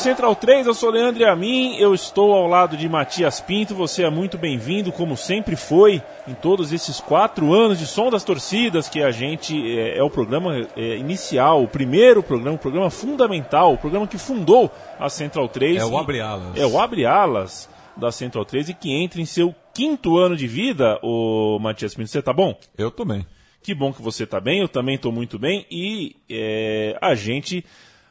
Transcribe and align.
Central 0.00 0.34
3, 0.34 0.66
eu 0.66 0.72
sou 0.72 0.90
Leandro 0.90 1.28
Amin, 1.28 1.76
eu 1.76 1.94
estou 1.94 2.32
ao 2.32 2.46
lado 2.46 2.74
de 2.74 2.88
Matias 2.88 3.38
Pinto, 3.38 3.74
você 3.74 4.02
é 4.02 4.08
muito 4.08 4.38
bem-vindo, 4.38 4.90
como 4.90 5.14
sempre 5.14 5.56
foi, 5.56 6.02
em 6.26 6.32
todos 6.32 6.72
esses 6.72 6.98
quatro 7.00 7.52
anos 7.52 7.78
de 7.78 7.86
Som 7.86 8.08
das 8.08 8.24
Torcidas, 8.24 8.88
que 8.88 9.02
a 9.02 9.10
gente 9.10 9.54
é, 9.78 9.98
é 9.98 10.02
o 10.02 10.08
programa 10.08 10.66
é, 10.74 10.96
inicial, 10.96 11.62
o 11.62 11.68
primeiro 11.68 12.22
programa, 12.22 12.56
o 12.56 12.58
programa 12.58 12.88
fundamental, 12.88 13.74
o 13.74 13.76
programa 13.76 14.06
que 14.06 14.16
fundou 14.16 14.70
a 14.98 15.10
Central 15.10 15.50
3. 15.50 15.82
É 15.82 15.84
o 15.84 15.98
Abre 15.98 16.22
Alas. 16.22 16.56
É 16.56 16.64
o 16.64 16.80
Abre 16.80 17.04
Alas 17.04 17.68
da 17.94 18.10
Central 18.10 18.46
3 18.46 18.70
e 18.70 18.74
que 18.74 18.90
entra 18.90 19.20
em 19.20 19.26
seu 19.26 19.54
quinto 19.74 20.16
ano 20.16 20.34
de 20.34 20.48
vida, 20.48 20.98
o 21.02 21.58
Matias 21.58 21.94
Pinto, 21.94 22.08
você 22.08 22.22
tá 22.22 22.32
bom? 22.32 22.58
Eu 22.78 22.90
tô 22.90 23.04
bem. 23.04 23.26
Que 23.62 23.74
bom 23.74 23.92
que 23.92 24.00
você 24.00 24.26
tá 24.26 24.40
bem, 24.40 24.60
eu 24.60 24.68
também 24.68 24.96
tô 24.96 25.12
muito 25.12 25.38
bem 25.38 25.66
e 25.70 26.16
é, 26.30 26.96
a 27.02 27.14
gente... 27.14 27.62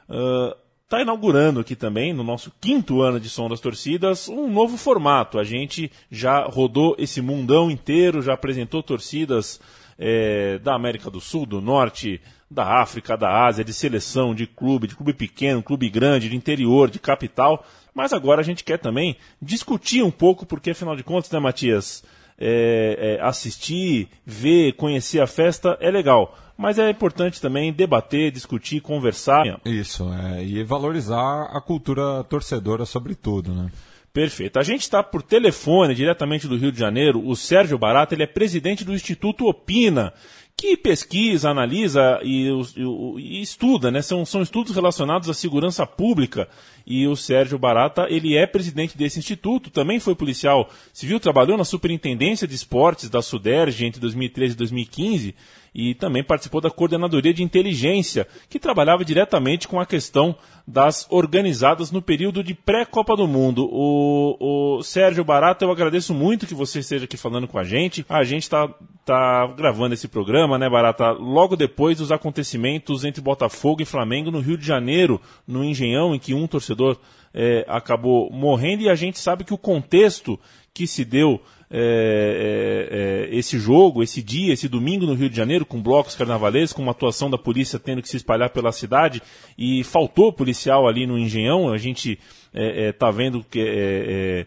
Uh, 0.08 0.69
está 0.90 1.04
inaugurando 1.04 1.60
aqui 1.60 1.76
também, 1.76 2.14
no 2.14 2.24
nosso 2.24 2.52
quinto 2.60 3.04
ano 3.04 3.20
de 3.20 3.30
Som 3.30 3.48
das 3.48 3.60
Torcidas, 3.60 4.28
um 4.28 4.52
novo 4.52 4.76
formato. 4.76 5.38
A 5.38 5.44
gente 5.44 5.92
já 6.10 6.42
rodou 6.46 6.96
esse 6.98 7.22
mundão 7.22 7.70
inteiro, 7.70 8.24
já 8.24 8.34
apresentou 8.34 8.82
torcidas 8.82 9.62
é, 10.00 10.58
da 10.58 10.74
América 10.74 11.12
do 11.12 11.22
Sul, 11.22 11.46
do 11.46 11.62
Norte, 11.62 12.20
da 12.50 12.82
África, 12.82 13.16
da 13.16 13.46
Ásia, 13.46 13.64
de 13.64 13.72
seleção, 13.72 14.34
de 14.34 14.48
clube, 14.48 14.88
de 14.88 14.96
clube 14.96 15.14
pequeno, 15.14 15.62
clube 15.62 15.88
grande, 15.92 16.28
de 16.28 16.36
interior, 16.36 16.90
de 16.90 16.98
capital. 16.98 17.64
Mas 17.94 18.12
agora 18.12 18.42
a 18.42 18.44
gente 18.44 18.64
quer 18.64 18.80
também 18.80 19.16
discutir 19.40 20.02
um 20.02 20.10
pouco, 20.10 20.44
porque 20.44 20.72
afinal 20.72 20.96
de 20.96 21.04
contas, 21.04 21.30
né, 21.30 21.38
Matias? 21.38 22.04
É, 22.42 23.18
é, 23.20 23.22
assistir, 23.22 24.08
ver, 24.26 24.74
conhecer 24.74 25.20
a 25.20 25.28
festa 25.28 25.78
é 25.82 25.92
legal 25.92 26.38
mas 26.60 26.78
é 26.78 26.90
importante 26.90 27.40
também 27.40 27.72
debater, 27.72 28.32
discutir, 28.32 28.82
conversar. 28.82 29.62
Isso, 29.64 30.12
é, 30.12 30.44
e 30.44 30.62
valorizar 30.62 31.44
a 31.44 31.62
cultura 31.62 32.22
torcedora 32.26 32.86
sobretudo, 32.86 33.54
né? 33.54 33.72
Perfeito. 34.12 34.60
A 34.60 34.64
gente 34.64 34.82
está 34.82 35.02
por 35.02 35.22
telefone, 35.22 35.96
diretamente 35.96 36.50
do 36.50 36.58
Rio 36.58 36.72
de 36.72 36.78
Janeiro. 36.80 37.26
O 37.26 37.36
Sérgio 37.36 37.78
Barata, 37.78 38.14
ele 38.14 38.24
é 38.24 38.28
presidente 38.28 38.84
do 38.84 38.94
Instituto 38.94 39.48
Opina, 39.48 40.12
que 40.60 40.76
pesquisa, 40.76 41.50
analisa 41.50 42.20
e, 42.22 42.50
e, 42.50 42.82
e, 43.18 43.42
estuda, 43.42 43.90
né? 43.90 44.02
São, 44.02 44.26
são 44.26 44.42
estudos 44.42 44.76
relacionados 44.76 45.30
à 45.30 45.34
segurança 45.34 45.88
pública. 45.88 46.50
E 46.86 47.08
o 47.08 47.16
Sérgio 47.16 47.58
Barata, 47.58 48.08
ele 48.10 48.36
é 48.36 48.46
presidente 48.46 48.98
desse 48.98 49.20
instituto, 49.20 49.70
também 49.70 50.02
foi 50.02 50.16
policial 50.16 50.70
civil, 50.92 51.18
trabalhou 51.18 51.58
na 51.58 51.64
Superintendência 51.64 52.46
de 52.46 52.56
Esportes 52.56 53.10
da 53.10 53.22
Suderge 53.22 53.86
entre 53.86 54.02
2013 54.02 54.54
e 54.54 54.58
2015 54.58 55.36
e 55.74 55.94
também 55.94 56.24
participou 56.24 56.62
da 56.62 56.70
coordenadoria 56.70 57.34
de 57.34 57.44
inteligência, 57.44 58.28
que 58.50 58.60
trabalhava 58.60 59.06
diretamente 59.06 59.68
com 59.68 59.80
a 59.80 59.86
questão 59.86 60.36
das 60.68 61.08
organizadas 61.10 61.92
no 61.92 62.02
período 62.02 62.44
de 62.44 62.54
pré-Copa 62.54 63.16
do 63.16 63.28
Mundo. 63.28 63.68
O, 63.72 64.78
o, 64.78 64.84
Sérgio 64.84 65.24
Barata, 65.24 65.66
eu 65.66 65.72
agradeço 65.72 66.14
muito 66.14 66.46
que 66.46 66.54
você 66.54 66.80
esteja 66.80 67.06
aqui 67.06 67.18
falando 67.18 67.48
com 67.48 67.58
a 67.58 67.64
gente. 67.64 68.06
A 68.08 68.24
gente 68.24 68.44
está 68.44 68.70
tá 69.04 69.48
gravando 69.58 69.96
esse 69.96 70.08
programa, 70.08 70.60
né, 70.60 70.70
Barata, 70.70 71.12
logo 71.12 71.56
depois 71.56 71.98
dos 71.98 72.12
acontecimentos 72.12 73.04
entre 73.04 73.22
Botafogo 73.22 73.82
e 73.82 73.86
Flamengo 73.86 74.30
no 74.30 74.40
Rio 74.40 74.58
de 74.58 74.66
Janeiro, 74.66 75.20
no 75.48 75.64
Engenhão, 75.64 76.14
em 76.14 76.20
que 76.20 76.36
um 76.36 76.46
torcedor 76.46 76.98
é, 77.42 77.64
acabou 77.70 78.30
morrendo, 78.30 78.84
e 78.84 78.90
a 78.90 78.96
gente 78.96 79.18
sabe 79.18 79.46
que 79.46 79.54
o 79.54 79.58
contexto 79.58 80.38
que 80.74 80.86
se 80.86 81.06
deu 81.06 81.42
é, 81.72 83.30
é, 83.32 83.32
é, 83.32 83.38
esse 83.38 83.58
jogo, 83.58 84.04
esse 84.04 84.22
dia, 84.22 84.52
esse 84.52 84.68
domingo 84.68 85.06
no 85.06 85.14
Rio 85.14 85.30
de 85.30 85.38
Janeiro, 85.38 85.66
com 85.66 85.82
blocos 85.82 86.16
carnavalescos, 86.16 86.74
com 86.74 86.82
uma 86.82 86.92
atuação 86.92 87.30
da 87.30 87.38
polícia 87.38 87.80
tendo 87.80 88.02
que 88.02 88.10
se 88.10 88.18
espalhar 88.18 88.50
pela 88.50 88.74
cidade, 88.74 89.22
e 89.58 89.86
faltou 89.86 90.34
policial 90.34 90.86
ali 90.86 91.08
no 91.08 91.18
Engenhão, 91.18 91.72
a 91.72 91.78
gente 91.78 92.20
está 92.54 93.08
é, 93.08 93.10
é, 93.10 93.14
vendo 93.14 93.46
que 93.50 94.46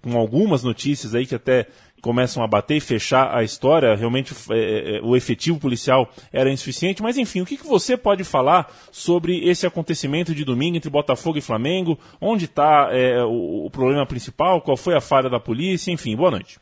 com 0.00 0.16
algumas 0.16 0.62
notícias 0.62 1.14
aí 1.14 1.26
que 1.26 1.34
até 1.34 1.66
começam 2.02 2.42
a 2.42 2.48
bater 2.48 2.76
e 2.76 2.80
fechar 2.80 3.34
a 3.34 3.44
história, 3.44 3.94
realmente 3.94 4.34
é, 4.50 4.96
é, 4.96 5.00
o 5.02 5.16
efetivo 5.16 5.60
policial 5.60 6.08
era 6.32 6.50
insuficiente. 6.50 7.02
Mas 7.02 7.16
enfim, 7.16 7.40
o 7.40 7.46
que, 7.46 7.56
que 7.56 7.66
você 7.66 7.96
pode 7.96 8.24
falar 8.24 8.66
sobre 8.90 9.48
esse 9.48 9.66
acontecimento 9.66 10.34
de 10.34 10.44
domingo 10.44 10.76
entre 10.76 10.90
Botafogo 10.90 11.38
e 11.38 11.40
Flamengo? 11.40 11.96
Onde 12.20 12.46
está 12.46 12.88
é, 12.90 13.22
o, 13.22 13.66
o, 13.66 13.70
problema 13.70 14.04
principal? 14.04 14.60
Qual 14.60 14.76
foi 14.76 14.96
a 14.96 15.00
falha 15.00 15.30
da 15.30 15.38
polícia? 15.38 15.92
Enfim, 15.92 16.16
boa 16.16 16.32
noite. 16.32 16.58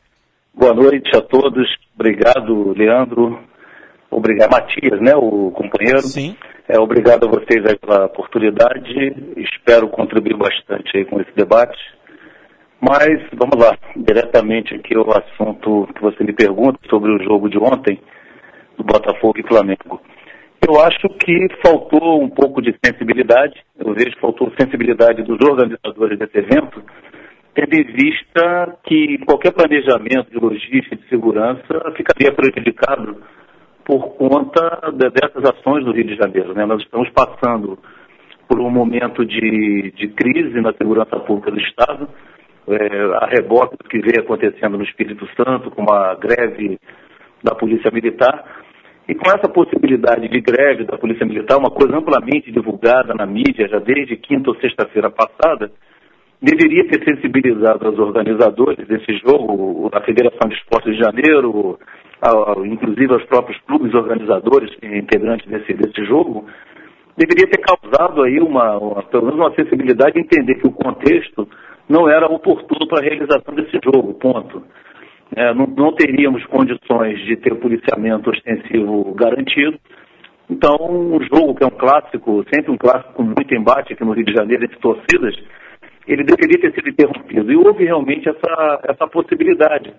Boa 0.55 0.75
noite 0.75 1.11
a 1.17 1.23
todos. 1.23 1.67
Obrigado, 1.95 2.75
Leandro. 2.77 3.41
Obrigado, 4.11 4.51
Matias, 4.51 5.01
né, 5.01 5.15
o 5.15 5.51
companheiro. 5.53 6.03
Sim. 6.03 6.37
É, 6.69 6.79
obrigado 6.79 7.27
a 7.27 7.31
vocês 7.31 7.65
pela 7.79 8.07
oportunidade. 8.07 8.93
Espero 9.37 9.89
contribuir 9.89 10.37
bastante 10.37 10.97
aí 10.97 11.05
com 11.05 11.21
esse 11.21 11.33
debate. 11.35 11.79
Mas, 12.81 13.21
vamos 13.35 13.57
lá, 13.57 13.77
diretamente 13.95 14.75
aqui 14.75 14.97
ao 14.97 15.11
assunto 15.11 15.87
que 15.95 16.01
você 16.01 16.25
me 16.25 16.33
pergunta 16.33 16.79
sobre 16.89 17.13
o 17.13 17.23
jogo 17.23 17.51
de 17.51 17.59
ontem, 17.59 18.01
do 18.79 18.85
Botafogo 18.85 19.39
e 19.39 19.47
Flamengo. 19.47 20.01
Eu 20.67 20.81
acho 20.81 21.09
que 21.19 21.49
faltou 21.65 22.23
um 22.23 22.29
pouco 22.31 22.63
de 22.63 22.75
sensibilidade, 22.85 23.55
eu 23.79 23.93
vejo 23.93 24.13
que 24.13 24.21
faltou 24.21 24.53
sensibilidade 24.59 25.23
dos 25.23 25.39
organizadores 25.47 26.19
desse 26.19 26.39
evento, 26.39 26.83
tendo 27.55 27.75
em 27.75 27.85
vista 27.85 28.79
que 28.85 29.19
qualquer 29.27 29.53
planejamento 29.53 30.31
de 30.31 30.39
logística 30.39 30.95
e 30.95 30.99
de 30.99 31.09
segurança 31.09 31.93
ficaria 31.97 32.33
prejudicado 32.33 33.23
por 33.85 34.17
conta 34.17 34.93
de, 34.93 35.11
dessas 35.11 35.45
ações 35.51 35.85
do 35.85 35.93
Rio 35.93 36.05
de 36.05 36.17
Janeiro. 36.17 36.55
Né? 36.55 36.65
Nós 36.65 36.83
estamos 36.83 37.11
passando 37.11 37.79
por 38.49 38.61
um 38.61 38.71
momento 38.71 39.25
de, 39.25 39.93
de 39.97 40.09
crise 40.09 40.61
na 40.61 40.73
segurança 40.75 41.19
pública 41.21 41.51
do 41.51 41.61
Estado, 41.61 42.09
é, 42.69 43.25
a 43.25 43.27
reboque 43.27 43.77
do 43.77 43.89
que 43.89 43.99
vem 43.99 44.19
acontecendo 44.19 44.77
no 44.77 44.85
Espírito 44.85 45.27
Santo, 45.37 45.71
com 45.71 45.91
a 45.93 46.15
greve 46.15 46.79
da 47.43 47.55
Polícia 47.55 47.91
Militar. 47.91 48.45
E 49.09 49.15
com 49.15 49.29
essa 49.29 49.49
possibilidade 49.49 50.29
de 50.29 50.41
greve 50.41 50.85
da 50.85 50.97
Polícia 50.97 51.27
Militar, 51.27 51.59
uma 51.59 51.71
coisa 51.71 51.97
amplamente 51.97 52.53
divulgada 52.53 53.15
na 53.15 53.27
mídia 53.27 53.67
já 53.69 53.79
desde 53.79 54.17
quinta 54.17 54.51
ou 54.51 54.57
sexta-feira 54.57 55.11
passada, 55.11 55.73
deveria 56.41 56.87
ter 56.89 57.05
sensibilizado 57.05 57.89
os 57.89 57.99
organizadores 57.99 58.87
desse 58.87 59.19
jogo, 59.19 59.91
a 59.93 60.01
Federação 60.03 60.49
de 60.49 60.55
Esportes 60.55 60.97
de 60.97 61.03
Janeiro, 61.03 61.79
a, 62.23 62.55
inclusive 62.67 63.15
os 63.15 63.25
próprios 63.25 63.59
clubes 63.67 63.93
organizadores 63.95 64.71
integrantes 64.83 65.47
desse, 65.47 65.75
desse 65.75 66.05
jogo, 66.05 66.47
deveria 67.17 67.47
ter 67.49 67.59
causado 67.59 68.23
aí 68.23 68.39
uma, 68.41 68.79
uma, 68.79 69.03
pelo 69.03 69.25
menos 69.25 69.41
uma 69.41 69.55
sensibilidade 69.55 70.15
de 70.15 70.21
entender 70.21 70.55
que 70.55 70.69
o 70.69 70.73
contexto 70.73 71.49
não 71.91 72.09
era 72.09 72.27
oportuno 72.27 72.87
para 72.87 73.01
a 73.01 73.03
realização 73.03 73.53
desse 73.53 73.77
jogo, 73.85 74.15
ponto. 74.15 74.63
É, 75.35 75.53
não, 75.53 75.67
não, 75.67 75.93
teríamos 75.93 76.45
condições 76.47 77.19
de 77.25 77.37
ter 77.37 77.55
policiamento 77.57 78.31
ostensivo 78.31 79.13
garantido. 79.15 79.77
Então, 80.49 80.77
um 80.81 81.21
jogo 81.23 81.55
que 81.55 81.65
é 81.65 81.67
um 81.67 81.77
clássico, 81.77 82.45
sempre 82.53 82.71
um 82.71 82.79
clássico 82.79 83.15
com 83.15 83.23
muito 83.25 83.55
embate 83.55 83.93
aqui 83.93 84.05
no 84.05 84.13
Rio 84.13 84.25
de 84.25 84.33
Janeiro 84.33 84.65
entre 84.65 84.79
torcidas, 84.79 85.37
ele 86.07 86.25
deveria 86.25 86.61
ter 86.61 86.75
sido 86.75 86.89
interrompido. 86.89 87.53
E 87.53 87.57
houve 87.57 87.85
realmente 87.85 88.29
essa, 88.29 88.81
essa 88.85 89.07
possibilidade. 89.09 89.93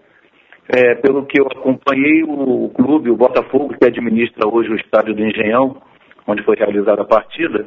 É, 0.69 0.95
pelo 0.95 1.25
que 1.25 1.41
eu 1.41 1.47
acompanhei, 1.47 2.23
o, 2.23 2.69
clube, 2.69 3.09
o 3.09 3.17
Botafogo, 3.17 3.75
que 3.77 3.85
administra 3.85 4.47
hoje 4.47 4.69
o 4.69 4.75
estádio 4.75 5.13
do 5.13 5.23
Engenhão, 5.23 5.81
onde 6.25 6.43
foi 6.43 6.55
realizada 6.55 7.01
a 7.01 7.05
partida, 7.05 7.65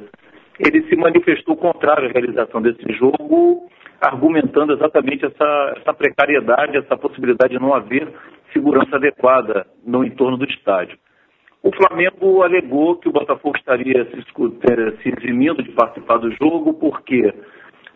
ele 0.58 0.82
se 0.88 0.96
manifestou 0.96 1.56
contrário 1.56 2.08
à 2.08 2.12
realização 2.12 2.62
desse 2.62 2.90
jogo 2.94 3.68
argumentando 4.00 4.72
exatamente 4.72 5.24
essa, 5.24 5.74
essa 5.76 5.94
precariedade, 5.94 6.76
essa 6.76 6.96
possibilidade 6.96 7.54
de 7.54 7.60
não 7.60 7.74
haver 7.74 8.08
segurança 8.52 8.96
adequada 8.96 9.66
no 9.84 10.04
entorno 10.04 10.36
do 10.36 10.44
estádio. 10.44 10.98
O 11.62 11.72
Flamengo 11.74 12.42
alegou 12.42 12.96
que 12.96 13.08
o 13.08 13.12
Botafogo 13.12 13.56
estaria 13.56 14.04
se, 14.10 14.22
se 15.02 15.08
eximindo 15.08 15.62
de 15.62 15.72
participar 15.72 16.18
do 16.18 16.30
jogo, 16.32 16.74
por 16.74 17.02
quê? 17.02 17.32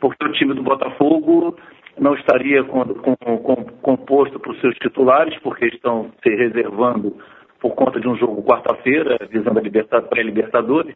Porque 0.00 0.25
o 0.25 0.33
time 0.33 0.55
do 0.55 0.62
Botafogo 0.62 1.56
não 1.99 2.15
estaria 2.15 2.65
com, 2.65 2.83
com, 2.95 3.17
com, 3.17 3.65
composto 3.83 4.41
por 4.41 4.56
seus 4.56 4.75
titulares, 4.77 5.39
porque 5.43 5.67
estão 5.67 6.11
se 6.23 6.35
reservando 6.35 7.15
por 7.61 7.75
conta 7.75 8.00
de 8.00 8.09
um 8.09 8.17
jogo 8.17 8.43
quarta-feira, 8.43 9.19
visando 9.31 9.59
a 9.59 10.03
pré-Libertadores. 10.03 10.95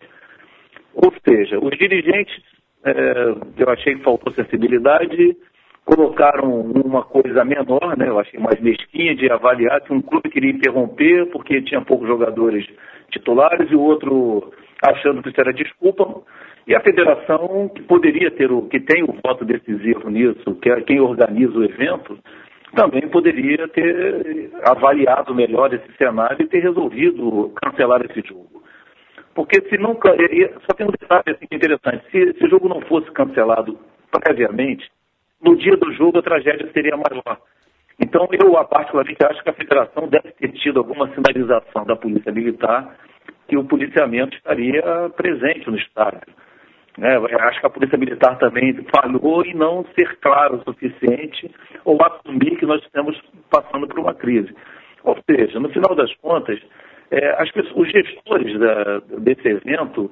Ou 0.94 1.12
seja, 1.26 1.58
os 1.58 1.76
dirigentes, 1.76 2.42
é, 2.84 3.34
eu 3.58 3.68
achei 3.70 3.94
que 3.94 4.02
faltou 4.02 4.32
sensibilidade, 4.32 5.36
colocaram 5.84 6.60
uma 6.60 7.02
coisa 7.02 7.44
menor, 7.44 7.96
né, 7.96 8.08
eu 8.08 8.18
achei 8.18 8.38
mais 8.38 8.60
mesquinha, 8.60 9.14
de 9.14 9.30
avaliar 9.30 9.80
que 9.80 9.92
um 9.92 10.00
clube 10.00 10.30
queria 10.30 10.50
interromper 10.50 11.26
porque 11.30 11.62
tinha 11.62 11.80
poucos 11.80 12.08
jogadores 12.08 12.66
titulares 13.10 13.70
e 13.70 13.74
o 13.74 13.80
outro 13.80 14.52
achando 14.82 15.22
que 15.22 15.28
isso 15.28 15.40
era 15.40 15.52
desculpa. 15.52 16.22
E 16.66 16.74
a 16.74 16.80
federação, 16.80 17.68
que 17.74 17.82
poderia 17.82 18.30
ter 18.30 18.50
o, 18.52 18.62
que 18.62 18.78
tem 18.78 19.02
o 19.02 19.16
voto 19.24 19.44
decisivo 19.44 20.08
nisso, 20.08 20.54
que 20.60 20.70
é 20.70 20.80
quem 20.82 21.00
organiza 21.00 21.58
o 21.58 21.64
evento, 21.64 22.18
também 22.74 23.06
poderia 23.08 23.68
ter 23.68 24.50
avaliado 24.64 25.34
melhor 25.34 25.72
esse 25.74 25.96
cenário 25.98 26.42
e 26.42 26.48
ter 26.48 26.60
resolvido 26.60 27.52
cancelar 27.62 28.02
esse 28.02 28.26
jogo. 28.26 28.62
Porque 29.34 29.60
se 29.68 29.78
nunca. 29.78 30.10
Só 30.66 30.74
tem 30.76 30.86
um 30.86 30.90
detalhe 30.90 31.22
assim, 31.28 31.46
interessante: 31.50 32.10
se 32.10 32.18
esse 32.18 32.48
jogo 32.48 32.68
não 32.68 32.80
fosse 32.82 33.10
cancelado 33.12 33.78
previamente, 34.10 34.90
no 35.40 35.56
dia 35.56 35.76
do 35.76 35.92
jogo 35.92 36.18
a 36.18 36.22
tragédia 36.22 36.70
seria 36.72 36.96
maior. 36.96 37.38
Então, 37.98 38.28
eu, 38.32 38.52
particularmente, 38.64 39.24
acho 39.24 39.42
que 39.42 39.50
a 39.50 39.54
federação 39.54 40.08
deve 40.08 40.32
ter 40.32 40.48
tido 40.52 40.78
alguma 40.78 41.08
sinalização 41.14 41.84
da 41.84 41.94
Polícia 41.94 42.32
Militar 42.32 42.96
que 43.48 43.56
o 43.56 43.64
policiamento 43.64 44.36
estaria 44.36 44.82
presente 45.16 45.70
no 45.70 45.76
estádio. 45.76 46.32
Né? 46.98 47.16
Acho 47.40 47.60
que 47.60 47.66
a 47.66 47.70
Polícia 47.70 47.98
Militar 47.98 48.38
também 48.38 48.74
falhou 48.94 49.44
em 49.44 49.54
não 49.54 49.84
ser 49.94 50.18
claro 50.20 50.56
o 50.56 50.64
suficiente 50.64 51.50
ou 51.84 51.98
assumir 52.02 52.56
que 52.56 52.66
nós 52.66 52.82
estamos 52.82 53.20
passando 53.50 53.86
por 53.86 53.98
uma 53.98 54.14
crise. 54.14 54.54
Ou 55.04 55.16
seja, 55.28 55.58
no 55.58 55.68
final 55.70 55.94
das 55.94 56.14
contas, 56.16 56.60
é, 57.12 57.44
pessoas, 57.52 57.76
os 57.76 57.92
gestores 57.92 58.58
da, 58.58 59.00
desse 59.18 59.46
evento, 59.46 60.10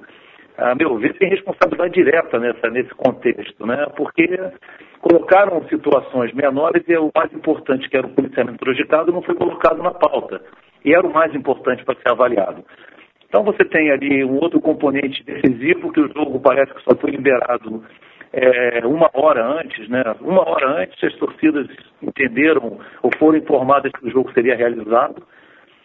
a 0.57 0.75
meu 0.75 0.97
ver, 0.97 1.13
têm 1.17 1.29
responsabilidade 1.29 1.93
direta 1.93 2.39
nessa, 2.39 2.69
nesse 2.69 2.93
contexto, 2.93 3.65
né? 3.65 3.87
porque 3.97 4.27
colocaram 5.01 5.67
situações 5.67 6.31
menores 6.33 6.83
e 6.87 6.95
o 6.95 7.11
mais 7.15 7.33
importante, 7.33 7.89
que 7.89 7.97
era 7.97 8.05
o 8.05 8.13
policiamento 8.13 8.59
projetado, 8.59 9.11
não 9.11 9.23
foi 9.23 9.33
colocado 9.33 9.81
na 9.81 9.91
pauta. 9.91 10.41
E 10.85 10.93
era 10.93 11.05
o 11.05 11.13
mais 11.13 11.33
importante 11.33 11.83
para 11.83 11.95
ser 11.95 12.11
avaliado. 12.11 12.63
Então 13.27 13.43
você 13.43 13.65
tem 13.65 13.89
ali 13.89 14.23
um 14.23 14.35
outro 14.35 14.59
componente 14.61 15.23
decisivo, 15.23 15.91
que 15.91 16.01
o 16.01 16.13
jogo 16.13 16.39
parece 16.39 16.73
que 16.73 16.83
só 16.83 16.95
foi 16.95 17.11
liberado 17.11 17.83
é, 18.33 18.85
uma 18.85 19.09
hora 19.13 19.45
antes, 19.59 19.87
né? 19.89 20.03
Uma 20.19 20.47
hora 20.47 20.81
antes 20.81 21.01
as 21.03 21.15
torcidas 21.15 21.67
entenderam 22.01 22.77
ou 23.01 23.11
foram 23.17 23.37
informadas 23.37 23.91
que 23.91 24.05
o 24.05 24.11
jogo 24.11 24.31
seria 24.33 24.55
realizado. 24.55 25.23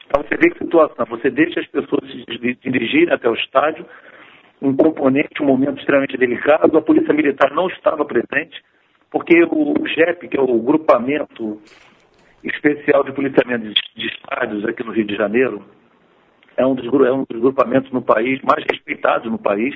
Então 0.07 0.23
você 0.23 0.37
vê 0.37 0.51
que 0.51 0.59
situação, 0.59 1.05
você 1.07 1.31
deixa 1.31 1.61
as 1.61 1.67
pessoas 1.67 2.11
se 2.11 2.57
dirigirem 2.63 3.13
até 3.13 3.29
o 3.29 3.35
estádio, 3.35 3.85
um 4.63 4.75
componente, 4.75 5.43
um 5.43 5.47
momento 5.47 5.79
extremamente 5.79 6.17
delicado, 6.17 6.77
a 6.77 6.83
Polícia 6.83 7.13
Militar 7.13 7.53
não 7.53 7.69
estava 7.69 8.05
presente, 8.05 8.63
porque 9.11 9.45
o 9.45 9.75
GEP, 9.87 10.29
que 10.29 10.39
é 10.39 10.41
o 10.41 10.59
grupamento 10.59 11.61
especial 12.43 13.05
de 13.05 13.13
policiamento 13.13 13.67
de 13.97 14.07
estádios 14.07 14.65
aqui 14.65 14.83
no 14.85 14.93
Rio 14.93 15.05
de 15.05 15.17
Janeiro, 15.17 15.63
é 16.57 16.67
um 16.67 16.75
dos, 16.75 16.87
é 16.87 17.13
um 17.13 17.25
dos 17.29 17.41
grupamentos 17.41 17.91
no 17.93 18.03
país 18.03 18.41
mais 18.43 18.65
respeitados 18.71 19.31
no 19.31 19.39
país. 19.39 19.75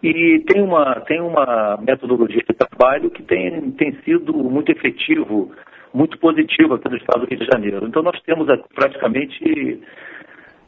E 0.00 0.44
tem 0.46 0.62
uma, 0.62 1.00
tem 1.00 1.20
uma 1.20 1.76
metodologia 1.82 2.42
de 2.48 2.54
trabalho 2.54 3.10
que 3.10 3.22
tem, 3.22 3.72
tem 3.72 3.92
sido 4.04 4.32
muito 4.32 4.70
efetivo, 4.70 5.52
muito 5.92 6.18
positivo 6.18 6.74
aqui 6.74 6.88
no 6.88 6.96
estado 6.96 7.20
do 7.20 7.30
Rio 7.30 7.38
de 7.38 7.46
Janeiro. 7.46 7.86
Então 7.86 8.02
nós 8.02 8.20
temos 8.22 8.46
praticamente 8.74 9.80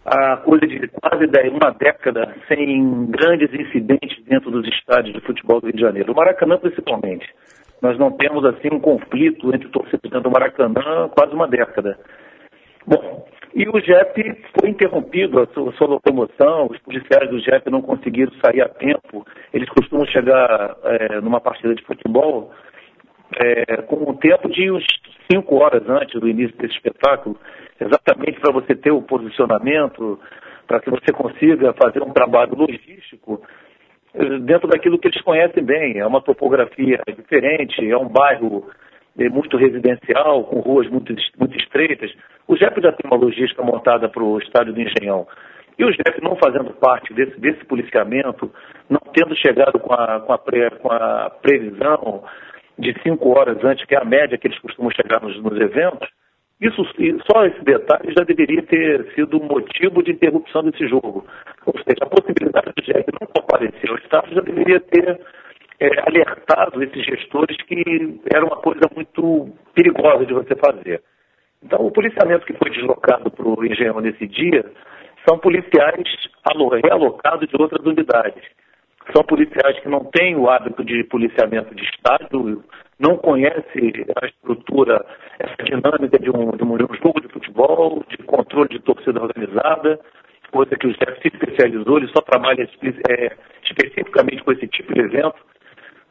a 0.05 0.39
coisa 0.39 0.67
de 0.67 0.89
quase 0.89 1.27
uma 1.51 1.71
década 1.73 2.35
sem 2.49 3.07
grandes 3.07 3.53
incidentes 3.53 4.23
dentro 4.25 4.51
dos 4.51 4.67
estádios 4.69 5.15
de 5.15 5.21
futebol 5.21 5.61
do 5.61 5.67
Rio 5.67 5.77
de 5.77 5.83
Janeiro. 5.83 6.13
O 6.13 6.17
Maracanã 6.17 6.57
principalmente. 6.59 7.27
Nós 7.83 7.99
não 7.99 8.11
temos 8.13 8.45
assim 8.45 8.69
um 8.73 8.81
conflito 8.81 9.55
entre 9.55 9.69
torcedores 9.69 10.11
dentro 10.11 10.23
do 10.23 10.31
Maracanã 10.31 11.09
quase 11.09 11.35
uma 11.35 11.49
década. 11.49 11.99
Bom, 12.87 13.27
e 13.55 13.69
o 13.69 13.81
JEP 13.81 14.43
foi 14.59 14.71
interrompido, 14.71 15.41
a 15.41 15.47
sua, 15.49 15.71
a 15.71 15.73
sua, 15.73 15.87
locomoção, 15.89 16.67
os 16.71 16.79
policiais 16.81 17.29
do 17.31 17.41
JEP 17.41 17.71
não 17.71 17.83
conseguiram 17.83 18.33
sair 18.45 18.63
a 18.63 18.69
tempo. 18.69 19.27
Eles 19.53 19.69
costumam 19.71 20.07
chegar 20.07 20.77
é, 20.85 21.21
numa 21.21 21.41
partida 21.41 21.75
de 21.75 21.83
futebol 21.85 22.53
é, 23.37 23.77
com 23.83 24.11
um 24.11 24.15
tempo 24.15 24.49
de 24.49 24.71
uns 24.71 24.85
cinco 25.31 25.57
horas 25.57 25.89
antes 25.89 26.21
do 26.21 26.29
início 26.29 26.57
desse 26.57 26.75
espetáculo, 26.75 27.37
exatamente 27.81 28.41
para 28.41 28.53
você 28.53 28.75
ter 28.75 28.91
o 28.91 29.03
posicionamento, 29.03 30.19
para 30.67 30.81
que 30.81 30.91
você 30.91 31.13
consiga 31.13 31.73
fazer 31.75 32.03
um 32.03 32.13
trabalho 32.13 32.55
logístico 32.55 33.43
é, 34.15 34.39
dentro 34.41 34.69
daquilo 34.69 34.99
que 34.99 35.09
eles 35.09 35.21
conhecem 35.23 35.63
bem. 35.63 35.99
É 35.99 36.07
uma 36.07 36.21
topografia 36.21 37.01
diferente, 37.17 37.89
é 37.89 37.97
um 37.97 38.09
bairro 38.09 38.69
é, 39.19 39.29
muito 39.29 39.57
residencial, 39.57 40.45
com 40.45 40.61
ruas 40.61 40.89
muito, 40.89 41.15
muito 41.39 41.57
estreitas. 41.57 42.13
O 42.47 42.57
JEP 42.57 42.81
já 42.83 42.93
tem 42.93 43.11
uma 43.11 43.21
logística 43.21 43.63
montada 43.63 44.09
para 44.09 44.23
o 44.23 44.39
estádio 44.39 44.73
do 44.73 44.81
Engenhão. 44.81 45.27
E 45.79 45.85
o 45.85 45.93
JEP 45.93 46.23
não 46.23 46.37
fazendo 46.37 46.73
parte 46.75 47.15
desse, 47.15 47.39
desse 47.41 47.65
policiamento, 47.65 48.53
não 48.89 49.01
tendo 49.15 49.35
chegado 49.37 49.79
com 49.79 49.95
a, 49.95 50.21
com, 50.21 50.33
a 50.33 50.39
com 50.39 50.93
a 50.93 51.31
previsão 51.41 52.23
de 52.81 52.95
cinco 53.03 53.39
horas 53.39 53.63
antes, 53.65 53.85
que 53.85 53.95
é 53.95 53.99
a 53.99 54.05
média 54.05 54.39
que 54.39 54.47
eles 54.47 54.59
costumam 54.59 54.91
chegar 54.91 55.21
nos, 55.21 55.41
nos 55.43 55.61
eventos, 55.61 56.09
isso, 56.61 56.85
só 57.31 57.47
esse 57.47 57.65
detalhe 57.65 58.13
já 58.17 58.23
deveria 58.23 58.63
ter 58.63 59.15
sido 59.15 59.41
motivo 59.41 60.03
de 60.03 60.13
interrupção 60.13 60.63
desse 60.63 60.87
jogo. 60.89 61.27
Ou 61.65 61.75
seja, 61.75 62.03
a 62.03 62.07
possibilidade 62.07 62.73
do 62.77 62.85
JEP 62.85 63.07
não 63.19 63.27
comparecer 63.29 63.91
ao 63.91 63.97
estádio 63.97 64.35
já 64.35 64.41
deveria 64.43 64.79
ter 64.79 65.21
é, 65.81 66.01
alertado 66.07 66.83
esses 66.83 67.03
gestores 67.03 67.57
que 67.63 68.21
era 68.31 68.45
uma 68.45 68.57
coisa 68.57 68.83
muito 68.95 69.49
perigosa 69.75 70.27
de 70.27 70.35
você 70.35 70.55
fazer. 70.57 71.03
Então, 71.63 71.81
o 71.81 71.91
policiamento 71.91 72.45
que 72.45 72.53
foi 72.53 72.71
deslocado 72.71 73.31
para 73.31 73.49
o 73.49 73.65
Engenhão 73.65 74.01
nesse 74.01 74.27
dia 74.27 74.65
são 75.27 75.39
policiais 75.39 76.05
realocados 76.85 77.49
de 77.49 77.57
outras 77.59 77.85
unidades. 77.87 78.43
São 79.15 79.25
policiais 79.25 79.79
que 79.81 79.89
não 79.89 80.05
têm 80.05 80.37
o 80.37 80.49
hábito 80.49 80.85
de 80.85 81.05
policiamento 81.05 81.75
de 81.75 81.85
Estado, 81.85 82.63
não 82.99 83.17
conhecem 83.17 83.93
a 84.23 84.27
estrutura, 84.27 85.05
essa 85.39 85.63
dinâmica 85.65 86.19
de 86.19 86.31
um, 86.31 86.51
de 86.51 86.65
um 86.65 86.77
jogo 87.03 87.21
de 87.21 87.29
futebol, 87.29 88.05
de 88.09 88.19
controle 88.19 88.69
de 88.69 88.79
torcida 88.81 89.23
organizada, 89.23 89.99
coisa 90.51 90.77
que 90.77 90.87
o 90.87 90.95
chefe 90.95 91.23
se 91.23 91.29
especializou, 91.29 91.99
ele 91.99 92.09
só 92.09 92.21
trabalha 92.23 92.63
é, 92.63 93.37
especificamente 93.65 94.45
com 94.45 94.53
esse 94.53 94.67
tipo 94.69 94.93
de 94.93 95.01
evento. 95.01 95.37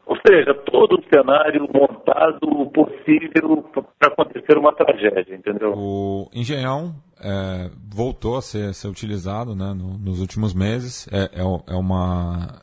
Ou 0.06 0.16
seja, 0.26 0.52
todo 0.54 0.98
o 0.98 1.04
cenário 1.14 1.68
montado 1.72 2.66
possível 2.72 3.62
para 3.96 4.08
acontecer 4.08 4.58
uma 4.58 4.72
tragédia, 4.74 5.36
entendeu? 5.36 5.72
O 5.76 6.28
Engenhão 6.34 6.96
é, 7.22 7.70
voltou 7.94 8.36
a 8.36 8.42
ser, 8.42 8.74
ser 8.74 8.88
utilizado 8.88 9.54
né, 9.54 9.72
no, 9.72 9.98
nos 9.98 10.20
últimos 10.20 10.52
meses. 10.52 11.06
É, 11.12 11.40
é, 11.40 11.42
é 11.42 11.76
uma. 11.76 12.60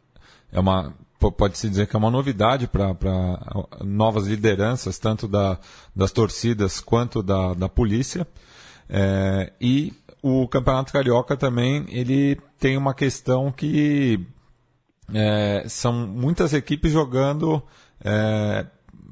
É 0.52 0.60
uma 0.60 0.94
pode-se 1.20 1.68
dizer 1.68 1.88
que 1.88 1.96
é 1.96 2.00
uma 2.00 2.12
novidade 2.12 2.68
para 2.68 2.96
novas 3.84 4.28
lideranças, 4.28 5.00
tanto 5.00 5.28
da, 5.28 5.58
das 5.96 6.12
torcidas 6.12 6.80
quanto 6.80 7.24
da, 7.24 7.54
da 7.54 7.68
polícia. 7.68 8.28
É, 8.88 9.52
e 9.60 9.94
o 10.22 10.48
Campeonato 10.48 10.94
Carioca 10.94 11.36
também 11.36 11.86
ele 11.90 12.40
tem 12.60 12.78
uma 12.78 12.94
questão 12.94 13.52
que 13.52 14.26
é, 15.14 15.66
são 15.68 15.94
muitas 16.08 16.54
equipes 16.54 16.92
jogando 16.92 17.62
é, 18.04 18.66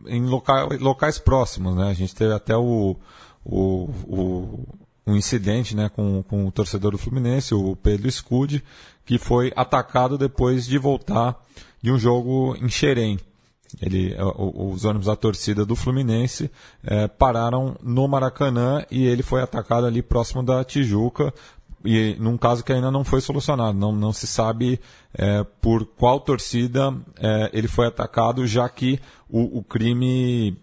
em 0.08 0.26
loca 0.26 0.66
locais 0.80 1.18
próximos. 1.18 1.76
Né? 1.76 1.90
A 1.90 1.94
gente 1.94 2.14
teve 2.14 2.34
até 2.34 2.56
o, 2.56 2.96
o, 3.44 3.90
o 4.08 4.66
um 5.06 5.16
incidente 5.16 5.76
né, 5.76 5.90
com, 5.90 6.24
com 6.24 6.46
o 6.46 6.52
torcedor 6.52 6.92
do 6.92 6.98
Fluminense, 6.98 7.54
o 7.54 7.76
Pedro 7.76 8.12
Scude, 8.12 8.64
que 9.06 9.18
foi 9.18 9.52
atacado 9.56 10.18
depois 10.18 10.66
de 10.66 10.78
voltar 10.78 11.40
de 11.82 11.92
um 11.92 12.00
jogo 12.00 12.56
em 12.60 12.70
Xerém. 12.70 13.20
Ele, 13.82 14.16
os 14.46 14.86
ônibus 14.86 15.08
da 15.08 15.16
torcida 15.16 15.66
do 15.66 15.76
Fluminense 15.76 16.50
é, 16.84 17.08
pararam 17.08 17.76
no 17.84 18.08
Maracanã 18.08 18.86
e 18.90 19.06
ele 19.06 19.22
foi 19.22 19.42
atacado 19.42 19.86
ali 19.86 20.02
próximo 20.02 20.42
da 20.42 20.64
Tijuca 20.64 21.34
e 21.84 22.16
num 22.20 22.38
caso 22.38 22.64
que 22.64 22.74
ainda 22.74 22.90
não 22.90 23.04
foi 23.04 23.22
solucionado, 23.22 23.78
não, 23.78 23.92
não 23.92 24.12
se 24.12 24.26
sabe 24.26 24.80
é, 25.14 25.44
por 25.62 25.86
qual 25.86 26.20
torcida 26.20 26.94
é, 27.18 27.52
ele 27.54 27.68
foi 27.68 27.86
atacado, 27.86 28.48
já 28.48 28.68
que 28.68 29.00
o, 29.30 29.60
o 29.60 29.64
crime 29.64 30.58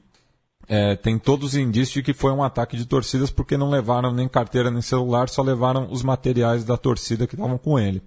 é, 0.74 0.96
tem 0.96 1.18
todos 1.18 1.48
os 1.48 1.54
indícios 1.54 1.92
de 1.92 2.02
que 2.02 2.14
foi 2.14 2.32
um 2.32 2.42
ataque 2.42 2.78
de 2.78 2.86
torcidas, 2.86 3.30
porque 3.30 3.58
não 3.58 3.68
levaram 3.68 4.10
nem 4.10 4.26
carteira 4.26 4.70
nem 4.70 4.80
celular, 4.80 5.28
só 5.28 5.42
levaram 5.42 5.86
os 5.90 6.02
materiais 6.02 6.64
da 6.64 6.78
torcida 6.78 7.26
que 7.26 7.34
estavam 7.34 7.58
com 7.58 7.78
ele. 7.78 8.02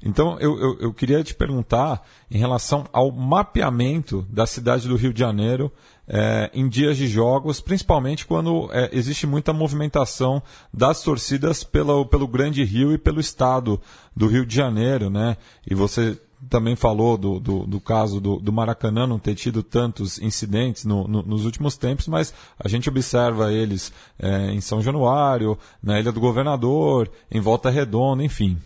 Então, 0.00 0.38
eu, 0.38 0.56
eu, 0.60 0.78
eu, 0.78 0.94
queria 0.94 1.24
te 1.24 1.34
perguntar 1.34 2.06
em 2.30 2.38
relação 2.38 2.86
ao 2.92 3.10
mapeamento 3.10 4.24
da 4.30 4.46
cidade 4.46 4.86
do 4.86 4.94
Rio 4.94 5.12
de 5.12 5.18
Janeiro 5.18 5.72
é, 6.06 6.48
em 6.54 6.68
dias 6.68 6.96
de 6.96 7.08
jogos, 7.08 7.60
principalmente 7.60 8.24
quando 8.24 8.70
é, 8.72 8.90
existe 8.92 9.26
muita 9.26 9.52
movimentação 9.52 10.40
das 10.72 11.02
torcidas 11.02 11.64
pelo, 11.64 12.06
pelo 12.06 12.28
Grande 12.28 12.62
Rio 12.62 12.92
e 12.92 12.98
pelo 12.98 13.18
estado 13.18 13.80
do 14.14 14.28
Rio 14.28 14.46
de 14.46 14.54
Janeiro, 14.54 15.10
né? 15.10 15.36
E 15.68 15.74
você 15.74 16.16
também 16.48 16.76
falou 16.76 17.16
do, 17.16 17.40
do, 17.40 17.66
do 17.66 17.80
caso 17.80 18.20
do, 18.20 18.36
do, 18.36 18.52
Maracanã 18.52 19.06
não 19.06 19.18
ter 19.18 19.34
tido 19.34 19.62
tantos 19.62 20.20
incidentes 20.20 20.84
no, 20.84 21.08
no, 21.08 21.22
nos 21.22 21.44
últimos 21.44 21.76
tempos, 21.76 22.06
mas 22.06 22.32
a 22.62 22.68
gente 22.68 22.88
observa 22.88 23.52
eles 23.52 23.92
é, 24.20 24.52
em 24.52 24.60
São 24.60 24.80
Januário, 24.80 25.58
na 25.82 25.98
Ilha 25.98 26.12
do 26.12 26.20
Governador, 26.20 27.08
em 27.30 27.40
Volta 27.40 27.70
Redonda, 27.70 28.22
enfim. 28.22 28.56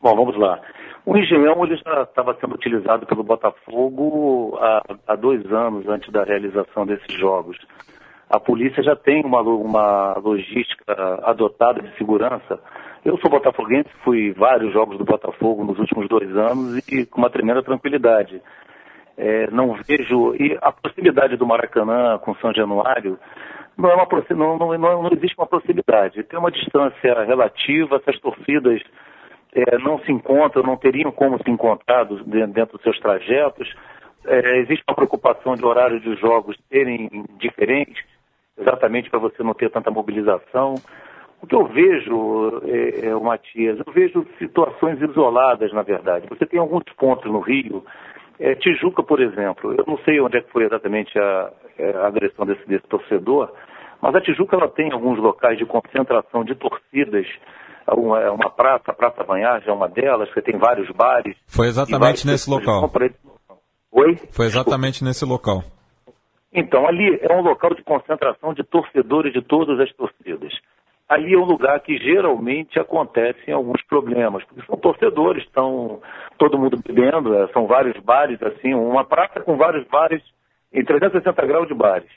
Bom, 0.00 0.14
vamos 0.14 0.38
lá. 0.38 0.60
O 1.06 1.16
engenhão 1.16 1.64
ele 1.64 1.76
já 1.76 2.02
estava 2.02 2.36
sendo 2.40 2.56
utilizado 2.56 3.06
pelo 3.06 3.22
Botafogo 3.22 4.58
há, 4.60 4.82
há, 5.06 5.14
dois 5.14 5.44
anos 5.52 5.88
antes 5.88 6.12
da 6.12 6.24
realização 6.24 6.84
desses 6.84 7.12
jogos. 7.16 7.56
A 8.28 8.40
polícia 8.40 8.82
já 8.82 8.96
tem 8.96 9.24
uma, 9.24 9.40
uma 9.40 10.14
logística 10.18 10.92
adotada 11.22 11.80
de 11.80 11.96
segurança. 11.96 12.58
Eu 13.06 13.16
sou 13.18 13.30
botafoguense, 13.30 13.88
fui 14.02 14.32
vários 14.32 14.72
jogos 14.72 14.98
do 14.98 15.04
Botafogo 15.04 15.62
nos 15.62 15.78
últimos 15.78 16.08
dois 16.08 16.28
anos 16.36 16.78
e 16.88 17.06
com 17.06 17.18
uma 17.18 17.30
tremenda 17.30 17.62
tranquilidade. 17.62 18.42
É, 19.16 19.48
não 19.52 19.74
vejo. 19.74 20.34
E 20.34 20.58
a 20.60 20.72
proximidade 20.72 21.36
do 21.36 21.46
Maracanã 21.46 22.18
com 22.18 22.34
São 22.34 22.52
Januário 22.52 23.16
não, 23.78 23.88
é 23.90 23.94
uma, 23.94 24.08
não, 24.30 24.58
não, 24.58 25.02
não 25.04 25.10
existe 25.12 25.36
uma 25.38 25.46
proximidade. 25.46 26.24
Tem 26.24 26.36
uma 26.36 26.50
distância 26.50 27.22
relativa, 27.22 27.94
essas 27.94 28.18
torcidas 28.18 28.82
é, 29.54 29.78
não 29.78 30.00
se 30.00 30.10
encontram, 30.10 30.64
não 30.64 30.76
teriam 30.76 31.12
como 31.12 31.40
se 31.40 31.48
encontrar 31.48 32.06
dentro 32.06 32.72
dos 32.76 32.82
seus 32.82 32.98
trajetos. 32.98 33.72
É, 34.26 34.58
existe 34.58 34.82
uma 34.88 34.96
preocupação 34.96 35.54
de 35.54 35.64
horário 35.64 36.00
de 36.00 36.12
jogos 36.16 36.56
serem 36.68 37.24
diferentes, 37.38 38.04
exatamente 38.58 39.08
para 39.08 39.20
você 39.20 39.44
não 39.44 39.54
ter 39.54 39.70
tanta 39.70 39.92
mobilização. 39.92 40.74
O 41.42 41.46
que 41.46 41.54
eu 41.54 41.66
vejo, 41.66 42.62
é, 42.64 43.06
é, 43.06 43.14
Matias, 43.14 43.78
eu 43.86 43.92
vejo 43.92 44.26
situações 44.38 45.00
isoladas, 45.00 45.72
na 45.72 45.82
verdade. 45.82 46.26
Você 46.28 46.46
tem 46.46 46.58
alguns 46.58 46.84
pontos 46.96 47.30
no 47.30 47.40
Rio, 47.40 47.84
é, 48.38 48.54
Tijuca, 48.54 49.02
por 49.02 49.20
exemplo, 49.20 49.74
eu 49.74 49.84
não 49.86 49.98
sei 49.98 50.20
onde 50.20 50.38
é 50.38 50.40
que 50.42 50.50
foi 50.50 50.64
exatamente 50.64 51.18
a, 51.18 51.50
é, 51.78 51.90
a 51.90 52.06
agressão 52.06 52.44
desse, 52.44 52.66
desse 52.66 52.86
torcedor, 52.86 53.52
mas 54.00 54.14
a 54.14 54.20
Tijuca 54.20 54.56
ela 54.56 54.68
tem 54.68 54.92
alguns 54.92 55.18
locais 55.18 55.56
de 55.56 55.64
concentração 55.64 56.44
de 56.44 56.54
torcidas 56.54 57.26
uma, 57.94 58.20
é 58.20 58.30
uma 58.30 58.50
praça, 58.50 58.90
a 58.90 58.94
Praça 58.94 59.22
Banhagem 59.22 59.68
é 59.68 59.72
uma 59.72 59.88
delas, 59.88 60.32
que 60.32 60.42
tem 60.42 60.58
vários 60.58 60.90
bares. 60.90 61.36
Foi 61.46 61.68
exatamente 61.68 62.26
nesse 62.26 62.50
local. 62.50 62.90
Oi? 63.92 64.16
Foi 64.32 64.46
exatamente 64.46 65.04
nesse 65.04 65.24
local. 65.24 65.62
Então, 66.52 66.86
ali 66.86 67.18
é 67.20 67.32
um 67.32 67.42
local 67.42 67.74
de 67.74 67.82
concentração 67.82 68.54
de 68.54 68.64
torcedores 68.64 69.32
de 69.32 69.42
todas 69.42 69.78
as 69.78 69.92
torcidas. 69.94 70.52
Ali 71.08 71.34
é 71.34 71.38
um 71.38 71.44
lugar 71.44 71.78
que 71.80 71.96
geralmente 71.98 72.80
acontecem 72.80 73.54
alguns 73.54 73.80
problemas, 73.82 74.42
porque 74.44 74.66
são 74.66 74.76
torcedores, 74.76 75.44
estão 75.44 76.00
todo 76.36 76.58
mundo 76.58 76.80
bebendo, 76.84 77.32
é, 77.34 77.46
são 77.48 77.66
vários 77.66 77.96
bares, 78.02 78.42
assim, 78.42 78.74
uma 78.74 79.04
praça 79.04 79.40
com 79.40 79.56
vários 79.56 79.86
bares, 79.86 80.22
em 80.72 80.84
360 80.84 81.46
graus 81.46 81.68
de 81.68 81.74
bares. 81.74 82.10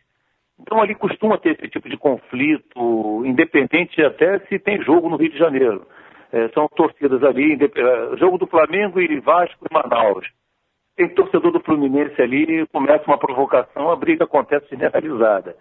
Então 0.60 0.82
ali 0.82 0.96
costuma 0.96 1.38
ter 1.38 1.52
esse 1.52 1.70
tipo 1.70 1.88
de 1.88 1.98
conflito, 1.98 3.24
independente 3.26 4.02
até 4.04 4.40
se 4.40 4.58
tem 4.58 4.82
jogo 4.82 5.08
no 5.08 5.18
Rio 5.18 5.30
de 5.30 5.38
Janeiro. 5.38 5.86
É, 6.32 6.50
são 6.50 6.68
torcidas 6.68 7.24
ali, 7.24 7.54
é, 7.54 8.18
jogo 8.18 8.38
do 8.40 8.48
Flamengo 8.48 9.00
e 9.00 9.20
Vasco 9.20 9.66
e 9.70 9.74
Manaus. 9.74 10.28
Tem 10.96 11.08
torcedor 11.10 11.52
do 11.52 11.62
Fluminense 11.62 12.22
ali, 12.22 12.68
começa 12.74 13.06
uma 13.08 13.18
provocação, 13.18 13.90
a 13.90 13.96
briga 13.96 14.26
acontece 14.26 14.68
generalizada. 14.70 15.56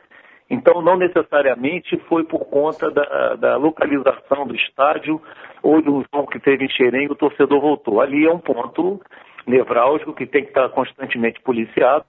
Então, 0.50 0.80
não 0.80 0.96
necessariamente 0.96 1.96
foi 2.08 2.24
por 2.24 2.46
conta 2.46 2.90
da, 2.90 3.34
da 3.36 3.56
localização 3.56 4.46
do 4.46 4.56
estádio 4.56 5.20
ou 5.62 5.82
do 5.82 6.04
jogo 6.12 6.30
que 6.30 6.40
teve 6.40 6.64
em 6.64 6.70
Xerém 6.70 7.06
o 7.06 7.14
torcedor 7.14 7.60
voltou. 7.60 8.00
Ali 8.00 8.26
é 8.26 8.32
um 8.32 8.38
ponto 8.38 9.00
nevrálgico 9.46 10.14
que 10.14 10.26
tem 10.26 10.42
que 10.42 10.50
estar 10.50 10.68
constantemente 10.70 11.40
policiado 11.42 12.04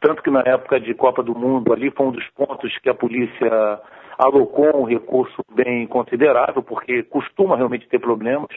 tanto 0.00 0.22
que 0.22 0.30
na 0.30 0.42
época 0.44 0.78
de 0.80 0.94
Copa 0.94 1.22
do 1.22 1.34
Mundo 1.34 1.72
ali 1.72 1.90
foi 1.90 2.06
um 2.06 2.12
dos 2.12 2.26
pontos 2.30 2.76
que 2.78 2.88
a 2.88 2.94
polícia 2.94 3.80
alocou 4.16 4.82
um 4.82 4.84
recurso 4.84 5.42
bem 5.52 5.86
considerável, 5.86 6.62
porque 6.62 7.02
costuma 7.04 7.56
realmente 7.56 7.88
ter 7.88 7.98
problemas. 7.98 8.48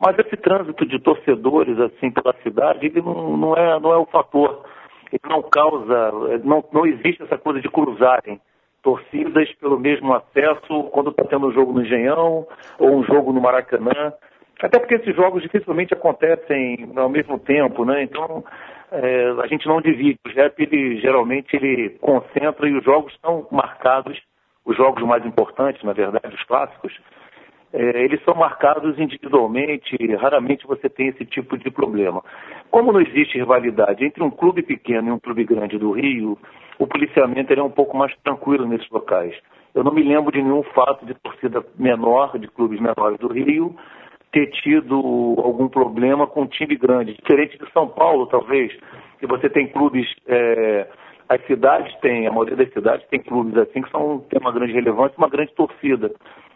Mas 0.00 0.18
esse 0.18 0.36
trânsito 0.36 0.84
de 0.86 0.98
torcedores 0.98 1.78
assim 1.78 2.10
pela 2.10 2.34
cidade, 2.42 2.86
ele 2.86 3.00
não, 3.00 3.36
não, 3.36 3.56
é, 3.56 3.78
não 3.78 3.92
é 3.92 3.96
o 3.98 4.06
fator. 4.06 4.64
Ele 5.12 5.20
não 5.28 5.42
causa, 5.42 6.12
não, 6.42 6.64
não 6.72 6.86
existe 6.86 7.22
essa 7.22 7.36
coisa 7.36 7.60
de 7.60 7.68
cruzarem 7.68 8.40
torcidas 8.82 9.50
pelo 9.54 9.78
mesmo 9.78 10.12
acesso 10.12 10.84
quando 10.92 11.10
está 11.10 11.24
tendo 11.24 11.46
um 11.46 11.52
jogo 11.52 11.72
no 11.72 11.82
Engenhão 11.82 12.46
ou 12.78 12.96
um 12.96 13.04
jogo 13.04 13.32
no 13.32 13.40
Maracanã. 13.40 14.12
Até 14.60 14.78
porque 14.78 14.94
esses 14.94 15.14
jogos 15.14 15.42
dificilmente 15.42 15.94
acontecem 15.94 16.92
ao 16.96 17.08
mesmo 17.08 17.38
tempo, 17.38 17.84
né? 17.84 18.02
Então, 18.02 18.44
é, 18.92 19.30
a 19.42 19.46
gente 19.46 19.66
não 19.66 19.80
divide. 19.80 20.18
O 20.26 20.30
JEP, 20.30 20.62
ele, 20.62 21.00
geralmente, 21.00 21.56
ele 21.56 21.90
concentra 22.00 22.68
e 22.68 22.76
os 22.76 22.84
jogos 22.84 23.16
são 23.24 23.46
marcados, 23.50 24.20
os 24.64 24.76
jogos 24.76 25.02
mais 25.04 25.24
importantes, 25.26 25.82
na 25.82 25.92
verdade, 25.92 26.34
os 26.34 26.44
clássicos, 26.44 26.92
é, 27.72 28.04
eles 28.04 28.22
são 28.24 28.34
marcados 28.34 28.98
individualmente, 28.98 29.96
raramente 30.16 30.66
você 30.66 30.88
tem 30.88 31.08
esse 31.08 31.24
tipo 31.24 31.56
de 31.56 31.70
problema. 31.70 32.22
Como 32.70 32.92
não 32.92 33.00
existe 33.00 33.38
rivalidade 33.38 34.04
entre 34.04 34.22
um 34.22 34.30
clube 34.30 34.62
pequeno 34.62 35.08
e 35.08 35.12
um 35.12 35.18
clube 35.18 35.44
grande 35.44 35.78
do 35.78 35.92
Rio, 35.92 36.38
o 36.78 36.86
policiamento 36.86 37.52
é 37.52 37.62
um 37.62 37.70
pouco 37.70 37.96
mais 37.96 38.14
tranquilo 38.22 38.66
nesses 38.66 38.88
locais. 38.90 39.34
Eu 39.74 39.82
não 39.82 39.92
me 39.92 40.02
lembro 40.02 40.30
de 40.30 40.42
nenhum 40.42 40.62
fato 40.62 41.06
de 41.06 41.14
torcida 41.14 41.64
menor, 41.78 42.38
de 42.38 42.46
clubes 42.48 42.78
menores 42.78 43.18
do 43.18 43.28
Rio, 43.32 43.74
ter 44.32 44.50
tido 44.50 44.94
algum 45.38 45.68
problema 45.68 46.26
com 46.26 46.42
um 46.42 46.46
time 46.46 46.76
grande, 46.76 47.14
diferente 47.14 47.58
de 47.58 47.70
São 47.72 47.88
Paulo, 47.88 48.26
talvez, 48.26 48.72
que 49.18 49.26
você 49.26 49.48
tem 49.48 49.68
clubes, 49.68 50.06
é, 50.26 50.88
as 51.28 51.44
cidades 51.46 51.94
têm, 52.00 52.26
a 52.26 52.30
maioria 52.30 52.56
das 52.56 52.72
cidades 52.72 53.06
tem 53.08 53.20
clubes 53.20 53.56
assim 53.56 53.82
que 53.82 53.90
são, 53.90 54.20
tem 54.28 54.40
uma 54.40 54.52
grande 54.52 54.72
relevância, 54.72 55.16
uma 55.16 55.28
grande 55.28 55.52
torcida. 55.54 56.10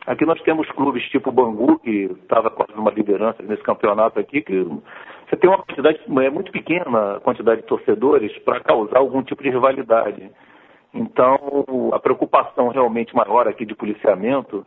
Aqui 0.07 0.25
nós 0.25 0.41
temos 0.43 0.71
clubes 0.71 1.03
tipo 1.11 1.33
Bangu, 1.33 1.81
que 1.81 2.05
estava 2.23 2.49
quase 2.49 2.73
numa 2.77 2.93
liderança 2.93 3.43
nesse 3.43 3.63
campeonato 3.63 4.21
aqui, 4.21 4.41
que 4.41 4.63
você 4.63 5.37
tem 5.37 5.51
uma 5.51 5.59
quantidade, 5.59 6.01
é 6.25 6.31
muito 6.31 6.53
pequena 6.53 7.17
a 7.17 7.21
quantidade 7.21 7.63
de 7.63 7.67
torcedores 7.67 8.37
para 8.45 8.61
causar 8.61 8.99
algum 8.99 9.23
tipo 9.23 9.43
de 9.43 9.51
rivalidade. 9.51 10.31
Então, 10.95 11.91
a 11.93 11.99
preocupação 11.99 12.69
realmente 12.69 13.15
maior 13.17 13.49
aqui 13.49 13.67
de 13.67 13.75
policiamento 13.75 14.65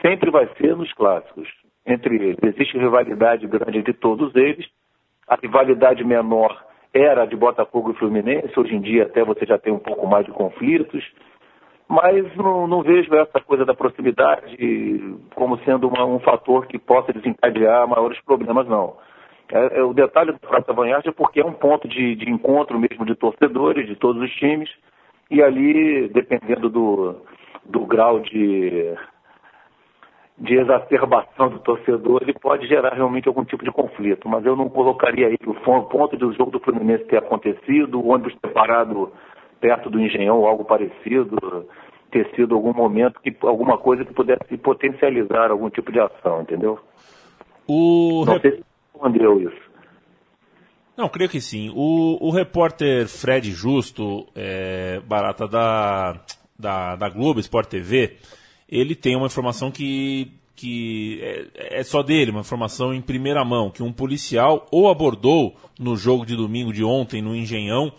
sempre 0.00 0.30
vai 0.30 0.48
ser 0.56 0.74
nos 0.74 0.90
clássicos 0.94 1.46
entre 1.86 2.16
eles. 2.16 2.38
Existe 2.42 2.78
rivalidade 2.78 3.46
grande 3.46 3.78
entre 3.78 3.92
todos 3.92 4.34
eles. 4.34 4.66
A 5.28 5.36
rivalidade 5.36 6.02
menor 6.02 6.56
era 6.94 7.26
de 7.26 7.36
Botafogo 7.36 7.90
e 7.90 7.94
Fluminense, 7.94 8.58
hoje 8.58 8.74
em 8.74 8.80
dia 8.80 9.04
até 9.04 9.22
você 9.22 9.44
já 9.44 9.58
tem 9.58 9.72
um 9.72 9.78
pouco 9.78 10.06
mais 10.06 10.24
de 10.24 10.32
conflitos, 10.32 11.04
mas 11.90 12.36
não, 12.36 12.68
não 12.68 12.82
vejo 12.82 13.12
essa 13.16 13.40
coisa 13.40 13.64
da 13.64 13.74
proximidade 13.74 14.56
como 15.34 15.58
sendo 15.64 15.88
uma, 15.88 16.04
um 16.04 16.20
fator 16.20 16.64
que 16.68 16.78
possa 16.78 17.12
desencadear 17.12 17.88
maiores 17.88 18.20
problemas, 18.20 18.68
não. 18.68 18.94
É, 19.52 19.80
é 19.80 19.82
o 19.82 19.92
detalhe 19.92 20.30
do 20.30 20.38
Praça 20.38 20.72
Banhagem 20.72 21.08
é 21.08 21.12
porque 21.12 21.40
é 21.40 21.44
um 21.44 21.52
ponto 21.52 21.88
de, 21.88 22.14
de 22.14 22.30
encontro 22.30 22.78
mesmo 22.78 23.04
de 23.04 23.16
torcedores 23.16 23.88
de 23.88 23.96
todos 23.96 24.22
os 24.22 24.30
times, 24.36 24.70
e 25.28 25.42
ali, 25.42 26.08
dependendo 26.10 26.70
do, 26.70 27.16
do 27.64 27.80
grau 27.80 28.20
de, 28.20 28.94
de 30.38 30.54
exacerbação 30.54 31.48
do 31.48 31.58
torcedor, 31.58 32.20
ele 32.22 32.34
pode 32.34 32.68
gerar 32.68 32.94
realmente 32.94 33.26
algum 33.26 33.44
tipo 33.44 33.64
de 33.64 33.72
conflito. 33.72 34.28
Mas 34.28 34.46
eu 34.46 34.54
não 34.54 34.68
colocaria 34.68 35.26
aí 35.26 35.36
o 35.44 35.54
ponto 35.82 36.16
do 36.16 36.32
jogo 36.34 36.52
do 36.52 36.60
Fluminense 36.60 37.04
ter 37.06 37.16
acontecido, 37.16 37.98
o 37.98 38.10
ônibus 38.10 38.36
ter 38.40 38.52
parado 38.52 39.12
perto 39.60 39.90
do 39.90 40.00
Engenhão 40.00 40.38
ou 40.38 40.46
algo 40.46 40.64
parecido, 40.64 41.66
ter 42.10 42.28
sido 42.34 42.54
algum 42.54 42.72
momento, 42.72 43.20
que 43.20 43.34
alguma 43.42 43.78
coisa 43.78 44.04
que 44.04 44.12
pudesse 44.12 44.56
potencializar 44.56 45.50
algum 45.50 45.70
tipo 45.70 45.92
de 45.92 46.00
ação, 46.00 46.42
entendeu? 46.42 46.78
O... 47.66 48.24
Não 48.26 48.40
sei 48.40 48.52
se 48.52 48.64
respondeu 48.92 49.40
isso. 49.40 49.70
Não, 50.96 51.08
creio 51.08 51.30
que 51.30 51.40
sim. 51.40 51.70
O, 51.74 52.18
o 52.20 52.30
repórter 52.30 53.08
Fred 53.08 53.50
Justo, 53.52 54.26
é, 54.34 55.00
barata 55.00 55.46
da, 55.46 56.20
da, 56.58 56.96
da 56.96 57.08
Globo 57.08 57.40
Sport 57.40 57.68
TV, 57.68 58.16
ele 58.68 58.94
tem 58.94 59.16
uma 59.16 59.26
informação 59.26 59.70
que, 59.70 60.32
que 60.54 61.18
é, 61.22 61.78
é, 61.80 61.82
só 61.82 62.02
dele, 62.02 62.32
uma 62.32 62.40
informação 62.40 62.92
em 62.92 63.00
primeira 63.00 63.44
mão, 63.44 63.70
que 63.70 63.82
um 63.82 63.92
policial 63.92 64.66
ou 64.70 64.90
abordou 64.90 65.56
no 65.78 65.96
jogo 65.96 66.26
de 66.26 66.36
domingo 66.36 66.72
de 66.72 66.84
ontem 66.84 67.22
no 67.22 67.34
Engenhão 67.34 67.92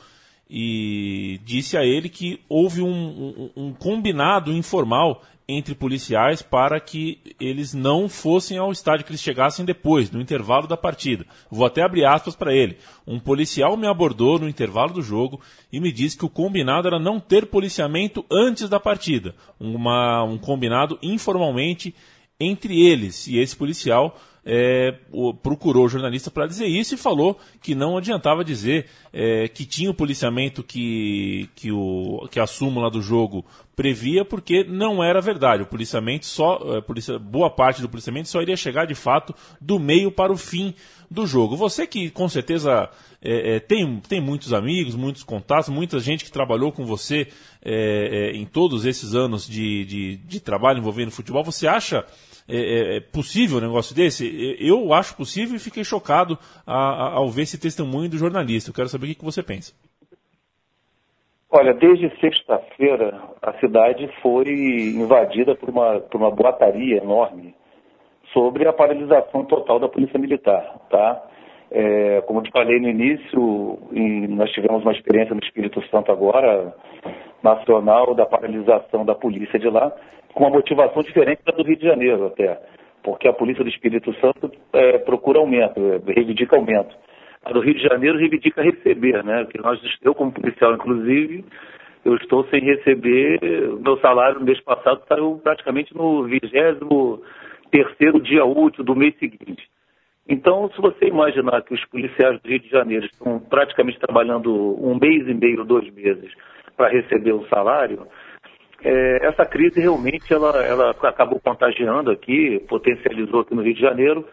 e 0.53 1.39
disse 1.46 1.77
a 1.77 1.86
ele 1.86 2.10
que 2.10 2.41
houve 2.50 2.81
um, 2.81 2.89
um, 2.89 3.51
um 3.55 3.74
combinado 3.74 4.51
informal 4.51 5.24
entre 5.48 5.74
policiais 5.74 6.41
para 6.41 6.77
que 6.77 7.20
eles 7.39 7.74
não 7.74 8.10
fossem 8.10 8.58
ao 8.58 8.70
estádio, 8.70 9.05
que 9.05 9.12
eles 9.12 9.22
chegassem 9.22 9.63
depois, 9.63 10.12
no 10.12 10.20
intervalo 10.20 10.67
da 10.67 10.75
partida. 10.75 11.25
Vou 11.50 11.65
até 11.65 11.81
abrir 11.81 12.03
aspas 12.03 12.36
para 12.36 12.53
ele. 12.53 12.77
Um 13.08 13.17
policial 13.17 13.77
me 13.77 13.88
abordou 13.88 14.38
no 14.38 14.50
intervalo 14.50 14.93
do 14.93 15.01
jogo 15.01 15.39
e 15.72 15.79
me 15.79 15.89
disse 15.89 16.17
que 16.17 16.25
o 16.25 16.29
combinado 16.29 16.88
era 16.88 17.00
não 17.00 17.17
ter 17.17 17.46
policiamento 17.46 18.25
antes 18.29 18.67
da 18.67 18.79
partida. 18.79 19.34
Uma, 19.58 20.22
um 20.24 20.38
combinado 20.38 21.00
informalmente 21.01 21.96
entre 22.38 22.86
eles. 22.86 23.25
E 23.25 23.38
esse 23.38 23.55
policial 23.55 24.17
é, 24.46 24.96
procurou 25.44 25.86
o 25.86 25.90
jornalista 25.90 26.32
para 26.32 26.48
dizer 26.48 26.66
isso 26.66 26.96
e 26.96 26.98
falou 26.98 27.40
que 27.62 27.76
não 27.76 27.98
adiantava 27.98 28.44
dizer 28.44 28.88
é, 29.14 29.48
que 29.48 29.66
tinha 29.66 29.92
o 29.92 29.94
policiamento 29.94 30.64
que, 30.64 31.50
que, 31.56 31.72
o, 31.72 32.28
que 32.32 32.40
a 32.40 32.48
súmula 32.48 32.90
do 32.90 33.02
jogo 33.02 33.46
previa, 33.76 34.26
porque 34.26 34.64
não 34.64 35.04
era 35.04 35.22
verdade. 35.22 35.64
O 35.64 35.68
policiamento 35.68 36.26
só, 36.26 36.60
é, 36.78 36.82
policia, 36.82 37.18
boa 37.20 37.50
parte 37.50 37.82
do 37.82 37.90
policiamento 37.90 38.30
só 38.30 38.42
iria 38.42 38.58
chegar 38.58 38.86
de 38.86 38.96
fato 38.96 39.34
do 39.60 39.80
meio 39.80 40.12
para 40.12 40.32
o 40.32 40.38
fim 40.38 40.74
do 41.10 41.28
jogo. 41.28 41.56
Você 41.56 41.86
que 41.86 42.10
com 42.10 42.28
certeza 42.28 42.90
é, 43.22 43.56
é, 43.56 43.60
tem, 43.60 44.00
tem 44.08 44.20
muitos 44.20 44.54
amigos, 44.54 44.96
muitos 44.96 45.24
contatos, 45.24 45.70
muita 45.70 46.00
gente 46.00 46.26
que 46.26 46.32
trabalhou 46.32 46.72
com 46.72 46.86
você 46.86 47.28
é, 47.64 48.32
é, 48.34 48.36
em 48.36 48.46
todos 48.46 48.86
esses 48.86 49.14
anos 49.14 49.48
de, 49.48 49.86
de, 49.86 50.16
de 50.18 50.40
trabalho 50.40 50.80
envolvendo 50.80 51.12
futebol, 51.12 51.44
você 51.44 51.68
acha 51.68 52.04
é, 52.48 52.58
é, 52.58 52.98
é, 52.98 53.00
possível 53.00 53.58
um 53.58 53.62
negócio 53.62 53.96
desse? 53.96 54.56
Eu 54.60 54.94
acho 54.94 55.16
possível 55.16 55.56
e 55.56 55.60
fiquei 55.60 55.84
chocado 55.84 56.38
a, 56.66 56.76
a, 56.76 57.14
ao 57.14 57.30
ver 57.30 57.44
esse 57.44 57.60
testemunho 57.60 58.10
do 58.10 58.18
jornalista. 58.18 58.70
Eu 58.70 58.74
quero 58.74 58.90
saber 58.90 59.06
o 59.06 59.10
que, 59.10 59.16
que 59.16 59.26
você 59.26 59.42
pensa. 59.44 59.74
Olha, 61.50 61.74
desde 61.74 62.10
sexta-feira 62.20 63.20
a 63.42 63.54
cidade 63.60 64.10
foi 64.22 64.48
invadida 64.96 65.54
por 65.54 65.70
uma, 65.70 66.00
por 66.00 66.18
uma 66.18 66.32
boataria 66.32 66.98
enorme 66.98 67.54
sobre 68.32 68.68
a 68.68 68.74
paralisação 68.74 69.44
total 69.44 69.80
da 69.80 69.90
Polícia 69.90 70.18
Militar, 70.18 70.80
tá? 70.90 71.22
É, 71.70 72.22
como 72.22 72.42
te 72.42 72.52
falei 72.52 72.80
no 72.80 72.90
início, 72.90 73.80
nós 74.30 74.52
tivemos 74.52 74.82
uma 74.82 74.92
experiência 74.92 75.34
no 75.34 75.42
Espírito 75.42 75.82
Santo 75.88 76.12
agora, 76.12 76.74
nacional, 77.44 78.14
da 78.14 78.26
paralisação 78.26 79.06
da 79.06 79.16
polícia 79.16 79.60
de 79.60 79.70
lá, 79.70 79.92
com 80.34 80.44
uma 80.44 80.50
motivação 80.50 81.02
diferente 81.04 81.42
da 81.46 81.52
do 81.52 81.64
Rio 81.64 81.78
de 81.78 81.86
Janeiro 81.86 82.28
até, 82.28 82.60
porque 83.04 83.28
a 83.28 83.34
polícia 83.34 83.64
do 83.64 83.70
Espírito 83.70 84.14
Santo 84.16 84.52
é, 84.74 84.98
procura 85.00 85.40
aumento, 85.40 85.80
é, 85.80 86.14
reivindica 86.14 86.56
aumento. 86.56 86.96
A 87.44 87.52
do 87.52 87.60
Rio 87.60 87.74
de 87.74 87.84
Janeiro 87.84 88.18
reivindica 88.18 88.62
receber, 88.62 89.24
né? 89.24 89.46
Que 89.46 89.60
nós, 89.60 89.80
eu 90.04 90.14
como 90.14 90.32
policial, 90.32 90.74
inclusive, 90.76 91.44
eu 92.06 92.16
estou 92.16 92.46
sem 92.46 92.62
receber, 92.62 93.40
meu 93.80 93.98
salário 94.00 94.40
no 94.40 94.46
mês 94.46 94.60
passado 94.62 95.02
saiu 95.08 95.40
praticamente 95.44 95.96
no 95.96 96.24
vigésimo 96.24 97.22
terceiro 97.72 98.20
dia 98.20 98.46
útil 98.46 98.84
do 98.84 98.96
mês 98.96 99.18
seguinte. 99.18 99.68
Então, 100.28 100.70
se 100.76 100.82
você 100.82 101.06
imaginar 101.06 101.62
que 101.64 101.74
os 101.74 101.84
policiais 101.86 102.40
do 102.42 102.48
Rio 102.48 102.60
de 102.60 102.70
Janeiro 102.70 103.06
estão 103.06 103.40
praticamente 103.40 104.00
trabalhando 104.00 104.54
um 104.82 104.98
mês 105.00 105.28
e 105.28 105.34
meio, 105.34 105.66
dois 105.66 105.92
meses, 105.94 106.32
para 106.75 106.90
receber 106.90 107.34
o 107.34 107.48
salário, 107.48 108.08
é, 108.84 109.28
essa 109.28 109.46
crise 109.46 109.80
realmente 109.80 110.34
ela, 110.34 110.58
ela 110.66 110.90
acabou 110.90 111.40
contagiando 111.40 112.10
aqui, 112.10 112.60
potencializou 112.68 113.42
aqui 113.42 113.54
no 113.54 113.62
Rio 113.62 113.75
de 113.75 113.82
Janeiro. 113.82 114.28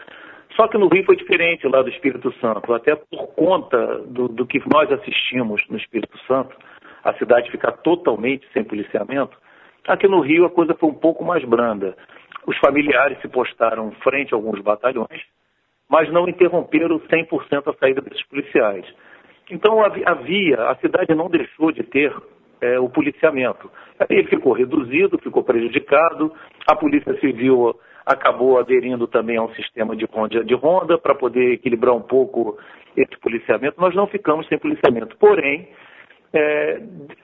Só 0.56 0.66
que 0.66 0.78
no 0.78 0.88
Rio 0.88 1.04
foi 1.04 1.16
diferente 1.16 1.68
lá 1.68 1.82
do 1.82 1.90
Espírito 1.90 2.32
Santo, 2.40 2.72
até 2.72 2.96
por 2.96 3.28
conta 3.34 3.98
do, 4.06 4.28
do 4.28 4.46
que 4.46 4.60
nós 4.72 4.90
assistimos 4.90 5.62
no 5.68 5.76
Espírito 5.76 6.18
Santo, 6.26 6.56
a 7.04 7.12
cidade 7.14 7.50
ficar 7.50 7.72
totalmente 7.72 8.46
sem 8.52 8.64
policiamento. 8.64 9.36
Aqui 9.86 10.08
no 10.08 10.20
Rio 10.20 10.46
a 10.46 10.50
coisa 10.50 10.74
foi 10.74 10.88
um 10.88 10.94
pouco 10.94 11.24
mais 11.24 11.44
branda. 11.44 11.94
Os 12.46 12.56
familiares 12.58 13.20
se 13.20 13.28
postaram 13.28 13.92
frente 14.02 14.32
a 14.32 14.36
alguns 14.36 14.60
batalhões, 14.60 15.22
mas 15.88 16.10
não 16.10 16.28
interromperam 16.28 16.98
100% 16.98 17.70
a 17.70 17.78
saída 17.78 18.00
desses 18.00 18.26
policiais. 18.26 18.86
Então 19.50 19.82
havia, 19.84 20.62
a 20.68 20.76
cidade 20.76 21.14
não 21.14 21.28
deixou 21.28 21.72
de 21.72 21.82
ter 21.82 22.14
é, 22.60 22.78
o 22.78 22.88
policiamento. 22.88 23.70
Ele 24.08 24.28
ficou 24.28 24.52
reduzido, 24.52 25.18
ficou 25.18 25.42
prejudicado, 25.42 26.32
a 26.66 26.74
Polícia 26.74 27.18
Civil 27.20 27.74
acabou 28.04 28.58
aderindo 28.58 29.06
também 29.06 29.36
a 29.36 29.42
um 29.42 29.54
sistema 29.54 29.94
de 29.94 30.06
ronda, 30.06 30.44
de 30.44 30.54
ronda 30.54 30.98
para 30.98 31.14
poder 31.14 31.52
equilibrar 31.52 31.94
um 31.94 32.02
pouco 32.02 32.58
esse 32.96 33.18
policiamento. 33.20 33.80
Nós 33.80 33.94
não 33.94 34.06
ficamos 34.06 34.46
sem 34.48 34.58
policiamento. 34.58 35.16
Porém, 35.18 35.68
é, 36.32 36.80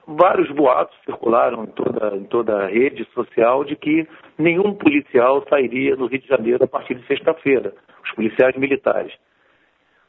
vários 0.07 0.49
boatos 0.51 0.95
circularam 1.05 1.63
em 1.63 1.67
toda, 1.67 2.15
em 2.15 2.23
toda 2.25 2.63
a 2.63 2.67
rede 2.67 3.05
social 3.13 3.63
de 3.63 3.75
que 3.75 4.07
nenhum 4.37 4.73
policial 4.73 5.43
sairia 5.49 5.95
do 5.95 6.07
Rio 6.07 6.21
de 6.21 6.27
Janeiro 6.27 6.63
a 6.63 6.67
partir 6.67 6.95
de 6.95 7.05
sexta-feira, 7.07 7.73
os 8.03 8.11
policiais 8.11 8.55
militares. 8.55 9.13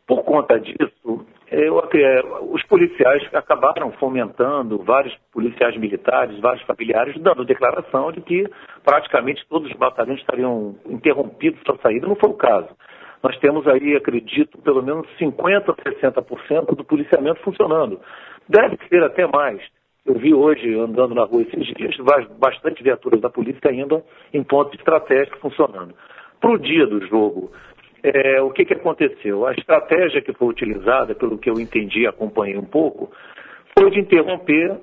Por 0.07 0.23
conta 0.23 0.59
disso, 0.61 1.27
eu, 1.51 1.79
é, 1.81 2.23
os 2.51 2.63
policiais 2.65 3.23
acabaram 3.33 3.91
fomentando, 3.93 4.79
vários 4.79 5.15
policiais 5.33 5.77
militares, 5.77 6.39
vários 6.39 6.63
familiares, 6.65 7.21
dando 7.21 7.45
declaração 7.45 8.13
de 8.13 8.21
que 8.21 8.49
praticamente 8.85 9.45
todos 9.49 9.71
os 9.71 9.77
batalhões 9.77 10.21
estariam 10.21 10.77
interrompidos 10.87 11.61
sua 11.67 11.77
saída. 11.79 12.07
Não 12.07 12.17
foi 12.17 12.31
o 12.31 12.35
caso. 12.35 12.69
Nós 13.23 13.37
temos 13.39 13.67
aí, 13.67 13.97
acredito, 13.97 14.59
pelo 14.59 14.83
menos 14.83 15.07
50% 15.19 15.71
a 15.71 15.75
60% 15.75 16.77
do 16.77 16.85
policiamento 16.85 17.41
funcionando. 17.41 18.01
Deve 18.49 18.79
ser 18.89 19.03
até 19.03 19.27
mais. 19.27 19.61
Eu 20.05 20.15
vi 20.15 20.33
hoje, 20.33 20.73
andando 20.79 21.15
na 21.17 21.25
rua 21.25 21.43
esses 21.43 21.67
dias, 21.75 21.97
bastante 22.39 22.83
viaturas 22.83 23.21
da 23.21 23.29
polícia 23.29 23.69
ainda 23.69 24.05
em 24.33 24.45
pontos 24.45 24.79
estratégicos 24.79 25.41
funcionando. 25.41 25.95
Para 26.41 26.53
o 26.53 26.59
dia 26.59 26.87
do 26.87 27.05
jogo, 27.07 27.51
é, 28.15 28.41
o 28.41 28.51
que, 28.51 28.65
que 28.65 28.75
aconteceu? 28.75 29.47
A 29.47 29.53
estratégia 29.53 30.23
que 30.23 30.33
foi 30.33 30.49
utilizada, 30.49 31.15
pelo 31.15 31.39
que 31.39 31.51
eu 31.51 31.59
entendi 31.61 32.07
acompanhei 32.07 32.57
um 32.57 32.65
pouco, 32.65 33.11
foi 33.79 33.91
de 33.91 34.01
interromper 34.01 34.77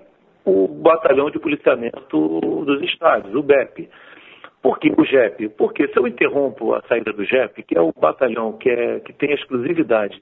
o 0.46 0.68
batalhão 0.68 1.30
de 1.30 1.40
policiamento 1.40 2.40
dos 2.66 2.82
estádios, 2.84 3.34
o 3.34 3.42
BEP. 3.42 3.90
Por 4.62 4.80
que 4.80 4.92
o 4.98 5.06
JEP? 5.06 5.50
Porque 5.50 5.88
se 5.88 5.98
eu 5.98 6.08
interrompo 6.08 6.74
a 6.74 6.82
saída 6.84 7.12
do 7.12 7.26
JEP, 7.26 7.64
que 7.64 7.78
é 7.78 7.82
o 7.82 7.92
batalhão 7.92 8.54
que, 8.54 8.70
é, 8.70 9.00
que 9.00 9.12
tem 9.14 9.32
a 9.32 9.36
exclusividade 9.36 10.22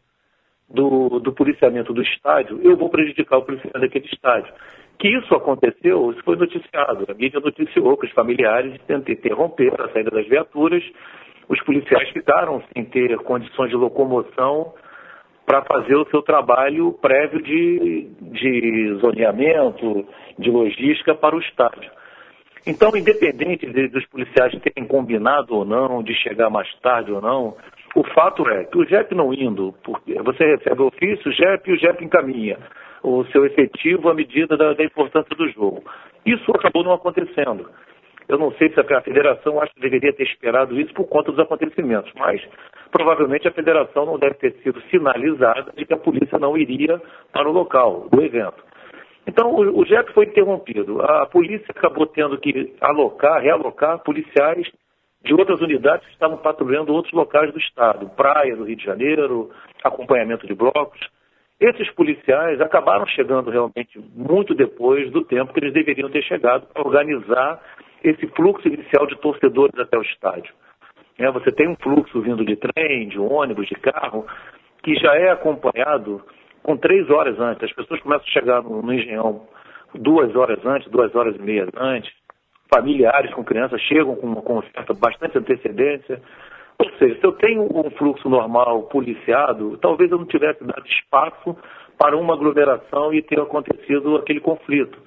do, 0.70 1.20
do 1.20 1.32
policiamento 1.32 1.94
do 1.94 2.02
estádio, 2.02 2.60
eu 2.64 2.76
vou 2.76 2.90
prejudicar 2.90 3.38
o 3.38 3.44
policiamento 3.44 3.80
daquele 3.80 4.06
estádio. 4.06 4.52
Que 4.98 5.10
isso 5.10 5.34
aconteceu, 5.36 6.12
isso 6.12 6.24
foi 6.24 6.36
noticiado. 6.36 7.06
A 7.08 7.14
mídia 7.14 7.40
noticiou 7.40 7.98
que 7.98 8.06
os 8.06 8.12
familiares 8.14 8.80
tentam 8.88 9.14
interromper 9.14 9.74
a 9.80 9.90
saída 9.90 10.12
das 10.12 10.28
viaturas 10.28 10.84
os 11.48 11.62
policiais 11.64 12.10
ficaram 12.10 12.62
sem 12.74 12.86
ter 12.86 13.18
condições 13.20 13.70
de 13.70 13.76
locomoção 13.76 14.74
para 15.46 15.64
fazer 15.64 15.96
o 15.96 16.06
seu 16.06 16.22
trabalho 16.22 16.94
prévio 16.94 17.42
de, 17.42 18.08
de 18.22 18.98
zoneamento, 19.02 20.06
de 20.40 20.50
logística 20.50 21.14
para 21.14 21.36
o 21.36 21.40
estádio. 21.40 21.92
Então, 22.66 22.96
independente 22.96 23.66
de, 23.66 23.88
dos 23.88 24.06
policiais 24.06 24.54
terem 24.62 24.88
combinado 24.88 25.56
ou 25.56 25.66
não, 25.66 26.04
de 26.04 26.14
chegar 26.14 26.50
mais 26.50 26.72
tarde 26.80 27.12
ou 27.12 27.22
não, 27.22 27.58
o 27.96 28.04
fato 28.14 28.48
é 28.48 28.64
que 28.66 28.78
o 28.78 28.86
JEP 28.86 29.14
não 29.16 29.34
indo, 29.34 29.74
porque 29.84 30.14
você 30.22 30.56
recebe 30.56 30.82
o 30.82 30.88
ofício, 30.88 31.30
o 31.30 31.34
JEP 31.34 31.70
e 31.70 31.74
o 31.74 31.78
JEP 31.78 32.06
encaminha 32.06 32.58
o 33.04 33.26
seu 33.26 33.46
efetivo 33.46 34.10
à 34.10 34.14
medida 34.14 34.56
da, 34.56 34.74
da 34.74 34.84
importância 34.84 35.36
do 35.36 35.50
jogo. 35.50 35.84
Isso 36.26 36.50
acabou 36.52 36.84
não 36.84 36.94
acontecendo. 36.94 37.70
Eu 38.32 38.38
não 38.38 38.50
sei 38.54 38.70
se 38.70 38.80
a 38.80 39.02
federação 39.02 39.62
acho 39.62 39.74
que 39.74 39.82
deveria 39.82 40.14
ter 40.14 40.24
esperado 40.24 40.80
isso 40.80 40.94
por 40.94 41.06
conta 41.06 41.34
dos 41.34 41.40
acontecimentos, 41.42 42.10
mas 42.16 42.42
provavelmente 42.90 43.46
a 43.46 43.52
federação 43.52 44.06
não 44.06 44.18
deve 44.18 44.36
ter 44.36 44.54
sido 44.64 44.82
sinalizada 44.84 45.74
de 45.76 45.86
que 45.86 45.94
a 45.94 45.98
polícia 45.98 46.40
não 46.40 46.58
iria 46.58 47.02
para 47.34 47.50
o 47.50 47.52
local 47.52 48.08
do 48.10 48.24
evento. 48.24 48.64
Então 49.28 49.54
o, 49.54 49.86
JEP 49.86 50.14
foi 50.14 50.28
interrompido. 50.28 51.02
A 51.02 51.26
polícia 51.26 51.66
acabou 51.76 52.08
tendo 52.08 52.38
que 52.38 52.74
alocar, 52.80 53.42
realocar 53.42 54.00
policiais 54.00 54.66
de 55.26 55.34
outras 55.34 55.60
unidades 55.60 56.08
que 56.08 56.14
estavam 56.14 56.38
patrulhando 56.38 56.94
outros 56.94 57.14
locais 57.14 57.52
do 57.52 57.60
estado, 57.60 58.10
praia 58.16 58.56
do 58.56 58.64
Rio 58.64 58.78
de 58.78 58.86
Janeiro, 58.86 59.52
acompanhamento 59.84 60.48
de 60.48 60.56
blocos. 60.56 61.02
Esses 61.60 61.92
policiais 61.92 62.62
acabaram 62.62 63.06
chegando 63.08 63.52
realmente 63.52 64.00
muito 64.16 64.56
depois 64.56 65.12
do 65.12 65.22
tempo 65.22 65.52
que 65.52 65.60
eles 65.60 65.74
deveriam 65.74 66.10
ter 66.10 66.24
chegado 66.24 66.66
para 66.68 66.82
organizar 66.82 67.62
esse 68.04 68.28
fluxo 68.28 68.68
inicial 68.68 69.06
de 69.08 69.16
torcedores 69.18 69.78
até 69.80 69.98
o 69.98 70.02
estádio. 70.02 70.54
É, 71.18 71.30
você 71.32 71.52
tem 71.52 71.70
um 71.70 71.76
fluxo 71.76 72.22
vindo 72.22 72.44
de 72.44 72.56
trem, 72.56 73.08
de 73.08 73.20
ônibus, 73.20 73.68
de 73.68 73.76
carro, 73.76 74.26
que 74.84 74.96
já 74.96 75.16
é 75.16 75.30
acompanhado 75.30 76.22
com 76.64 76.78
três 76.78 77.10
horas 77.10 77.40
antes. 77.40 77.64
As 77.64 77.74
pessoas 77.74 78.02
começam 78.02 78.26
a 78.28 78.32
chegar 78.32 78.64
no, 78.64 78.82
no 78.82 78.94
Engenhão 78.94 79.48
duas 79.94 80.36
horas 80.36 80.66
antes, 80.66 80.90
duas 80.90 81.14
horas 81.16 81.36
e 81.36 81.42
meia 81.42 81.68
antes. 81.78 82.12
Familiares 82.74 83.34
com 83.34 83.44
crianças 83.44 83.82
chegam 83.82 84.16
com, 84.16 84.34
com 84.36 84.62
certa, 84.64 84.94
bastante 84.94 85.38
antecedência. 85.38 86.22
Ou 86.80 86.90
seja, 86.98 87.20
se 87.20 87.26
eu 87.26 87.34
tenho 87.34 87.64
um 87.64 87.92
fluxo 87.92 88.28
normal 88.28 88.84
policiado, 88.84 89.78
talvez 89.78 90.10
eu 90.12 90.18
não 90.18 90.26
tivesse 90.26 90.64
dado 90.64 90.88
espaço 90.88 91.56
para 91.98 92.18
uma 92.18 92.34
aglomeração 92.34 93.14
e 93.14 93.22
ter 93.22 93.40
acontecido 93.40 94.16
aquele 94.16 94.40
conflito. 94.40 94.98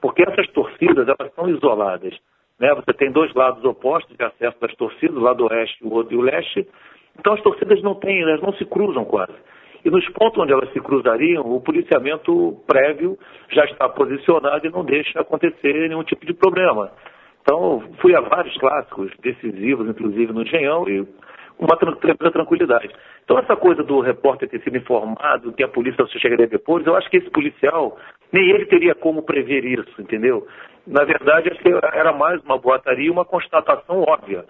Porque 0.00 0.22
essas 0.22 0.46
torcidas, 0.52 1.08
elas 1.08 1.34
são 1.34 1.48
isoladas. 1.48 2.14
Né? 2.58 2.74
Você 2.74 2.92
tem 2.94 3.10
dois 3.10 3.32
lados 3.34 3.64
opostos 3.64 4.16
de 4.16 4.24
acesso 4.24 4.58
das 4.60 4.74
torcidas, 4.76 5.16
o 5.16 5.20
lado 5.20 5.44
oeste 5.44 5.78
e 5.82 6.16
o 6.16 6.20
leste. 6.20 6.66
Então 7.18 7.34
as 7.34 7.42
torcidas 7.42 7.82
não 7.82 7.94
têm, 7.94 8.22
elas 8.22 8.40
não 8.40 8.52
se 8.54 8.64
cruzam 8.64 9.04
quase. 9.04 9.34
E 9.84 9.90
nos 9.90 10.06
pontos 10.10 10.42
onde 10.42 10.52
elas 10.52 10.72
se 10.72 10.80
cruzariam, 10.80 11.44
o 11.44 11.60
policiamento 11.60 12.56
prévio 12.66 13.16
já 13.50 13.64
está 13.66 13.88
posicionado 13.88 14.66
e 14.66 14.70
não 14.70 14.84
deixa 14.84 15.20
acontecer 15.20 15.88
nenhum 15.88 16.02
tipo 16.02 16.26
de 16.26 16.34
problema. 16.34 16.90
Então, 17.42 17.80
fui 18.00 18.12
a 18.16 18.20
vários 18.20 18.56
clássicos 18.58 19.12
decisivos, 19.22 19.88
inclusive 19.88 20.32
no 20.32 20.42
Engenhão, 20.42 20.88
e 20.88 21.06
uma 21.58 21.76
tranquilidade. 22.30 22.90
Então, 23.24 23.38
essa 23.38 23.56
coisa 23.56 23.82
do 23.82 24.00
repórter 24.00 24.48
ter 24.48 24.60
sido 24.62 24.76
informado 24.76 25.52
que 25.52 25.64
a 25.64 25.68
polícia 25.68 26.04
só 26.04 26.18
chegaria 26.18 26.46
depois, 26.46 26.86
eu 26.86 26.94
acho 26.96 27.08
que 27.08 27.16
esse 27.16 27.30
policial, 27.30 27.98
nem 28.32 28.50
ele 28.50 28.66
teria 28.66 28.94
como 28.94 29.22
prever 29.22 29.64
isso, 29.64 30.00
entendeu? 30.00 30.46
Na 30.86 31.04
verdade, 31.04 31.50
era 31.92 32.12
mais 32.12 32.42
uma 32.44 32.58
boataria, 32.58 33.10
uma 33.10 33.24
constatação 33.24 34.02
óbvia. 34.02 34.44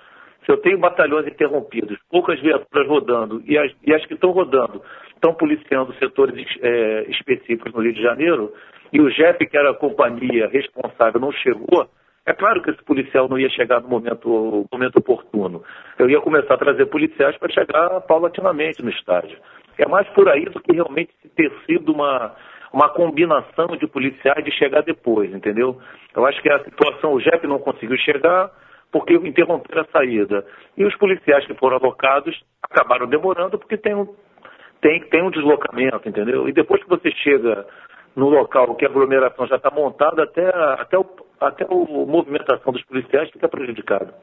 Se 0.45 0.53
eu 0.53 0.59
tenho 0.59 0.79
batalhões 0.79 1.27
interrompidos, 1.27 1.99
poucas 2.11 2.41
viaturas 2.41 2.89
rodando, 2.89 3.43
e 3.47 3.59
as, 3.59 3.73
e 3.85 3.95
as 3.95 4.05
que 4.07 4.15
estão 4.15 4.31
rodando 4.31 4.83
estão 5.15 5.35
policiando 5.35 5.95
setores 5.95 6.35
é, 6.61 7.07
específicos 7.09 7.73
no 7.73 7.83
Rio 7.83 7.93
de 7.93 8.03
Janeiro, 8.03 8.53
e 8.93 9.01
o 9.01 9.11
JEP, 9.11 9.47
que 9.47 9.57
era 9.57 9.71
a 9.71 9.75
companhia 9.75 10.49
responsável, 10.49 11.21
não 11.21 11.33
chegou, 11.33 11.89
é 12.27 12.33
claro 12.33 12.61
que 12.61 12.71
esse 12.71 12.83
policial 12.83 13.29
não 13.29 13.39
ia 13.39 13.49
chegar 13.49 13.81
no 13.81 13.89
momento, 13.89 14.67
momento 14.73 14.97
oportuno. 14.97 15.63
Eu 15.97 16.11
ia 16.11 16.21
começar 16.21 16.55
a 16.55 16.59
trazer 16.59 16.87
policiais 16.87 17.37
para 17.39 17.53
chegar 17.53 18.01
paulatinamente 18.01 18.83
no 18.83 18.91
estádio. 18.91 19.39
É 19.79 19.87
mais 19.87 20.09
por 20.09 20.29
aí 20.29 20.45
do 20.47 20.61
que 20.61 20.73
realmente 20.73 21.13
ter 21.37 21.53
sido 21.65 21.93
uma, 21.93 22.35
uma 22.73 22.89
combinação 22.89 23.69
de 23.77 23.87
policiais 23.87 24.45
de 24.45 24.51
chegar 24.51 24.83
depois, 24.83 25.33
entendeu? 25.33 25.81
Eu 26.15 26.27
acho 26.27 26.43
que 26.43 26.51
a 26.51 26.65
situação, 26.65 27.13
o 27.13 27.21
JEP 27.21 27.47
não 27.47 27.61
conseguiu 27.61 27.97
chegar 27.99 28.51
porque 28.91 29.15
interromperam 29.15 29.83
a 29.83 29.93
saída. 29.93 30.45
E 30.77 30.85
os 30.85 30.97
policiais 30.97 31.47
que 31.47 31.55
foram 31.55 31.77
alocados 31.77 32.35
acabaram 32.61 33.07
demorando 33.07 33.57
porque 33.57 33.77
tem 33.77 33.95
um, 33.95 34.13
tem, 34.81 35.01
tem 35.11 35.23
um 35.23 35.31
deslocamento, 35.31 36.09
entendeu? 36.09 36.49
E 36.49 36.53
depois 36.53 36.83
que 36.83 36.89
você 36.89 37.13
chega 37.13 37.65
no 38.17 38.31
local 38.31 38.75
que 38.75 38.87
a 38.87 38.89
aglomeração 38.89 39.47
já 39.47 39.57
está 39.57 39.71
montada, 39.71 40.25
até, 40.25 40.49
até, 40.81 40.99
o, 40.99 41.07
até 41.39 41.65
a 41.65 41.69
movimentação 41.69 42.73
dos 42.73 42.83
policiais 42.85 43.31
fica 43.31 43.47
prejudicada. 43.47 44.15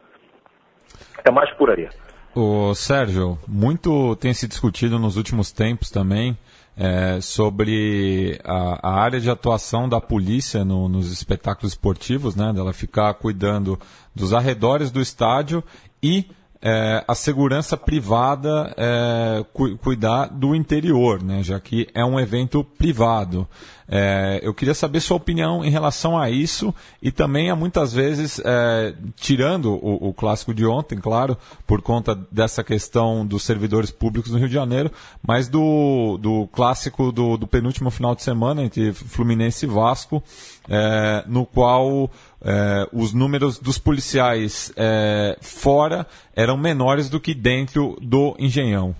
É 1.23 1.31
mais 1.31 1.51
por 1.51 1.69
aí. 1.69 1.87
O 2.35 2.73
Sérgio, 2.73 3.37
muito 3.47 4.15
tem 4.15 4.33
se 4.33 4.47
discutido 4.47 4.97
nos 4.97 5.15
últimos 5.15 5.51
tempos 5.51 5.91
também 5.91 6.35
é, 6.75 7.21
sobre 7.21 8.39
a, 8.43 8.89
a, 8.89 9.03
área 9.03 9.19
de 9.19 9.29
atuação 9.29 9.87
da 9.87 10.01
polícia 10.01 10.65
no, 10.65 10.89
nos 10.89 11.11
espetáculos 11.11 11.73
esportivos, 11.73 12.35
né, 12.35 12.51
dela 12.51 12.73
ficar 12.73 13.13
cuidando 13.13 13.79
dos 14.15 14.33
arredores 14.33 14.89
do 14.89 14.99
estádio 14.99 15.63
e 16.01 16.25
é, 16.65 17.03
a 17.05 17.13
segurança 17.13 17.75
privada 17.75 18.73
é, 18.77 19.45
cu 19.51 19.77
cuidar 19.77 20.27
do 20.27 20.55
interior, 20.55 21.21
né, 21.21 21.43
já 21.43 21.59
que 21.59 21.89
é 21.93 22.05
um 22.05 22.17
evento 22.17 22.63
privado. 22.63 23.45
É, 23.85 24.39
eu 24.41 24.53
queria 24.53 24.73
saber 24.73 25.01
sua 25.01 25.17
opinião 25.17 25.63
em 25.63 25.69
relação 25.69 26.17
a 26.17 26.29
isso 26.29 26.73
e 27.01 27.11
também 27.11 27.49
a 27.49 27.55
muitas 27.55 27.91
vezes, 27.91 28.41
é, 28.43 28.95
tirando 29.15 29.73
o, 29.73 30.09
o, 30.09 30.13
clássico 30.13 30.53
de 30.53 30.65
ontem, 30.65 30.97
claro, 30.97 31.37
por 31.67 31.81
conta 31.81 32.17
dessa 32.31 32.63
questão 32.63 33.25
dos 33.25 33.43
servidores 33.43 33.91
públicos 33.91 34.31
no 34.31 34.37
Rio 34.37 34.47
de 34.47 34.53
Janeiro, 34.53 34.89
mas 35.21 35.49
do, 35.49 36.17
do 36.17 36.47
clássico 36.47 37.11
do, 37.11 37.35
do 37.35 37.45
penúltimo 37.45 37.91
final 37.91 38.15
de 38.15 38.23
semana 38.23 38.63
entre 38.63 38.93
Fluminense 38.93 39.65
e 39.65 39.69
Vasco, 39.69 40.23
é, 40.69 41.23
no 41.27 41.45
qual 41.45 42.09
é, 42.43 42.87
os 42.93 43.13
números 43.13 43.59
dos 43.59 43.77
policiais 43.77 44.73
é, 44.77 45.37
fora 45.41 46.05
eram 46.35 46.57
menores 46.57 47.09
do 47.09 47.19
que 47.19 47.33
dentro 47.33 47.95
do 48.01 48.35
Engenhão. 48.39 48.95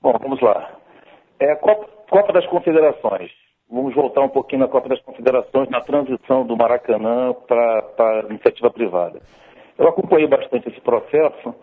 Bom, 0.00 0.16
vamos 0.20 0.40
lá. 0.40 0.72
É, 1.40 1.54
Copa, 1.56 1.88
Copa 2.10 2.32
das 2.32 2.46
Confederações. 2.46 3.30
Vamos 3.70 3.94
voltar 3.94 4.22
um 4.22 4.28
pouquinho 4.28 4.62
na 4.62 4.68
Copa 4.68 4.88
das 4.88 5.00
Confederações, 5.02 5.68
na 5.68 5.80
transição 5.80 6.46
do 6.46 6.56
Maracanã 6.56 7.34
para 7.46 7.84
a 7.98 8.26
iniciativa 8.30 8.70
privada. 8.70 9.20
Eu 9.76 9.86
acompanhei 9.86 10.26
bastante 10.26 10.68
esse 10.68 10.80
processo 10.80 11.54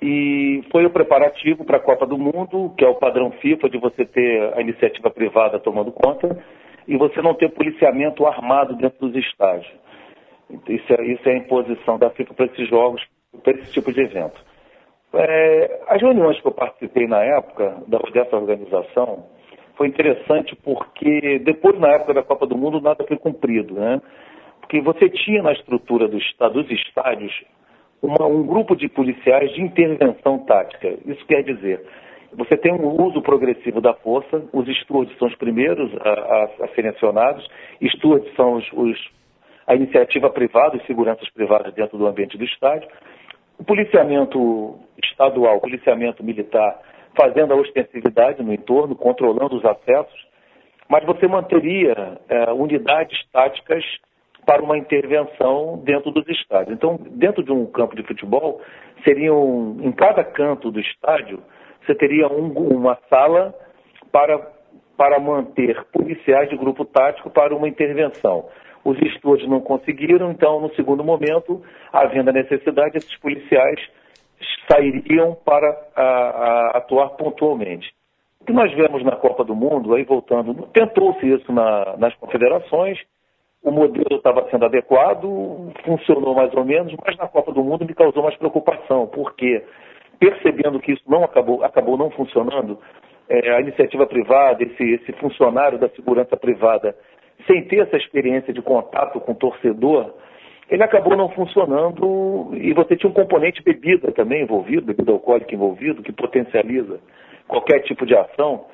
e 0.00 0.62
foi 0.70 0.84
o 0.84 0.90
preparativo 0.90 1.64
para 1.64 1.78
a 1.78 1.80
Copa 1.80 2.06
do 2.06 2.18
Mundo, 2.18 2.72
que 2.76 2.84
é 2.84 2.88
o 2.88 2.96
padrão 2.96 3.30
FIFA 3.32 3.68
de 3.70 3.78
você 3.78 4.04
ter 4.04 4.52
a 4.54 4.60
iniciativa 4.60 5.10
privada 5.10 5.58
tomando 5.58 5.90
conta 5.90 6.38
e 6.88 6.96
você 6.96 7.20
não 7.20 7.34
ter 7.34 7.50
policiamento 7.50 8.26
armado 8.26 8.74
dentro 8.74 9.06
dos 9.06 9.24
estádios. 9.24 9.70
Isso 10.66 10.92
é, 10.94 11.04
isso 11.04 11.28
é 11.28 11.32
a 11.32 11.36
imposição 11.36 11.98
da 11.98 12.08
FIFA 12.08 12.32
para 12.32 12.46
esses 12.46 12.68
jogos, 12.68 13.06
para 13.44 13.52
esse 13.52 13.72
tipo 13.72 13.92
de 13.92 14.00
evento. 14.00 14.40
É, 15.12 15.82
as 15.88 16.00
reuniões 16.00 16.40
que 16.40 16.46
eu 16.46 16.52
participei 16.52 17.06
na 17.06 17.22
época 17.22 17.82
da, 17.86 17.98
dessa 18.12 18.34
organização 18.34 19.26
foi 19.76 19.88
interessante 19.88 20.56
porque 20.56 21.38
depois, 21.40 21.78
na 21.78 21.88
época 21.88 22.14
da 22.14 22.22
Copa 22.22 22.46
do 22.46 22.56
Mundo, 22.56 22.80
nada 22.80 23.04
foi 23.06 23.18
cumprido, 23.18 23.74
né? 23.74 24.00
Porque 24.60 24.80
você 24.80 25.08
tinha 25.10 25.42
na 25.42 25.52
estrutura 25.52 26.08
do, 26.08 26.18
dos 26.18 26.70
estádios 26.70 27.32
uma, 28.02 28.26
um 28.26 28.46
grupo 28.46 28.74
de 28.74 28.88
policiais 28.88 29.52
de 29.52 29.62
intervenção 29.62 30.38
tática. 30.40 30.88
Isso 31.06 31.24
quer 31.26 31.42
dizer, 31.42 31.84
você 32.32 32.56
tem 32.56 32.72
um 32.72 33.02
uso 33.02 33.22
progressivo 33.22 33.80
da 33.80 33.94
força, 33.94 34.42
os 34.52 34.66
stewards 34.82 35.16
são 35.18 35.28
os 35.28 35.34
primeiros 35.36 35.90
a, 36.00 36.10
a, 36.10 36.44
a 36.64 36.68
serem 36.74 36.90
acionados, 36.90 37.48
stewards 37.96 38.34
são 38.34 38.54
os, 38.54 38.72
os, 38.72 39.10
a 39.66 39.74
iniciativa 39.74 40.30
privada, 40.30 40.76
os 40.76 40.86
seguranças 40.86 41.28
privadas 41.30 41.72
dentro 41.74 41.96
do 41.96 42.06
ambiente 42.06 42.36
do 42.36 42.44
estádio, 42.44 42.88
o 43.58 43.64
policiamento 43.64 44.78
estadual, 45.02 45.56
o 45.56 45.60
policiamento 45.60 46.22
militar 46.22 46.80
fazendo 47.18 47.52
a 47.52 47.56
ostensividade 47.56 48.42
no 48.42 48.52
entorno, 48.52 48.94
controlando 48.94 49.56
os 49.56 49.64
acessos, 49.64 50.26
mas 50.88 51.04
você 51.04 51.26
manteria 51.26 52.18
é, 52.28 52.52
unidades 52.52 53.18
táticas 53.32 53.84
para 54.46 54.62
uma 54.62 54.78
intervenção 54.78 55.78
dentro 55.84 56.10
dos 56.10 56.26
estádios. 56.28 56.74
Então, 56.74 56.98
dentro 57.10 57.42
de 57.42 57.52
um 57.52 57.66
campo 57.66 57.94
de 57.94 58.02
futebol, 58.04 58.62
seriam, 59.04 59.76
em 59.82 59.92
cada 59.92 60.24
canto 60.24 60.70
do 60.70 60.80
estádio, 60.80 61.42
você 61.88 61.94
teria 61.94 62.28
um, 62.28 62.52
uma 62.52 62.98
sala 63.08 63.54
para, 64.12 64.38
para 64.96 65.18
manter 65.18 65.82
policiais 65.90 66.50
de 66.50 66.56
grupo 66.56 66.84
tático 66.84 67.30
para 67.30 67.56
uma 67.56 67.66
intervenção. 67.66 68.46
Os 68.84 69.00
estúdios 69.00 69.48
não 69.48 69.60
conseguiram, 69.60 70.30
então, 70.30 70.60
no 70.60 70.74
segundo 70.74 71.02
momento, 71.02 71.62
havendo 71.90 72.28
a 72.28 72.32
necessidade, 72.32 72.98
esses 72.98 73.16
policiais 73.16 73.80
sairiam 74.70 75.34
para 75.44 75.68
a, 75.96 76.02
a, 76.02 76.70
atuar 76.78 77.10
pontualmente. 77.10 77.90
O 78.40 78.44
que 78.44 78.52
nós 78.52 78.72
vemos 78.74 79.02
na 79.02 79.16
Copa 79.16 79.42
do 79.44 79.54
Mundo, 79.54 79.94
aí 79.94 80.04
voltando, 80.04 80.54
tentou-se 80.72 81.26
isso 81.26 81.50
na, 81.52 81.96
nas 81.96 82.14
confederações, 82.16 82.98
o 83.62 83.70
modelo 83.70 84.16
estava 84.16 84.48
sendo 84.50 84.66
adequado, 84.66 85.72
funcionou 85.84 86.34
mais 86.34 86.54
ou 86.54 86.64
menos, 86.64 86.94
mas 87.04 87.16
na 87.16 87.26
Copa 87.26 87.52
do 87.52 87.64
Mundo 87.64 87.84
me 87.84 87.94
causou 87.94 88.22
mais 88.22 88.36
preocupação, 88.36 89.06
porque 89.06 89.64
percebendo 90.18 90.80
que 90.80 90.92
isso 90.92 91.02
não 91.06 91.24
acabou, 91.24 91.64
acabou 91.64 91.96
não 91.96 92.10
funcionando, 92.10 92.78
é, 93.28 93.50
a 93.54 93.60
iniciativa 93.60 94.06
privada, 94.06 94.62
esse, 94.62 94.82
esse 94.82 95.12
funcionário 95.12 95.78
da 95.78 95.88
segurança 95.90 96.36
privada, 96.36 96.96
sem 97.46 97.64
ter 97.66 97.80
essa 97.80 97.96
experiência 97.96 98.52
de 98.52 98.62
contato 98.62 99.20
com 99.20 99.32
o 99.32 99.36
torcedor, 99.36 100.14
ele 100.70 100.82
acabou 100.82 101.16
não 101.16 101.30
funcionando 101.30 102.50
e 102.54 102.72
você 102.74 102.96
tinha 102.96 103.08
um 103.08 103.14
componente 103.14 103.62
bebida 103.62 104.12
também 104.12 104.42
envolvido, 104.42 104.86
bebida 104.86 105.12
alcoólica 105.12 105.54
envolvido, 105.54 106.02
que 106.02 106.12
potencializa 106.12 107.00
qualquer 107.46 107.80
tipo 107.80 108.04
de 108.04 108.14
ação 108.14 108.66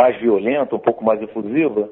mais 0.00 0.16
violenta, 0.18 0.74
um 0.74 0.78
pouco 0.78 1.04
mais 1.04 1.20
efusiva. 1.20 1.90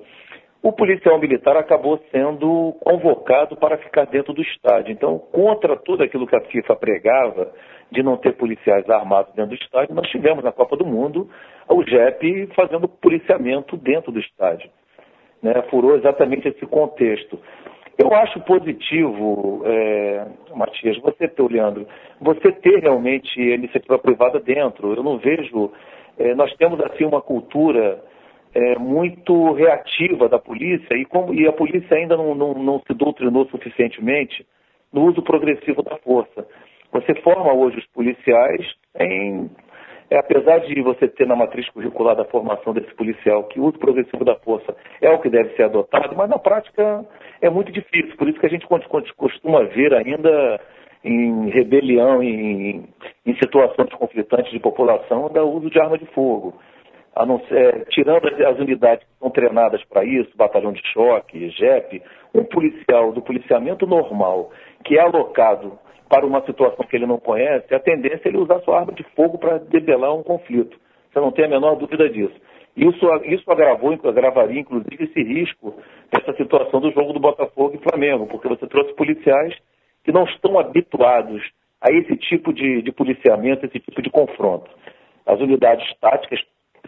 O 0.62 0.70
policial 0.72 1.18
militar 1.18 1.56
acabou 1.56 1.98
sendo 2.12 2.72
convocado 2.84 3.56
para 3.56 3.78
ficar 3.78 4.04
dentro 4.06 4.32
do 4.32 4.42
estádio. 4.42 4.92
Então, 4.92 5.18
contra 5.18 5.76
tudo 5.76 6.04
aquilo 6.04 6.26
que 6.26 6.36
a 6.36 6.40
FIFA 6.40 6.76
pregava 6.76 7.52
de 7.90 8.00
não 8.00 8.16
ter 8.16 8.34
policiais 8.34 8.88
armados 8.88 9.34
dentro 9.34 9.56
do 9.56 9.60
estádio, 9.60 9.94
nós 9.94 10.08
tivemos 10.08 10.44
na 10.44 10.52
Copa 10.52 10.76
do 10.76 10.86
Mundo 10.86 11.28
o 11.68 11.82
JEP 11.82 12.48
fazendo 12.54 12.86
policiamento 12.86 13.76
dentro 13.76 14.12
do 14.12 14.20
estádio. 14.20 14.70
Né? 15.42 15.52
Furou 15.68 15.96
exatamente 15.96 16.46
esse 16.46 16.64
contexto. 16.66 17.40
Eu 17.98 18.14
acho 18.14 18.40
positivo, 18.42 19.62
é, 19.66 20.26
Matias, 20.54 20.96
você 20.98 21.26
ter, 21.26 21.42
Leandro, 21.42 21.88
você 22.20 22.52
ter 22.52 22.78
realmente 22.78 23.38
a 23.40 23.54
iniciativa 23.56 23.98
privada 23.98 24.38
dentro. 24.38 24.94
Eu 24.94 25.02
não 25.02 25.18
vejo. 25.18 25.72
É, 26.18 26.34
nós 26.36 26.54
temos 26.54 26.80
assim 26.80 27.04
uma 27.04 27.20
cultura 27.20 28.00
é, 28.54 28.78
muito 28.78 29.52
reativa 29.52 30.28
da 30.28 30.38
polícia 30.38 30.94
e, 30.94 31.04
como, 31.04 31.34
e 31.34 31.46
a 31.46 31.52
polícia 31.52 31.96
ainda 31.96 32.16
não, 32.16 32.34
não, 32.34 32.54
não 32.54 32.82
se 32.86 32.94
doutrinou 32.94 33.46
suficientemente 33.46 34.46
no 34.92 35.04
uso 35.04 35.22
progressivo 35.22 35.82
da 35.82 35.96
força. 35.98 36.46
Você 36.92 37.14
forma 37.22 37.52
hoje 37.52 37.78
os 37.78 37.86
policiais 37.86 38.66
em, 38.98 39.50
é, 40.10 40.18
apesar 40.18 40.58
de 40.58 40.78
você 40.82 41.08
ter 41.08 41.26
na 41.26 41.34
matriz 41.34 41.66
curricular 41.70 42.14
da 42.14 42.26
formação 42.26 42.74
desse 42.74 42.94
policial 42.94 43.44
que 43.44 43.58
o 43.58 43.64
uso 43.64 43.78
progressivo 43.78 44.24
da 44.24 44.34
força 44.36 44.76
é 45.00 45.10
o 45.10 45.18
que 45.18 45.30
deve 45.30 45.56
ser 45.56 45.64
adotado, 45.64 46.14
mas 46.14 46.28
na 46.28 46.38
prática 46.38 47.02
é 47.40 47.48
muito 47.48 47.72
difícil. 47.72 48.14
Por 48.18 48.28
isso 48.28 48.38
que 48.38 48.46
a 48.46 48.50
gente 48.50 48.66
costuma 49.16 49.62
ver 49.62 49.94
ainda 49.94 50.60
em 51.02 51.48
rebelião, 51.48 52.22
em, 52.22 52.84
em 53.24 53.34
situações 53.36 53.90
conflitantes 53.94 54.52
de 54.52 54.60
população, 54.60 55.30
da 55.32 55.42
uso 55.42 55.70
de 55.70 55.80
arma 55.80 55.96
de 55.96 56.06
fogo. 56.06 56.54
Ser, 57.48 57.86
tirando 57.90 58.26
as, 58.26 58.58
unidades 58.58 59.04
que 59.04 59.18
são 59.18 59.30
treinadas 59.30 59.84
para 59.84 60.02
isso, 60.02 60.34
batalhão 60.34 60.72
de 60.72 60.80
choque, 60.92 61.50
JEP, 61.50 62.02
um 62.34 62.42
policial 62.42 63.12
do 63.12 63.20
policiamento 63.20 63.86
normal 63.86 64.50
que 64.82 64.96
é 64.96 65.02
alocado 65.02 65.78
para 66.08 66.26
uma 66.26 66.44
situação 66.44 66.86
que 66.86 66.96
ele 66.96 67.06
não 67.06 67.18
conhece, 67.18 67.74
a 67.74 67.80
tendência 67.80 68.22
é 68.24 68.28
ele 68.28 68.38
usar 68.38 68.60
sua 68.60 68.80
arma 68.80 68.92
de 68.92 69.02
fogo 69.14 69.38
para 69.38 69.58
debelar 69.58 70.14
um 70.14 70.22
conflito. 70.22 70.76
Você 71.10 71.20
não 71.20 71.30
tem 71.30 71.44
a 71.44 71.48
menor 71.48 71.76
dúvida 71.76 72.08
disso. 72.08 72.34
Isso, 72.76 73.06
isso 73.24 73.50
agravou, 73.50 73.92
agravaria, 73.92 74.60
inclusive, 74.60 75.04
esse 75.04 75.22
risco 75.22 75.74
dessa 76.10 76.34
situação 76.36 76.80
do 76.80 76.90
jogo 76.92 77.12
do 77.12 77.20
Botafogo 77.20 77.74
e 77.74 77.90
Flamengo, 77.90 78.26
porque 78.26 78.48
você 78.48 78.66
trouxe 78.66 78.94
policiais 78.94 79.54
que 80.04 80.12
não 80.12 80.24
estão 80.24 80.58
habituados 80.58 81.42
a 81.80 81.92
esse 81.92 82.16
tipo 82.16 82.52
de, 82.52 82.80
de 82.80 82.92
policiamento, 82.92 83.66
esse 83.66 83.78
tipo 83.78 84.00
de 84.00 84.10
confronto. 84.10 84.70
As 85.26 85.38
unidades 85.40 85.86
táticas 86.00 86.40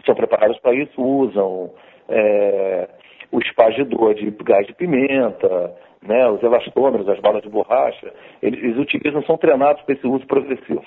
são 0.05 0.15
preparadas 0.15 0.57
para 0.59 0.73
isso 0.73 1.01
usam 1.01 1.71
é, 2.09 2.87
o 3.31 3.39
espagidor 3.39 4.13
de 4.13 4.29
gás 4.43 4.65
de 4.67 4.73
pimenta, 4.73 5.75
né, 6.01 6.27
os 6.29 6.41
elastômeros, 6.41 7.09
as 7.09 7.19
balas 7.19 7.41
de 7.41 7.49
borracha, 7.49 8.13
eles, 8.41 8.63
eles 8.63 8.77
utilizam, 8.77 9.23
são 9.23 9.37
treinados 9.37 9.81
para 9.83 9.95
esse 9.95 10.07
uso 10.07 10.25
progressivo. 10.27 10.83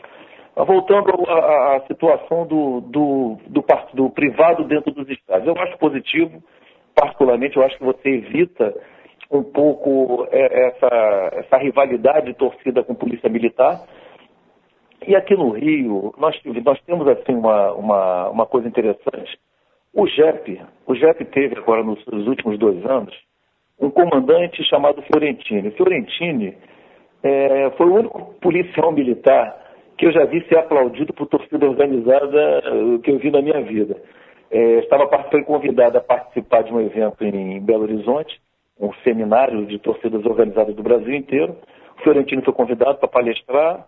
Mas 0.57 0.67
voltando 0.67 1.11
à 1.29 1.83
situação 1.87 2.47
do, 2.47 2.81
do, 2.81 3.39
do, 3.47 3.65
do, 3.95 4.11
privado 4.11 4.65
dentro 4.65 4.93
dos 4.93 5.09
estádios, 5.09 5.47
eu 5.47 5.63
acho 5.63 5.79
positivo, 5.79 6.43
particularmente 6.95 7.57
eu 7.57 7.63
acho 7.63 7.79
que 7.79 7.85
você 7.85 8.09
evita 8.09 8.75
um 9.31 9.43
pouco 9.43 10.27
é, 10.31 10.69
essa, 10.69 11.31
essa 11.35 11.59
rivalidade 11.59 12.27
de 12.27 12.35
torcida 12.35 12.83
com 12.83 12.95
polícia 12.95 13.29
militar, 13.29 13.85
e 15.07 15.15
aqui 15.17 15.35
no 15.35 15.51
Rio, 15.51 16.13
nós, 16.19 16.39
nós 16.65 16.81
temos 16.83 17.07
assim 17.09 17.35
uma, 17.35 17.73
uma, 17.73 18.29
uma 18.31 18.47
coisa 18.47 18.69
interessante. 18.69 19.39
O 19.95 20.07
JEP, 20.07 20.61
o 20.87 20.95
JEP 20.95 21.25
teve 21.27 21.57
agora 21.57 21.83
nos, 21.83 22.05
nos 22.07 22.27
últimos 22.27 22.59
dois 22.59 22.85
anos 22.85 23.15
um 23.81 23.91
comandante 23.91 24.63
chamado 24.65 25.03
Fiorentini. 25.03 25.71
Fiorentini 25.73 26.57
é, 27.23 27.71
foi 27.77 27.87
o 27.87 27.95
único 27.95 28.35
policial 28.41 28.93
militar 28.93 29.69
que 29.99 30.07
eu 30.07 30.13
já 30.13 30.25
vi 30.25 30.45
ser 30.47 30.59
aplaudido 30.59 31.13
por 31.13 31.27
torcida 31.27 31.69
organizada 31.69 32.63
eh, 32.65 32.99
que 33.03 33.11
eu 33.11 33.19
vi 33.19 33.33
na 33.33 33.43
minha 33.43 33.61
vida. 33.63 34.01
É, 34.49 34.79
estava 34.79 35.09
foi 35.29 35.43
convidado 35.43 35.99
a 35.99 36.01
participar 36.01 36.63
de 36.63 36.73
um 36.73 36.81
evento 36.81 37.25
em 37.25 37.61
Belo 37.61 37.83
Horizonte, 37.83 38.41
um 38.81 38.93
seminário 39.03 39.67
de 39.67 39.77
torcidas 39.81 40.25
organizadas 40.25 40.75
do 40.77 40.83
Brasil 40.85 41.13
inteiro. 41.13 41.57
O 41.99 42.03
Fiorentino 42.03 42.43
foi 42.43 42.55
convidado 42.55 42.99
para 42.99 43.09
palestrar 43.09 43.85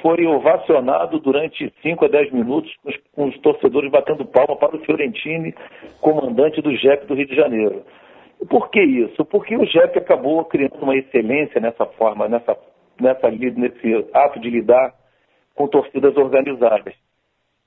foi 0.00 0.26
ovacionado 0.26 1.18
durante 1.20 1.72
5 1.82 2.04
a 2.04 2.08
10 2.08 2.32
minutos, 2.32 2.72
com 3.14 3.26
os, 3.26 3.38
torcedores 3.40 3.90
batendo 3.90 4.24
palma 4.24 4.56
para 4.56 4.76
o 4.76 4.80
Fiorentini, 4.80 5.54
comandante 6.00 6.60
do 6.60 6.74
JEP 6.74 7.06
do 7.06 7.14
Rio 7.14 7.26
de 7.26 7.34
Janeiro. 7.34 7.82
Por 8.48 8.70
que 8.70 8.82
isso? 8.82 9.24
Porque 9.24 9.56
o 9.56 9.64
JEP 9.64 9.98
acabou 9.98 10.44
criando 10.44 10.76
uma 10.82 10.96
excelência 10.96 11.60
nessa 11.60 11.86
forma, 11.86 12.28
nessa, 12.28 12.56
nessa, 13.00 13.30
nesse 13.30 14.06
ato 14.12 14.38
de 14.40 14.50
lidar 14.50 14.94
com 15.54 15.66
torcidas 15.66 16.16
organizadas. 16.16 16.94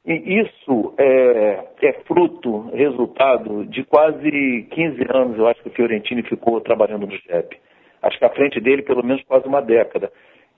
E 0.05 0.39
isso 0.39 0.93
é, 0.97 1.65
é, 1.81 1.93
fruto, 2.07 2.69
resultado 2.73 3.65
de 3.65 3.83
quase 3.83 4.67
15 4.71 5.05
anos, 5.09 5.37
eu 5.37 5.47
acho 5.47 5.61
que 5.61 5.69
o 5.69 5.73
Fiorentini 5.73 6.23
ficou 6.23 6.61
trabalhando 6.61 7.05
no 7.05 7.11
JEP. 7.11 7.57
Acho 8.01 8.17
que 8.17 8.25
à 8.25 8.29
frente 8.29 8.61
dele, 8.61 8.81
pelo 8.81 9.03
menos 9.03 9.21
quase 9.23 9.45
uma 9.47 9.61
década. 9.61 10.11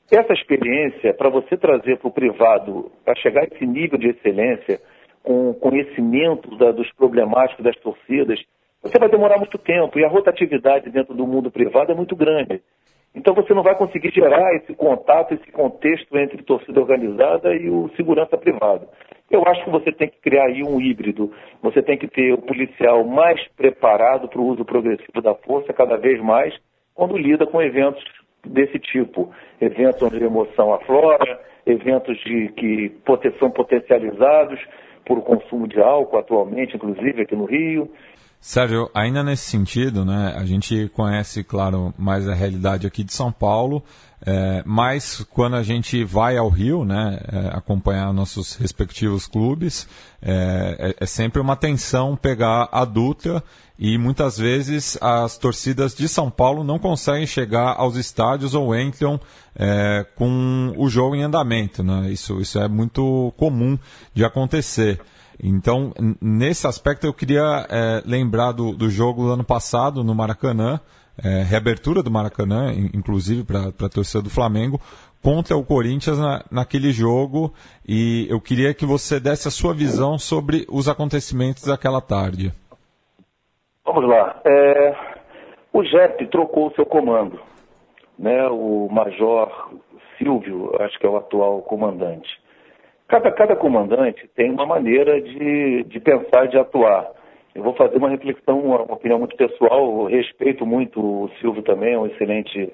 Essa 0.10 0.34
experiência, 0.34 1.14
para 1.14 1.30
você 1.30 1.58
trazer 1.58 1.98
para 1.98 2.08
o 2.08 2.12
privado, 2.12 2.92
para 3.04 3.16
chegar 3.16 3.42
a 3.42 3.46
esse 3.46 3.66
nível 3.66 3.98
de 3.98 4.10
excelência, 4.10 4.80
com 5.24 5.54
conhecimento 5.54 6.56
da, 6.58 6.72
dos 6.72 6.92
problemáticos 6.94 7.64
das 7.64 7.76
torcidas, 7.78 8.40
você 8.82 8.98
vai 8.98 9.10
demorar 9.10 9.38
muito 9.38 9.58
tempo 9.58 10.00
e 10.00 10.04
a 10.04 10.10
rotatividade 10.10 10.90
dentro 10.90 11.14
do 11.14 11.28
mundo 11.28 11.52
privado 11.52 11.92
é 11.92 11.96
muito 11.96 12.16
grande. 12.16 12.62
Então 13.14 13.34
você 13.34 13.54
não 13.54 13.62
vai 13.62 13.76
conseguir 13.76 14.12
gerar 14.12 14.56
esse 14.56 14.74
contato, 14.74 15.34
esse 15.34 15.52
contexto 15.52 16.18
entre 16.18 16.42
torcida 16.44 16.80
organizada 16.80 17.54
e 17.54 17.70
o 17.70 17.90
segurança 17.96 18.38
privado. 18.38 18.88
Eu 19.30 19.44
acho 19.48 19.64
que 19.64 19.70
você 19.70 19.92
tem 19.92 20.10
que 20.10 20.20
criar 20.20 20.46
aí 20.46 20.64
um 20.64 20.82
híbrido. 20.82 21.32
Você 21.62 21.82
tem 21.82 21.98
que 21.98 22.08
ter 22.08 22.34
o 22.34 22.42
policial 22.42 23.04
mais 23.06 23.46
preparado 23.50 24.28
para 24.28 24.42
o 24.42 24.48
uso 24.48 24.66
progressivo 24.66 25.22
da 25.22 25.36
força, 25.36 25.74
cada 25.74 25.98
vez 25.98 26.22
mais, 26.22 26.54
quando 26.96 27.18
lida 27.18 27.46
com 27.46 27.62
eventos 27.62 28.04
desse 28.46 28.80
tipo. 28.80 29.32
Eventos 29.60 30.02
onde 30.02 30.24
a 30.24 30.28
emoção 30.28 30.74
aflora, 30.74 31.40
eventos 31.66 32.18
de, 32.24 32.50
que 32.58 32.92
são 33.40 33.52
potencializados 33.52 34.60
por 35.06 35.22
consumo 35.22 35.68
de 35.68 35.80
álcool 35.80 36.20
atualmente, 36.20 36.76
inclusive 36.76 37.22
aqui 37.22 37.36
no 37.36 37.46
Rio. 37.46 37.90
Sérgio, 38.40 38.90
ainda 38.94 39.24
nesse 39.24 39.50
sentido, 39.52 40.04
né, 40.04 40.34
a 40.36 40.44
gente 40.46 40.90
conhece, 40.90 41.44
claro, 41.44 41.94
mais 41.98 42.28
a 42.28 42.34
realidade 42.34 42.88
aqui 42.88 43.04
de 43.04 43.14
São 43.14 43.32
Paulo, 43.32 43.84
é, 44.24 44.62
mas 44.66 45.26
quando 45.32 45.56
a 45.56 45.64
gente 45.64 46.04
vai 46.04 46.38
ao 46.38 46.48
Rio, 46.48 46.86
né, 46.86 47.20
é, 47.32 47.58
acompanhar 47.58 48.14
nossos 48.14 48.56
respectivos 48.56 49.26
clubes, 49.26 49.88
é, 50.22 50.94
é, 51.00 51.04
é 51.04 51.06
sempre 51.08 51.42
uma 51.42 51.56
tensão 51.56 52.16
pegar 52.16 52.70
a 52.72 52.86
Dutra 52.86 53.44
e 53.80 53.98
muitas 53.98 54.38
vezes 54.38 54.96
as 55.02 55.40
torcidas 55.40 55.96
de 55.96 56.08
São 56.08 56.30
Paulo 56.30 56.64
não 56.64 56.78
conseguem 56.78 57.26
chegar 57.26 57.74
aos 57.76 57.96
estádios 57.96 58.54
ou 58.54 58.76
entram 58.76 59.20
é, 59.56 60.06
com 60.16 60.72
o 60.78 60.88
jogo 60.88 61.16
em 61.16 61.24
andamento. 61.24 61.82
Né? 61.82 62.12
Isso, 62.12 62.40
isso 62.40 62.60
é 62.60 62.68
muito 62.68 63.34
comum 63.38 63.78
de 64.14 64.24
acontecer. 64.24 65.02
Então, 65.44 65.92
nesse 66.22 66.68
aspecto, 66.68 67.08
eu 67.08 67.14
queria 67.14 67.66
é, 67.68 68.04
lembrar 68.06 68.52
do, 68.52 68.74
do 68.74 68.88
jogo 68.88 69.24
do 69.24 69.34
ano 69.34 69.44
passado 69.44 70.04
no 70.04 70.14
Maracanã, 70.14 70.80
é, 71.24 71.44
reabertura 71.44 72.04
do 72.04 72.12
Maracanã, 72.12 72.72
inclusive 72.94 73.44
para 73.44 73.70
a 73.70 73.90
torcida 73.90 74.22
do 74.22 74.30
Flamengo, 74.30 74.80
contra 75.24 75.56
o 75.56 75.64
Corinthians 75.64 76.20
na, 76.20 76.44
naquele 76.52 76.92
jogo. 76.92 77.54
E 77.88 78.28
eu 78.30 78.42
queria 78.42 78.74
que 78.74 78.86
você 78.86 79.20
desse 79.20 79.48
a 79.48 79.52
sua 79.52 79.74
visão 79.74 80.18
sobre 80.18 80.66
os 80.70 80.90
acontecimentos 80.90 81.66
daquela 81.66 82.02
tarde. 82.02 82.52
Vamos 83.86 84.08
lá. 84.08 84.40
É, 84.46 84.96
o 85.74 85.84
JEP 85.84 86.28
trocou 86.28 86.68
o 86.68 86.74
seu 86.76 86.86
comando. 86.86 87.40
Né? 88.18 88.48
O 88.48 88.88
Major 88.92 89.72
Silvio, 90.18 90.72
acho 90.82 91.00
que 91.00 91.06
é 91.06 91.10
o 91.10 91.18
atual 91.18 91.62
comandante. 91.62 92.30
Cada, 93.08 93.32
cada 93.32 93.56
comandante 93.56 94.30
tem 94.36 94.52
uma 94.52 94.66
maneira 94.66 95.22
de, 95.22 95.84
de 95.84 96.00
pensar, 96.00 96.48
de 96.48 96.58
atuar. 96.58 97.10
Eu 97.54 97.64
vou 97.64 97.74
fazer 97.74 97.98
uma 97.98 98.10
reflexão, 98.10 98.60
uma, 98.60 98.82
opinião 98.82 99.20
muito 99.20 99.36
pessoal. 99.36 100.02
Eu 100.02 100.06
respeito 100.06 100.66
muito 100.66 101.00
o 101.00 101.30
Silvio 101.40 101.62
também, 101.64 101.94
é 101.94 102.00
um 102.00 102.06
excelente. 102.06 102.72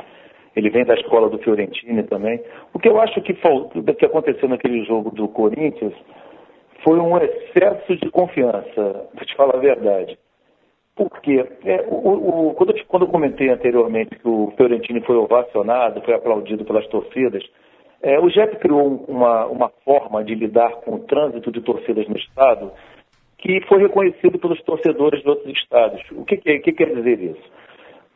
Ele 0.55 0.69
vem 0.69 0.85
da 0.85 0.95
escola 0.95 1.29
do 1.29 1.39
Fiorentini 1.39 2.03
também. 2.03 2.41
O 2.73 2.79
que 2.79 2.87
eu 2.87 2.99
acho 2.99 3.21
que, 3.21 3.33
que 3.33 4.05
aconteceu 4.05 4.49
naquele 4.49 4.83
jogo 4.85 5.11
do 5.11 5.27
Corinthians 5.27 5.93
foi 6.83 6.99
um 6.99 7.17
excesso 7.17 7.95
de 7.97 8.09
confiança, 8.11 9.09
para 9.15 9.25
te 9.25 9.35
falar 9.35 9.55
a 9.55 9.59
verdade. 9.59 10.17
Porque 10.95 11.45
é, 11.65 11.85
o, 11.87 12.49
o, 12.49 12.53
quando, 12.55 12.75
eu, 12.75 12.85
quando 12.87 13.05
eu 13.05 13.11
comentei 13.11 13.49
anteriormente 13.49 14.17
que 14.17 14.27
o 14.27 14.51
Fiorentini 14.57 15.01
foi 15.01 15.15
ovacionado, 15.15 16.01
foi 16.01 16.15
aplaudido 16.15 16.65
pelas 16.65 16.87
torcidas, 16.87 17.43
é, 18.01 18.19
o 18.19 18.29
JEP 18.29 18.57
criou 18.57 19.03
uma, 19.07 19.45
uma 19.47 19.69
forma 19.83 20.23
de 20.23 20.33
lidar 20.35 20.71
com 20.77 20.95
o 20.95 20.99
trânsito 20.99 21.51
de 21.51 21.61
torcidas 21.61 22.07
no 22.07 22.17
Estado 22.17 22.71
que 23.47 23.65
foi 23.65 23.79
reconhecido 23.79 24.37
pelos 24.37 24.61
torcedores 24.63 25.21
de 25.21 25.29
outros 25.29 25.57
estados. 25.57 26.01
O 26.11 26.25
que, 26.25 26.35
que, 26.35 26.59
que 26.59 26.73
quer 26.73 26.93
dizer 26.93 27.17
isso? 27.17 27.49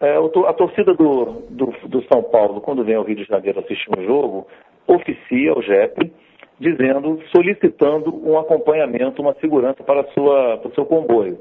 É, 0.01 0.17
a 0.17 0.53
torcida 0.53 0.93
do, 0.93 1.43
do, 1.49 1.67
do, 1.87 2.03
São 2.11 2.21
Paulo, 2.23 2.59
quando 2.59 2.83
vem 2.83 2.95
ao 2.95 3.03
Rio 3.03 3.15
de 3.15 3.23
Janeiro 3.23 3.61
assistir 3.61 3.89
um 3.97 4.03
jogo, 4.03 4.45
oficia 4.85 5.57
o 5.57 5.61
JEP 5.61 6.11
dizendo, 6.59 7.21
solicitando 7.33 8.13
um 8.13 8.37
acompanhamento, 8.37 9.21
uma 9.21 9.33
segurança 9.35 9.81
para, 9.83 10.03
sua, 10.11 10.57
para 10.57 10.69
o 10.69 10.75
seu 10.75 10.85
comboio, 10.85 11.39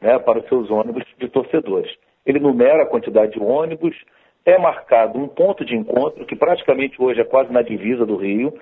né, 0.00 0.20
para 0.20 0.38
os 0.38 0.46
seus 0.46 0.70
ônibus 0.70 1.02
de 1.18 1.28
torcedores. 1.28 1.90
Ele 2.24 2.38
numera 2.38 2.84
a 2.84 2.86
quantidade 2.86 3.32
de 3.32 3.40
ônibus, 3.40 3.96
é 4.46 4.56
marcado 4.56 5.18
um 5.18 5.26
ponto 5.26 5.64
de 5.64 5.74
encontro, 5.74 6.24
que 6.26 6.36
praticamente 6.36 6.94
hoje 7.02 7.20
é 7.20 7.24
quase 7.24 7.52
na 7.52 7.62
divisa 7.62 8.06
do 8.06 8.14
Rio. 8.14 8.54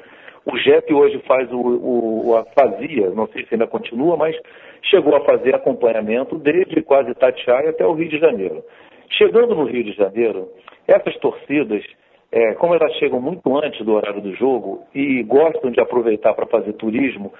O 0.53 0.57
JEP 0.59 0.93
hoje 0.93 1.19
faz 1.27 1.51
o, 1.53 1.61
o, 1.61 2.45
fazia, 2.59 3.11
não 3.11 3.27
sei 3.29 3.47
se 3.47 3.55
ainda 3.55 3.67
continua, 3.67 4.17
mas 4.17 4.37
chegou 4.83 5.15
a 5.15 5.25
fazer 5.25 5.55
acompanhamento 5.55 6.37
desde 6.39 6.83
quase 6.83 7.11
Itatiaia 7.11 7.71
até 7.71 7.87
o 7.87 7.93
Rio 7.93 8.09
de 8.09 8.19
Janeiro. 8.19 8.65
Chegando 9.11 9.55
no 9.55 9.65
Rio 9.65 9.85
de 9.85 9.93
Janeiro, 9.93 10.49
essas 10.89 11.17
torcidas, 11.19 11.85
é, 12.33 12.55
como 12.55 12.75
elas 12.75 12.93
chegam 12.95 13.21
muito 13.21 13.57
antes 13.59 13.85
do 13.85 13.95
horário 13.95 14.21
do 14.21 14.35
jogo 14.35 14.83
e 14.95 15.23
gostam 15.23 15.71
de 15.71 15.81
aproveitar 15.81 16.35
para 16.35 16.47
fazer 16.47 16.73
turismo, 16.75 17.33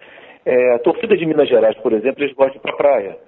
É, 0.43 0.75
a 0.75 0.79
torcida 0.79 1.15
de 1.19 1.27
Minas 1.27 1.51
Gerais, 1.51 1.77
por 1.83 1.93
exemplo, 1.93 2.25
eles 2.25 2.35
gostam 2.35 2.53
de 2.53 2.59
ir 2.59 2.63
para 2.63 2.73
a 2.73 2.77
praia. 2.77 3.19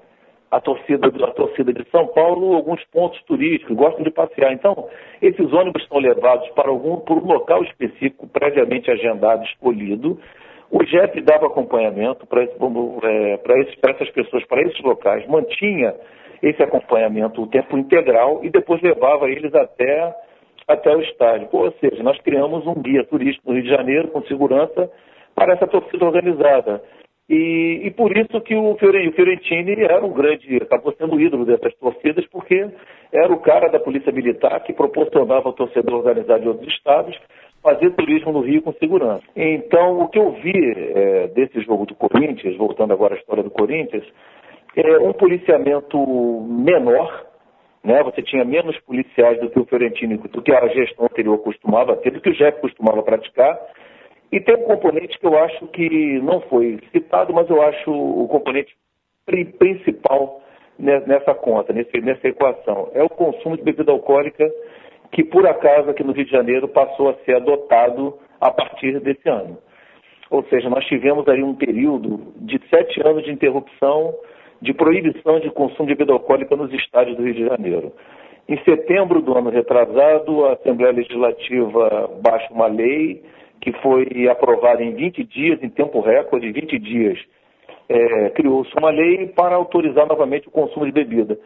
A 0.53 0.61
torcida, 0.61 1.07
a 1.07 1.31
torcida 1.31 1.73
de 1.73 1.83
São 1.91 2.07
Paulo, 2.09 2.55
alguns 2.55 2.85
pontos 2.93 3.19
turísticos, 3.23 3.75
gostam 3.75 4.05
de 4.05 4.11
passear. 4.11 4.53
Então, 4.53 4.87
esses 5.23 5.51
ônibus 5.51 5.83
são 5.89 5.99
levados 5.99 6.47
para 6.51 6.69
algum 6.69 6.99
por 6.99 7.17
um 7.17 7.27
local 7.27 7.65
específico, 7.65 8.29
previamente 8.29 8.91
agendado, 8.91 9.43
escolhido. 9.45 10.21
O 10.71 10.85
JEP 10.85 11.23
dava 11.23 11.47
acompanhamento 11.47 12.27
para 12.27 12.43
é, 12.43 13.41
essas 13.83 14.11
pessoas, 14.11 14.45
para 14.45 14.61
esses 14.61 14.79
locais, 14.83 15.27
mantinha 15.27 15.95
esse 16.43 16.63
acompanhamento 16.63 17.41
o 17.41 17.47
tempo 17.47 17.79
integral 17.79 18.41
e 18.43 18.51
depois 18.51 18.83
levava 18.83 19.31
eles 19.31 19.55
até, 19.55 20.15
até 20.69 20.95
o 20.95 21.01
estádio. 21.01 21.49
Ou 21.51 21.73
seja, 21.81 22.03
nós 22.03 22.21
criamos 22.21 22.67
um 22.67 22.75
guia 22.75 23.05
turístico 23.05 23.49
no 23.49 23.55
Rio 23.55 23.63
de 23.63 23.71
Janeiro 23.71 24.09
com 24.09 24.21
segurança 24.25 24.91
para 25.35 25.55
essa 25.55 25.67
torcida 25.67 26.05
organizada. 26.05 26.83
E, 27.29 27.83
e 27.85 27.91
por 27.93 28.17
isso 28.17 28.41
que 28.41 28.55
o 28.55 28.77
Fiorentini 28.77 29.83
era 29.83 30.05
um 30.05 30.13
grande, 30.13 30.57
acabou 30.57 30.93
sendo 30.99 31.21
ídolo 31.21 31.45
dessas 31.45 31.75
torcidas, 31.77 32.27
porque 32.27 32.69
era 33.13 33.33
o 33.33 33.41
cara 33.41 33.69
da 33.69 33.79
Polícia 33.79 34.13
Militar 34.13 34.63
que 34.65 34.73
proporcionava 34.73 35.49
ao 35.49 35.53
torcedor 35.53 35.95
organizado 35.95 36.43
de 36.43 36.49
outros 36.49 36.73
estados 36.73 37.17
fazer 37.63 37.91
turismo 37.93 38.33
no 38.33 38.41
Rio 38.41 38.61
com 38.61 38.73
segurança. 38.75 39.23
Então, 39.37 40.01
o 40.01 40.09
que 40.09 40.19
eu 40.19 40.33
vi 40.33 40.53
é, 40.95 41.29
desse 41.29 41.61
jogo 41.61 41.87
do 41.87 41.95
Corinthians, 41.95 42.57
voltando 42.57 42.93
agora 42.93 43.15
à 43.15 43.19
história 43.19 43.43
do 43.43 43.51
Corinthians, 43.51 44.05
é 44.77 44.99
um 44.99 45.13
policiamento 45.13 45.97
menor, 46.49 47.27
né? 47.85 48.03
Você 48.03 48.23
tinha 48.23 48.45
menos 48.45 48.79
policiais 48.81 49.39
do 49.41 49.49
que 49.51 49.61
o 49.61 49.65
Fiorentino, 49.65 50.19
do 50.19 50.43
que 50.43 50.53
a 50.53 50.67
gestão 50.69 51.05
anterior 51.05 51.39
costumava 51.39 51.97
ter, 51.97 52.11
do 52.11 52.21
que 52.21 52.31
o 52.31 52.35
Jeff 52.35 52.61
costumava 52.61 53.03
praticar. 53.03 53.59
E 54.33 54.41
tem 54.41 54.57
um 54.57 54.63
componente 54.63 55.19
que 55.19 55.27
eu 55.27 55.39
acho 55.39 55.67
que 55.69 56.19
não 56.21 56.41
foi 56.41 56.81
citado, 56.91 57.35
mas 57.35 57.49
eu 57.51 57.61
acho 57.61 57.91
o 57.93 58.27
componente 58.29 58.75
principal 59.59 60.41
nessa 60.79 61.35
conta, 61.35 61.73
nessa 61.73 62.29
equação. 62.29 62.91
É 62.95 63.03
o 63.03 63.11
consumo 63.11 63.59
de 63.59 63.63
bebida 63.63 63.93
alcoólica 63.93 64.51
que, 65.13 65.23
por 65.23 65.47
acaso, 65.47 65.91
aqui 65.91 66.03
no 66.03 66.13
Rio 66.13 66.25
de 66.25 66.31
Janeiro 66.31 66.67
passou 66.67 67.11
a 67.11 67.15
ser 67.25 67.37
adotado 67.37 68.19
a 68.41 68.51
partir 68.51 68.99
desse 69.01 69.29
ano. 69.29 69.59
Ou 70.31 70.43
seja, 70.45 70.71
nós 70.71 70.85
tivemos 70.87 71.29
aí 71.29 71.43
um 71.43 71.55
período 71.55 72.33
de 72.37 72.59
sete 72.71 73.07
anos 73.07 73.23
de 73.25 73.31
interrupção 73.31 74.15
de 74.63 74.73
proibição 74.73 75.41
de 75.41 75.51
consumo 75.51 75.89
de 75.89 75.95
bebida 75.95 76.15
alcoólica 76.15 76.57
nos 76.57 76.73
estádios 76.73 77.17
do 77.17 77.25
Rio 77.25 77.35
de 77.35 77.45
Janeiro. 77.45 77.93
Em 78.49 78.57
setembro 78.65 79.21
do 79.21 79.37
ano 79.37 79.51
retrasado, 79.51 80.47
a 80.47 80.55
Assembleia 80.55 80.93
Legislativa 80.93 82.11
baixa 82.23 82.53
uma 82.53 82.67
lei 82.67 83.23
que 83.63 83.73
foi 83.81 84.29
aprovada 84.29 84.83
em 84.83 84.93
20 84.93 85.25
dias, 85.25 85.63
em 85.63 85.71
tempo 85.71 86.01
recorde, 86.01 86.51
20 86.51 86.79
dias, 86.81 87.19
é, 87.89 88.31
criou-se 88.31 88.71
uma 88.77 88.91
lei 88.91 89.29
para 89.29 89.55
autorizar 89.55 90.07
novamente 90.07 90.49
o 90.49 90.51
consumo 90.51 90.85
de 90.85 90.91
bebida. 90.93 91.39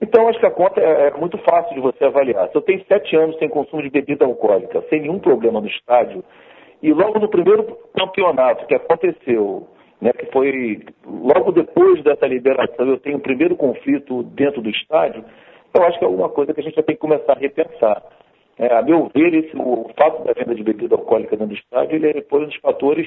Então, 0.00 0.28
acho 0.28 0.38
que 0.38 0.46
a 0.46 0.50
conta 0.50 0.80
é, 0.80 1.08
é 1.08 1.10
muito 1.18 1.36
fácil 1.38 1.74
de 1.74 1.80
você 1.80 2.04
avaliar. 2.04 2.48
Se 2.48 2.56
eu 2.56 2.62
tenho 2.62 2.84
sete 2.86 3.16
anos 3.16 3.36
sem 3.38 3.48
consumo 3.48 3.82
de 3.82 3.90
bebida 3.90 4.24
alcoólica, 4.24 4.82
sem 4.88 5.00
nenhum 5.00 5.18
problema 5.18 5.60
no 5.60 5.66
estádio, 5.66 6.22
e 6.80 6.92
logo 6.92 7.18
no 7.18 7.28
primeiro 7.28 7.64
campeonato 7.98 8.66
que 8.66 8.74
aconteceu 8.74 9.66
né, 10.00 10.12
que 10.12 10.26
foi 10.26 10.84
logo 11.04 11.50
depois 11.50 12.02
dessa 12.04 12.26
liberação, 12.26 12.86
eu 12.86 12.98
tenho 12.98 13.16
o 13.16 13.22
primeiro 13.22 13.56
conflito 13.56 14.22
dentro 14.22 14.60
do 14.60 14.70
estádio, 14.70 15.24
eu 15.74 15.82
acho 15.84 15.98
que 15.98 16.04
é 16.04 16.08
alguma 16.08 16.28
coisa 16.28 16.54
que 16.54 16.60
a 16.60 16.62
gente 16.62 16.76
já 16.76 16.82
tem 16.82 16.94
que 16.94 17.00
começar 17.00 17.32
a 17.32 17.38
repensar. 17.38 18.02
É, 18.58 18.74
a 18.74 18.82
meu 18.82 19.10
ver, 19.14 19.34
esse, 19.34 19.56
o 19.56 19.90
fato 19.98 20.24
da 20.24 20.32
venda 20.32 20.54
de 20.54 20.62
bebida 20.62 20.94
alcoólica 20.94 21.36
dentro 21.36 21.54
do 21.54 21.58
estádio 21.58 21.96
ele 21.96 22.08
é 22.08 22.34
um 22.34 22.46
dos 22.46 22.56
fatores 22.56 23.06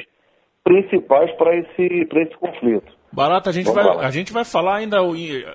principais 0.64 1.32
para 1.38 1.56
esse, 1.58 2.08
esse 2.14 2.38
conflito. 2.38 3.00
Barata, 3.12 3.50
a 3.50 3.54
gente, 3.54 3.72
vai, 3.72 3.88
a 4.06 4.12
gente 4.12 4.32
vai 4.32 4.46
falar 4.46 4.76
ainda, 4.78 4.98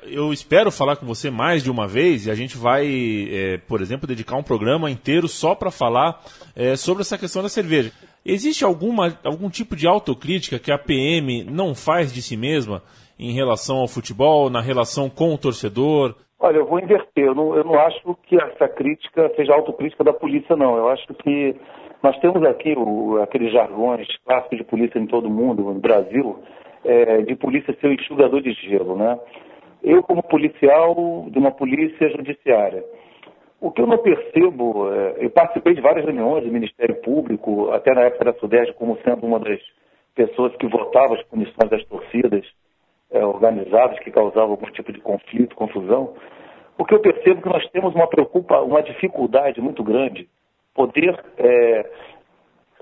eu 0.03 0.33
espero 0.33 0.73
falar 0.73 0.97
com 0.97 1.07
você 1.07 1.31
mais 1.31 1.63
de 1.63 1.71
uma 1.71 1.87
vez, 1.87 2.27
e 2.27 2.31
a 2.31 2.35
gente 2.35 2.57
vai, 2.57 2.85
é, 3.31 3.59
por 3.59 3.81
exemplo, 3.81 4.09
dedicar 4.09 4.37
um 4.37 4.43
programa 4.43 4.91
inteiro 4.91 5.29
só 5.29 5.55
para 5.55 5.71
falar 5.71 6.21
é, 6.57 6.75
sobre 6.75 7.03
essa 7.03 7.17
questão 7.17 7.43
da 7.43 7.49
cerveja. 7.49 7.93
Existe 8.27 8.65
alguma, 8.65 9.17
algum 9.23 9.49
tipo 9.49 9.77
de 9.77 9.87
autocrítica 9.87 10.59
que 10.59 10.73
a 10.73 10.79
PM 10.79 11.45
não 11.45 11.77
faz 11.77 12.13
de 12.13 12.21
si 12.21 12.37
mesma 12.37 12.83
em 13.17 13.33
relação 13.33 13.77
ao 13.77 13.87
futebol, 13.87 14.51
na 14.51 14.61
relação 14.61 15.09
com 15.09 15.33
o 15.33 15.39
torcedor? 15.39 16.17
Olha, 16.45 16.59
eu 16.59 16.67
vou 16.67 16.79
inverter. 16.79 17.25
Eu 17.25 17.35
não, 17.35 17.57
eu 17.57 17.65
não 17.65 17.75
acho 17.81 18.15
que 18.25 18.37
essa 18.37 18.69
crítica 18.69 19.33
seja 19.35 19.55
autocrítica 19.55 20.05
da 20.05 20.13
polícia, 20.13 20.55
não. 20.55 20.77
Eu 20.77 20.91
acho 20.91 21.07
que 21.15 21.57
nós 22.03 22.19
temos 22.19 22.45
aqui 22.45 22.75
o, 22.77 23.19
aqueles 23.23 23.51
jargões 23.51 24.07
clássicos 24.27 24.59
de 24.59 24.65
polícia 24.65 24.99
em 24.99 25.07
todo 25.07 25.31
mundo, 25.31 25.63
no 25.63 25.81
Brasil, 25.81 26.39
é, 26.85 27.23
de 27.23 27.35
polícia 27.35 27.75
ser 27.81 27.87
o 27.87 27.95
enxugador 27.95 28.43
de 28.43 28.53
gelo, 28.53 28.95
né? 28.95 29.19
Eu, 29.83 30.03
como 30.03 30.23
policial 30.23 30.95
de 31.31 31.39
uma 31.39 31.51
polícia 31.51 32.11
judiciária, 32.11 32.85
o 33.59 33.71
que 33.71 33.81
eu 33.81 33.87
não 33.87 33.97
percebo, 33.97 34.93
é, 34.93 35.25
eu 35.25 35.31
participei 35.31 35.73
de 35.73 35.81
várias 35.81 36.05
reuniões 36.05 36.45
do 36.45 36.53
Ministério 36.53 36.97
Público, 36.97 37.71
até 37.71 37.95
na 37.95 38.03
época 38.03 38.27
da 38.27 38.35
Sudeste, 38.35 38.75
como 38.75 38.99
sendo 39.03 39.25
uma 39.25 39.41
das 39.41 39.61
pessoas 40.15 40.55
que 40.57 40.67
votava 40.67 41.15
as 41.15 41.23
punições 41.23 41.71
das 41.71 41.83
torcidas 41.87 42.45
é, 43.14 43.24
organizadas 43.24 43.98
que 44.00 44.11
causavam 44.11 44.50
algum 44.50 44.70
tipo 44.72 44.92
de 44.92 45.00
conflito, 45.00 45.55
confusão. 45.57 46.14
O 46.77 46.85
que 46.85 46.94
eu 46.94 47.00
percebo 47.00 47.38
é 47.38 47.42
que 47.42 47.48
nós 47.48 47.70
temos 47.70 47.94
uma 47.94 48.09
preocupa, 48.09 48.61
uma 48.61 48.83
dificuldade 48.83 49.61
muito 49.61 49.83
grande, 49.85 50.29
poder 50.74 51.18
é, 51.38 51.90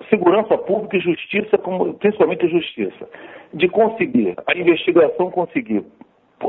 segurança 0.08 0.56
pública 0.56 0.96
e 0.96 1.00
justiça, 1.00 1.58
principalmente 1.98 2.46
a 2.46 2.48
justiça, 2.48 3.08
de 3.52 3.68
conseguir, 3.68 4.34
a 4.46 4.56
investigação 4.56 5.30
conseguir 5.30 5.84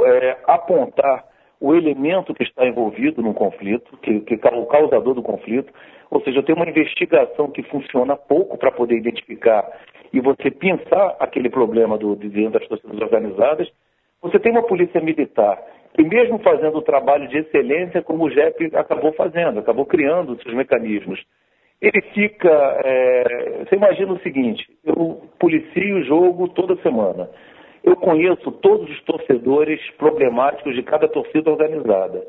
é, 0.06 0.38
apontar 0.48 1.26
o 1.60 1.76
elemento 1.76 2.34
que 2.34 2.44
está 2.44 2.66
envolvido 2.66 3.22
no 3.22 3.34
conflito, 3.34 3.98
que, 3.98 4.22
que 4.22 4.34
é 4.36 4.56
o 4.56 4.66
causador 4.66 5.14
do 5.14 5.22
conflito, 5.22 5.72
ou 6.14 6.22
seja, 6.22 6.44
tem 6.44 6.54
uma 6.54 6.70
investigação 6.70 7.50
que 7.50 7.64
funciona 7.64 8.16
pouco 8.16 8.56
para 8.56 8.72
poder 8.72 8.96
identificar 8.98 9.68
e 10.14 10.20
você 10.20 10.52
pensar 10.52 11.16
aquele 11.20 11.50
problema 11.50 11.98
do, 11.98 12.16
de 12.16 12.30
dentro 12.30 12.60
das 12.60 12.70
torcidas 12.70 13.02
organizadas. 13.02 13.68
Você 14.22 14.38
tem 14.38 14.52
uma 14.52 14.62
polícia 14.62 15.02
militar 15.02 15.60
que, 15.96 16.04
mesmo 16.04 16.38
fazendo 16.38 16.78
o 16.78 16.84
trabalho 16.84 17.28
de 17.30 17.40
excelência, 17.40 18.04
como 18.04 18.26
o 18.26 18.30
JEP 18.30 18.76
acabou 18.76 19.12
fazendo, 19.14 19.60
acabou 19.60 19.88
criando 19.88 20.40
seus 20.44 20.54
mecanismos, 20.54 21.20
ele 21.82 22.00
fica. 22.14 22.80
É, 22.86 23.64
você 23.66 23.76
imagina 23.76 24.14
o 24.14 24.20
seguinte: 24.20 24.64
eu 24.86 25.24
policio 25.40 25.98
o 25.98 26.04
jogo 26.04 26.48
toda 26.50 26.80
semana. 26.84 27.28
Eu 27.84 27.96
conheço 27.96 28.52
todos 28.52 28.88
os 28.88 29.04
torcedores 29.04 29.82
problemáticos 29.98 30.76
de 30.76 30.84
cada 30.84 31.08
torcida 31.08 31.50
organizada. 31.50 32.24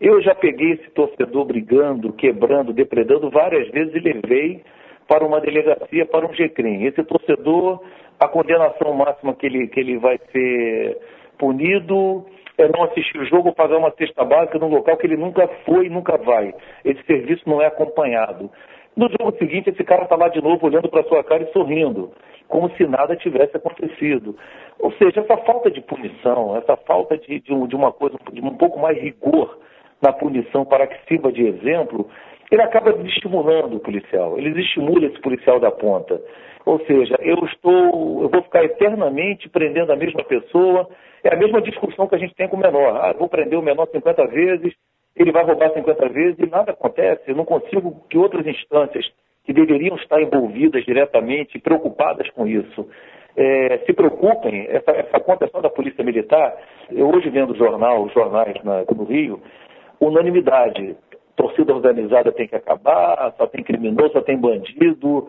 Eu 0.00 0.22
já 0.22 0.34
peguei 0.34 0.72
esse 0.72 0.90
torcedor 0.92 1.44
brigando, 1.44 2.10
quebrando, 2.14 2.72
depredando 2.72 3.28
várias 3.28 3.68
vezes 3.68 3.94
e 3.94 3.98
levei 4.00 4.62
para 5.06 5.26
uma 5.26 5.40
delegacia, 5.42 6.06
para 6.06 6.26
um 6.26 6.32
GCRIM. 6.32 6.84
Esse 6.84 7.04
torcedor, 7.04 7.82
a 8.18 8.26
condenação 8.26 8.94
máxima 8.94 9.34
que 9.34 9.44
ele, 9.44 9.68
que 9.68 9.78
ele 9.78 9.98
vai 9.98 10.18
ser 10.32 10.96
punido 11.36 12.24
é 12.56 12.66
não 12.68 12.84
assistir 12.84 13.18
o 13.18 13.26
jogo 13.26 13.52
pagar 13.52 13.76
uma 13.76 13.90
cesta 13.90 14.24
básica 14.24 14.58
num 14.58 14.68
local 14.68 14.96
que 14.96 15.06
ele 15.06 15.18
nunca 15.18 15.46
foi 15.66 15.86
e 15.86 15.90
nunca 15.90 16.16
vai. 16.16 16.54
Esse 16.82 17.02
serviço 17.04 17.46
não 17.46 17.60
é 17.60 17.66
acompanhado. 17.66 18.50
No 18.96 19.06
jogo 19.10 19.36
seguinte, 19.36 19.68
esse 19.68 19.84
cara 19.84 20.04
está 20.04 20.16
lá 20.16 20.28
de 20.28 20.40
novo 20.42 20.66
olhando 20.66 20.88
para 20.88 21.04
sua 21.04 21.22
cara 21.22 21.42
e 21.42 21.52
sorrindo, 21.52 22.10
como 22.48 22.70
se 22.76 22.86
nada 22.86 23.16
tivesse 23.16 23.54
acontecido. 23.54 24.34
Ou 24.78 24.92
seja, 24.92 25.20
essa 25.20 25.36
falta 25.38 25.70
de 25.70 25.82
punição, 25.82 26.56
essa 26.56 26.74
falta 26.76 27.18
de, 27.18 27.40
de, 27.40 27.66
de 27.66 27.76
uma 27.76 27.92
coisa, 27.92 28.16
de 28.32 28.40
um 28.40 28.56
pouco 28.56 28.78
mais 28.78 28.98
rigor 28.98 29.58
na 30.00 30.12
punição 30.12 30.64
para 30.64 30.86
que 30.86 30.96
sirva 31.06 31.32
de 31.32 31.46
exemplo, 31.46 32.08
ele 32.50 32.62
acaba 32.62 32.92
desestimulando 32.92 33.76
o 33.76 33.80
policial, 33.80 34.36
ele 34.38 34.50
desestimula 34.50 35.06
esse 35.06 35.20
policial 35.20 35.60
da 35.60 35.70
ponta. 35.70 36.20
Ou 36.66 36.78
seja, 36.84 37.16
eu 37.20 37.36
estou, 37.46 38.22
eu 38.22 38.28
vou 38.28 38.42
ficar 38.42 38.64
eternamente 38.64 39.48
prendendo 39.48 39.92
a 39.92 39.96
mesma 39.96 40.22
pessoa, 40.24 40.88
é 41.22 41.32
a 41.32 41.36
mesma 41.36 41.60
discussão 41.62 42.06
que 42.06 42.14
a 42.14 42.18
gente 42.18 42.34
tem 42.34 42.48
com 42.48 42.56
o 42.56 42.60
menor. 42.60 42.96
Ah, 42.96 43.12
vou 43.12 43.28
prender 43.28 43.58
o 43.58 43.62
menor 43.62 43.88
50 43.90 44.26
vezes, 44.26 44.74
ele 45.16 45.32
vai 45.32 45.44
roubar 45.44 45.72
50 45.72 46.08
vezes 46.08 46.38
e 46.38 46.46
nada 46.46 46.72
acontece. 46.72 47.22
Eu 47.26 47.36
não 47.36 47.44
consigo 47.44 48.04
que 48.08 48.18
outras 48.18 48.46
instâncias 48.46 49.06
que 49.44 49.52
deveriam 49.52 49.96
estar 49.96 50.20
envolvidas 50.20 50.84
diretamente, 50.84 51.58
preocupadas 51.58 52.28
com 52.30 52.46
isso, 52.46 52.88
é, 53.36 53.78
se 53.86 53.92
preocupem. 53.92 54.66
Essa, 54.68 54.90
essa 54.92 55.20
conta 55.20 55.46
é 55.52 55.60
da 55.60 55.70
Polícia 55.70 56.04
Militar. 56.04 56.56
Eu 56.90 57.08
hoje 57.08 57.30
vendo 57.30 57.56
jornal, 57.56 58.08
jornais 58.10 58.62
na, 58.62 58.84
no 58.94 59.04
Rio, 59.04 59.40
unanimidade. 60.00 60.96
Torcida 61.36 61.74
organizada 61.74 62.32
tem 62.32 62.46
que 62.48 62.56
acabar, 62.56 63.32
só 63.36 63.46
tem 63.46 63.62
criminoso, 63.62 64.12
só 64.12 64.20
tem 64.20 64.36
bandido. 64.36 65.28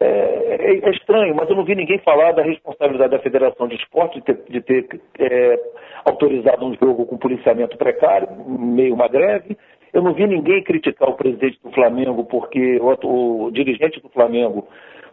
É, 0.00 0.06
é, 0.06 0.88
é, 0.88 0.90
estranho, 0.90 1.34
mas 1.34 1.48
eu 1.48 1.56
não 1.56 1.64
vi 1.64 1.74
ninguém 1.74 1.98
falar 1.98 2.32
da 2.32 2.42
responsabilidade 2.42 3.12
da 3.12 3.20
Federação 3.20 3.68
de 3.68 3.76
Esporte 3.76 4.20
de 4.20 4.24
ter, 4.24 4.42
de 4.48 4.60
ter 4.60 5.00
é, 5.18 5.60
autorizado 6.04 6.66
um 6.66 6.74
jogo 6.74 7.06
com 7.06 7.16
policiamento 7.16 7.76
precário, 7.78 8.28
meio 8.46 8.94
uma 8.94 9.08
greve. 9.08 9.56
Eu 9.92 10.02
não 10.02 10.12
vi 10.12 10.26
ninguém 10.26 10.62
criticar 10.64 11.08
o 11.08 11.14
presidente 11.14 11.60
do 11.62 11.70
Flamengo, 11.70 12.24
porque 12.24 12.80
o, 12.80 13.46
o 13.46 13.50
dirigente 13.52 14.00
do 14.00 14.08
Flamengo, 14.08 14.66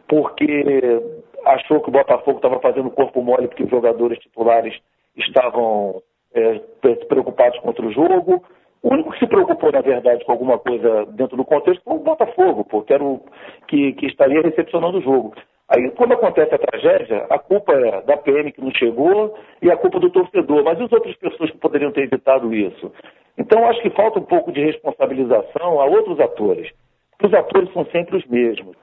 porque 0.07 0.65
achou 1.45 1.79
que 1.81 1.89
o 1.89 1.93
Botafogo 1.93 2.37
estava 2.37 2.59
fazendo 2.59 2.89
corpo 2.89 3.21
mole 3.21 3.47
porque 3.47 3.63
os 3.63 3.69
jogadores 3.69 4.19
titulares 4.19 4.75
estavam 5.15 6.01
é, 6.33 6.59
preocupados 7.07 7.59
contra 7.59 7.85
o 7.85 7.91
jogo. 7.91 8.43
O 8.83 8.93
único 8.93 9.11
que 9.11 9.19
se 9.19 9.27
preocupou, 9.27 9.71
na 9.71 9.81
verdade, 9.81 10.25
com 10.25 10.31
alguma 10.31 10.57
coisa 10.57 11.05
dentro 11.11 11.37
do 11.37 11.45
contexto 11.45 11.83
foi 11.83 11.95
o 11.95 11.99
Botafogo, 11.99 12.65
porque 12.65 12.93
era 12.93 13.03
o 13.03 13.21
que, 13.67 13.93
que 13.93 14.07
estaria 14.07 14.41
recepcionando 14.41 14.97
o 14.97 15.01
jogo. 15.01 15.35
Aí, 15.69 15.89
quando 15.91 16.13
acontece 16.13 16.53
a 16.53 16.57
tragédia, 16.57 17.25
a 17.29 17.39
culpa 17.39 17.73
é 17.73 18.01
da 18.01 18.17
PM 18.17 18.51
que 18.51 18.59
não 18.59 18.71
chegou 18.71 19.37
e 19.61 19.71
a 19.71 19.77
culpa 19.77 19.99
do 19.99 20.09
torcedor. 20.09 20.63
Mas 20.63 20.79
e 20.79 20.83
as 20.83 20.91
outras 20.91 21.15
pessoas 21.15 21.51
que 21.51 21.57
poderiam 21.59 21.91
ter 21.91 22.03
evitado 22.03 22.53
isso? 22.53 22.91
Então, 23.37 23.65
acho 23.69 23.81
que 23.81 23.89
falta 23.91 24.19
um 24.19 24.23
pouco 24.23 24.51
de 24.51 24.59
responsabilização 24.59 25.79
a 25.79 25.85
outros 25.85 26.19
atores. 26.19 26.69
Os 27.23 27.33
atores 27.33 27.71
são 27.71 27.85
sempre 27.85 28.17
os 28.17 28.25
mesmos. 28.25 28.75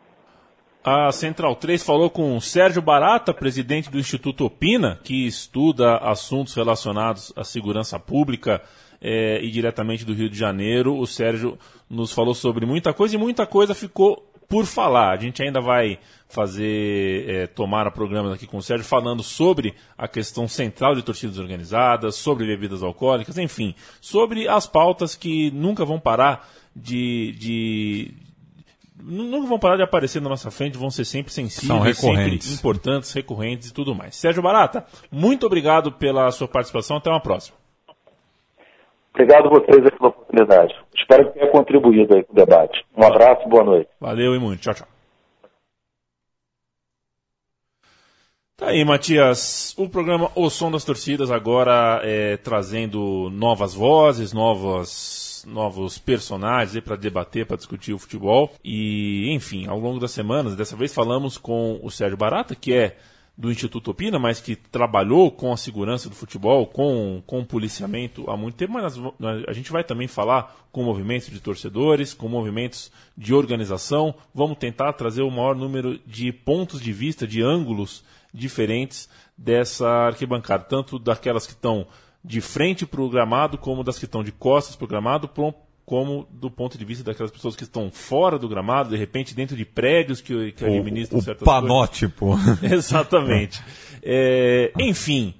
A 0.82 1.12
Central 1.12 1.56
3 1.56 1.84
falou 1.84 2.08
com 2.08 2.40
Sérgio 2.40 2.80
Barata, 2.80 3.34
presidente 3.34 3.90
do 3.90 3.98
Instituto 3.98 4.46
Opina, 4.46 4.98
que 5.04 5.26
estuda 5.26 5.98
assuntos 5.98 6.54
relacionados 6.54 7.34
à 7.36 7.44
segurança 7.44 7.98
pública 7.98 8.62
é, 9.00 9.42
e 9.42 9.50
diretamente 9.50 10.04
do 10.04 10.14
Rio 10.14 10.28
de 10.28 10.38
Janeiro. 10.38 10.96
O 10.96 11.06
Sérgio 11.06 11.58
nos 11.88 12.12
falou 12.12 12.34
sobre 12.34 12.66
muita 12.66 12.92
coisa 12.92 13.14
e 13.14 13.18
muita 13.18 13.46
coisa 13.46 13.74
ficou 13.74 14.28
por 14.48 14.64
falar. 14.64 15.10
A 15.10 15.16
gente 15.20 15.42
ainda 15.42 15.60
vai 15.60 15.98
fazer, 16.28 17.28
é, 17.28 17.46
tomar 17.46 17.90
programas 17.92 18.32
aqui 18.32 18.46
com 18.46 18.58
o 18.58 18.62
Sérgio 18.62 18.84
falando 18.84 19.22
sobre 19.22 19.74
a 19.96 20.08
questão 20.08 20.48
central 20.48 20.94
de 20.94 21.02
torcidas 21.02 21.38
organizadas, 21.38 22.16
sobre 22.16 22.46
bebidas 22.46 22.82
alcoólicas, 22.82 23.38
enfim, 23.38 23.74
sobre 24.00 24.48
as 24.48 24.66
pautas 24.66 25.14
que 25.14 25.50
nunca 25.50 25.84
vão 25.84 26.00
parar 26.00 26.48
de, 26.74 27.32
de 27.38 28.14
nunca 29.02 29.46
vão 29.46 29.58
parar 29.58 29.76
de 29.76 29.82
aparecer 29.82 30.20
na 30.20 30.28
nossa 30.28 30.50
frente, 30.50 30.76
vão 30.76 30.90
ser 30.90 31.04
sempre 31.04 31.32
sensíveis, 31.32 31.98
sempre 31.98 32.40
importantes, 32.52 33.12
recorrentes 33.12 33.68
e 33.68 33.74
tudo 33.74 33.94
mais. 33.94 34.16
Sérgio 34.16 34.42
Barata, 34.42 34.84
muito 35.10 35.46
obrigado 35.46 35.92
pela 35.92 36.30
sua 36.30 36.48
participação, 36.48 36.96
até 36.96 37.10
uma 37.10 37.20
próxima. 37.20 37.56
Obrigado 39.14 39.46
a 39.46 39.50
vocês 39.50 39.82
pela 39.90 40.10
oportunidade. 40.10 40.74
Espero 40.96 41.26
que 41.26 41.38
tenha 41.38 41.50
contribuído 41.50 42.14
aí 42.14 42.24
com 42.24 42.32
o 42.32 42.36
debate. 42.36 42.84
Um 42.96 43.04
abraço, 43.04 43.48
boa 43.48 43.64
noite. 43.64 43.90
Valeu 44.00 44.34
e 44.34 44.38
muito. 44.38 44.60
Tchau, 44.60 44.74
tchau. 44.74 44.86
Tá 48.58 48.70
aí, 48.70 48.84
Matias. 48.84 49.72
O 49.78 49.88
programa 49.88 50.32
O 50.34 50.50
Som 50.50 50.72
das 50.72 50.84
Torcidas 50.84 51.30
agora 51.30 52.00
é, 52.02 52.36
trazendo 52.38 53.30
novas 53.30 53.72
vozes, 53.72 54.32
novas, 54.32 55.44
novos 55.46 55.96
personagens 55.96 56.82
para 56.82 56.96
debater, 56.96 57.46
para 57.46 57.56
discutir 57.56 57.92
o 57.92 57.98
futebol. 58.00 58.50
E, 58.64 59.32
enfim, 59.32 59.68
ao 59.68 59.78
longo 59.78 60.00
das 60.00 60.10
semanas, 60.10 60.56
dessa 60.56 60.74
vez 60.74 60.92
falamos 60.92 61.38
com 61.38 61.78
o 61.84 61.88
Sérgio 61.88 62.16
Barata, 62.16 62.56
que 62.56 62.74
é 62.74 62.96
do 63.38 63.52
Instituto 63.52 63.92
Opina, 63.92 64.18
mas 64.18 64.40
que 64.40 64.56
trabalhou 64.56 65.30
com 65.30 65.52
a 65.52 65.56
segurança 65.56 66.08
do 66.08 66.14
futebol, 66.16 66.66
com, 66.66 67.22
com 67.24 67.38
o 67.38 67.46
policiamento 67.46 68.28
há 68.28 68.36
muito 68.36 68.56
tempo, 68.56 68.72
mas 68.72 68.98
a 69.46 69.52
gente 69.52 69.70
vai 69.70 69.84
também 69.84 70.08
falar 70.08 70.56
com 70.72 70.82
movimentos 70.82 71.30
de 71.30 71.38
torcedores, 71.38 72.12
com 72.12 72.28
movimentos 72.28 72.90
de 73.16 73.32
organização. 73.32 74.12
Vamos 74.34 74.58
tentar 74.58 74.92
trazer 74.94 75.22
o 75.22 75.30
maior 75.30 75.54
número 75.54 76.00
de 76.04 76.32
pontos 76.32 76.80
de 76.80 76.92
vista, 76.92 77.28
de 77.28 77.40
ângulos 77.40 78.02
diferentes 78.34 79.08
dessa 79.36 79.88
arquibancada, 79.88 80.64
tanto 80.64 80.98
daquelas 80.98 81.46
que 81.46 81.52
estão 81.52 81.86
de 82.24 82.40
frente 82.40 82.84
para 82.84 83.00
o 83.00 83.08
gramado, 83.08 83.56
como 83.56 83.84
das 83.84 84.00
que 84.00 84.04
estão 84.04 84.24
de 84.24 84.32
costas 84.32 84.74
para 84.74 84.84
o 84.84 84.88
gramado, 84.88 85.28
como 85.88 86.28
do 86.30 86.50
ponto 86.50 86.76
de 86.76 86.84
vista 86.84 87.02
daquelas 87.02 87.32
pessoas 87.32 87.56
que 87.56 87.62
estão 87.62 87.90
fora 87.90 88.38
do 88.38 88.46
gramado, 88.46 88.90
de 88.90 88.96
repente 88.98 89.34
dentro 89.34 89.56
de 89.56 89.64
prédios 89.64 90.20
que, 90.20 90.52
que 90.52 90.62
administram 90.62 91.16
o, 91.16 91.22
o 91.22 91.24
certas 91.24 91.46
panótipo. 91.46 92.36
coisas. 92.36 92.62
Exatamente. 92.70 93.62
É, 94.02 94.70
enfim, 94.78 95.32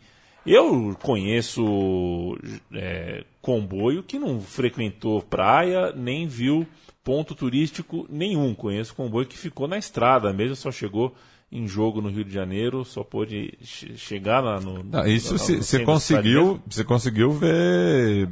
eu 0.47 0.97
conheço 1.03 2.35
é, 2.73 3.25
comboio 3.43 4.03
que 4.03 4.19
não 4.19 4.41
frequentou 4.41 5.21
praia, 5.21 5.93
nem 5.93 6.27
viu 6.27 6.67
ponto 7.05 7.35
turístico 7.35 8.07
nenhum. 8.09 8.55
Conheço 8.55 8.95
comboio 8.95 9.27
que 9.27 9.37
ficou 9.37 9.69
na 9.69 9.77
estrada 9.77 10.33
mesmo, 10.33 10.57
só 10.57 10.73
chegou 10.73 11.15
em 11.51 11.67
jogo 11.67 12.01
no 12.03 12.11
Rio 12.11 12.25
de 12.25 12.33
Janeiro, 12.33 12.85
só 12.85 13.03
pôde 13.03 13.55
chegar 13.63 14.41
lá 14.41 14.61
no. 14.61 14.83
Não, 14.83 15.07
isso 15.07 15.37
você 15.39 15.83
conseguiu, 15.83 16.61
você 16.67 16.85
conseguiu 16.85 17.33
ver 17.33 18.29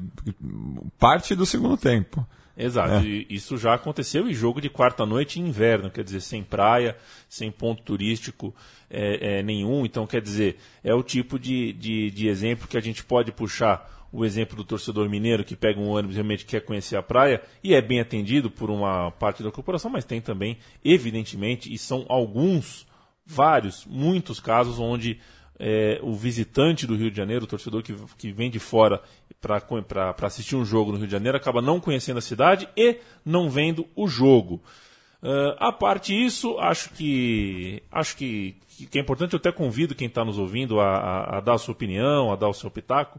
parte 0.98 1.34
do 1.34 1.46
segundo 1.46 1.76
tempo. 1.76 2.26
Exato, 2.58 3.06
é. 3.06 3.26
isso 3.28 3.58
já 3.58 3.74
aconteceu 3.74 4.26
em 4.26 4.32
jogo 4.32 4.62
de 4.62 4.70
quarta-noite 4.70 5.38
em 5.38 5.48
inverno, 5.48 5.90
quer 5.90 6.02
dizer, 6.02 6.22
sem 6.22 6.42
praia, 6.42 6.96
sem 7.28 7.50
ponto 7.50 7.82
turístico 7.82 8.54
é, 8.88 9.38
é, 9.38 9.42
nenhum. 9.42 9.84
Então, 9.84 10.06
quer 10.06 10.22
dizer, 10.22 10.56
é 10.82 10.94
o 10.94 11.02
tipo 11.02 11.38
de, 11.38 11.74
de, 11.74 12.10
de 12.10 12.28
exemplo 12.28 12.66
que 12.66 12.78
a 12.78 12.80
gente 12.80 13.04
pode 13.04 13.30
puxar 13.30 13.94
o 14.10 14.24
exemplo 14.24 14.56
do 14.56 14.64
torcedor 14.64 15.08
mineiro 15.10 15.44
que 15.44 15.54
pega 15.54 15.78
um 15.78 15.88
ônibus 15.88 16.14
e 16.14 16.16
realmente 16.16 16.46
quer 16.46 16.60
conhecer 16.60 16.96
a 16.96 17.02
praia 17.02 17.42
e 17.62 17.74
é 17.74 17.82
bem 17.82 18.00
atendido 18.00 18.50
por 18.50 18.70
uma 18.70 19.10
parte 19.10 19.42
da 19.42 19.50
corporação, 19.50 19.90
mas 19.90 20.06
tem 20.06 20.22
também, 20.22 20.56
evidentemente, 20.82 21.70
e 21.70 21.76
são 21.76 22.06
alguns 22.08 22.85
vários, 23.26 23.84
muitos 23.84 24.38
casos 24.38 24.78
onde 24.78 25.18
é, 25.58 25.98
o 26.02 26.14
visitante 26.14 26.86
do 26.86 26.94
Rio 26.94 27.10
de 27.10 27.16
Janeiro, 27.16 27.44
o 27.44 27.48
torcedor 27.48 27.82
que, 27.82 27.94
que 28.16 28.32
vem 28.32 28.50
de 28.50 28.58
fora 28.58 29.02
para 29.40 30.14
assistir 30.22 30.54
um 30.56 30.64
jogo 30.64 30.92
no 30.92 30.98
Rio 30.98 31.06
de 31.06 31.12
Janeiro, 31.12 31.36
acaba 31.36 31.60
não 31.62 31.80
conhecendo 31.80 32.18
a 32.18 32.22
cidade 32.22 32.68
e 32.76 32.98
não 33.24 33.50
vendo 33.50 33.86
o 33.94 34.06
jogo. 34.06 34.62
Uh, 35.22 35.56
a 35.58 35.72
parte 35.72 36.14
isso, 36.14 36.58
acho 36.58 36.90
que 36.90 37.82
acho 37.90 38.16
que, 38.16 38.56
que 38.90 38.98
é 38.98 39.00
importante, 39.00 39.32
eu 39.32 39.38
até 39.38 39.50
convido 39.50 39.94
quem 39.94 40.08
está 40.08 40.24
nos 40.24 40.38
ouvindo 40.38 40.78
a, 40.78 40.96
a, 40.96 41.38
a 41.38 41.40
dar 41.40 41.54
a 41.54 41.58
sua 41.58 41.72
opinião, 41.72 42.30
a 42.30 42.36
dar 42.36 42.48
o 42.48 42.54
seu 42.54 42.70
pitaco. 42.70 43.18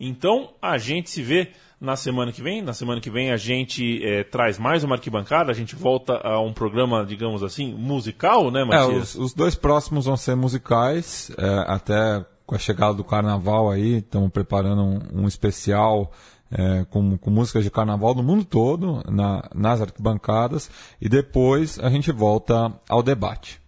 Então, 0.00 0.50
a 0.62 0.78
gente 0.78 1.10
se 1.10 1.22
vê 1.22 1.50
na 1.80 1.96
semana 1.96 2.32
que 2.32 2.42
vem. 2.42 2.62
Na 2.62 2.72
semana 2.72 3.00
que 3.00 3.10
vem 3.10 3.30
a 3.30 3.36
gente 3.36 4.04
é, 4.04 4.24
traz 4.24 4.58
mais 4.58 4.84
uma 4.84 4.94
arquibancada, 4.94 5.50
a 5.50 5.54
gente 5.54 5.74
volta 5.74 6.20
a 6.22 6.40
um 6.40 6.52
programa, 6.52 7.04
digamos 7.04 7.42
assim, 7.42 7.74
musical, 7.74 8.50
né, 8.50 8.64
Matias? 8.64 8.90
É, 8.90 8.96
os, 8.96 9.14
os 9.16 9.34
dois 9.34 9.54
próximos 9.54 10.06
vão 10.06 10.16
ser 10.16 10.34
musicais, 10.36 11.30
é, 11.36 11.64
até 11.66 12.24
com 12.46 12.54
a 12.54 12.58
chegada 12.58 12.94
do 12.94 13.04
carnaval 13.04 13.70
aí, 13.70 13.98
estamos 13.98 14.30
preparando 14.30 14.82
um, 14.82 15.22
um 15.22 15.28
especial 15.28 16.10
é, 16.50 16.84
com, 16.88 17.18
com, 17.18 17.30
músicas 17.30 17.62
de 17.62 17.70
carnaval 17.70 18.14
do 18.14 18.22
mundo 18.22 18.44
todo, 18.44 19.02
na, 19.10 19.48
nas 19.54 19.82
arquibancadas, 19.82 20.70
e 21.00 21.08
depois 21.08 21.78
a 21.78 21.90
gente 21.90 22.10
volta 22.10 22.72
ao 22.88 23.02
debate. 23.02 23.60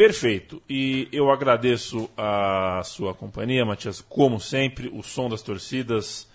Perfeito. 0.00 0.62
E 0.66 1.08
eu 1.12 1.30
agradeço 1.30 2.08
a 2.16 2.80
sua 2.82 3.12
companhia, 3.12 3.66
Matias, 3.66 4.00
como 4.00 4.40
sempre, 4.40 4.88
o 4.88 5.02
som 5.02 5.28
das 5.28 5.42
torcidas 5.42 6.26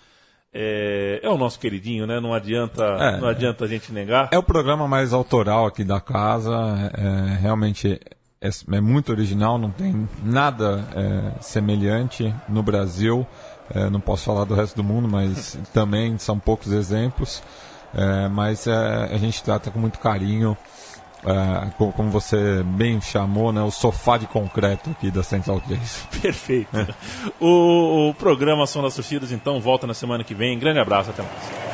é, 0.54 1.18
é, 1.20 1.28
o 1.28 1.36
nosso 1.36 1.58
queridinho, 1.58 2.06
né? 2.06 2.20
Não 2.20 2.32
adianta, 2.32 2.84
é, 2.84 3.20
não 3.20 3.26
adianta 3.26 3.64
a 3.64 3.66
gente 3.66 3.92
negar. 3.92 4.28
É 4.30 4.38
o 4.38 4.42
programa 4.44 4.86
mais 4.86 5.12
autoral 5.12 5.66
aqui 5.66 5.82
da 5.82 6.00
casa. 6.00 6.52
É, 6.96 7.40
realmente 7.40 8.00
é, 8.40 8.48
é, 8.72 8.80
muito 8.80 9.10
original, 9.10 9.58
não 9.58 9.72
tem 9.72 10.08
nada 10.22 10.86
é, 10.94 11.42
semelhante 11.42 12.32
no 12.48 12.62
Brasil. 12.62 13.26
É, 13.74 13.90
não 13.90 13.98
posso 13.98 14.26
falar 14.26 14.44
do 14.44 14.54
resto 14.54 14.76
do 14.76 14.84
mundo, 14.84 15.08
mas 15.08 15.58
também 15.74 16.16
são 16.18 16.38
poucos 16.38 16.70
exemplos. 16.70 17.42
É, 17.92 18.28
mas 18.28 18.68
a 18.68 19.16
gente 19.16 19.42
trata 19.42 19.72
com 19.72 19.80
muito 19.80 19.98
carinho 19.98 20.56
é, 21.24 21.70
como 21.76 22.10
você 22.10 22.62
bem 22.62 23.00
chamou, 23.00 23.52
né, 23.52 23.62
o 23.62 23.70
sofá 23.70 24.16
de 24.16 24.26
concreto 24.26 24.90
aqui 24.90 25.10
da 25.10 25.22
Central 25.22 25.60
3. 25.60 26.08
Perfeito. 26.22 26.68
o, 27.40 28.10
o 28.10 28.14
programa 28.14 28.66
Som 28.66 28.82
das 28.82 28.94
Torcidas, 28.94 29.32
então, 29.32 29.60
volta 29.60 29.86
na 29.86 29.94
semana 29.94 30.22
que 30.22 30.34
vem. 30.34 30.58
Grande 30.58 30.78
abraço, 30.78 31.10
até 31.10 31.22
mais. 31.22 31.65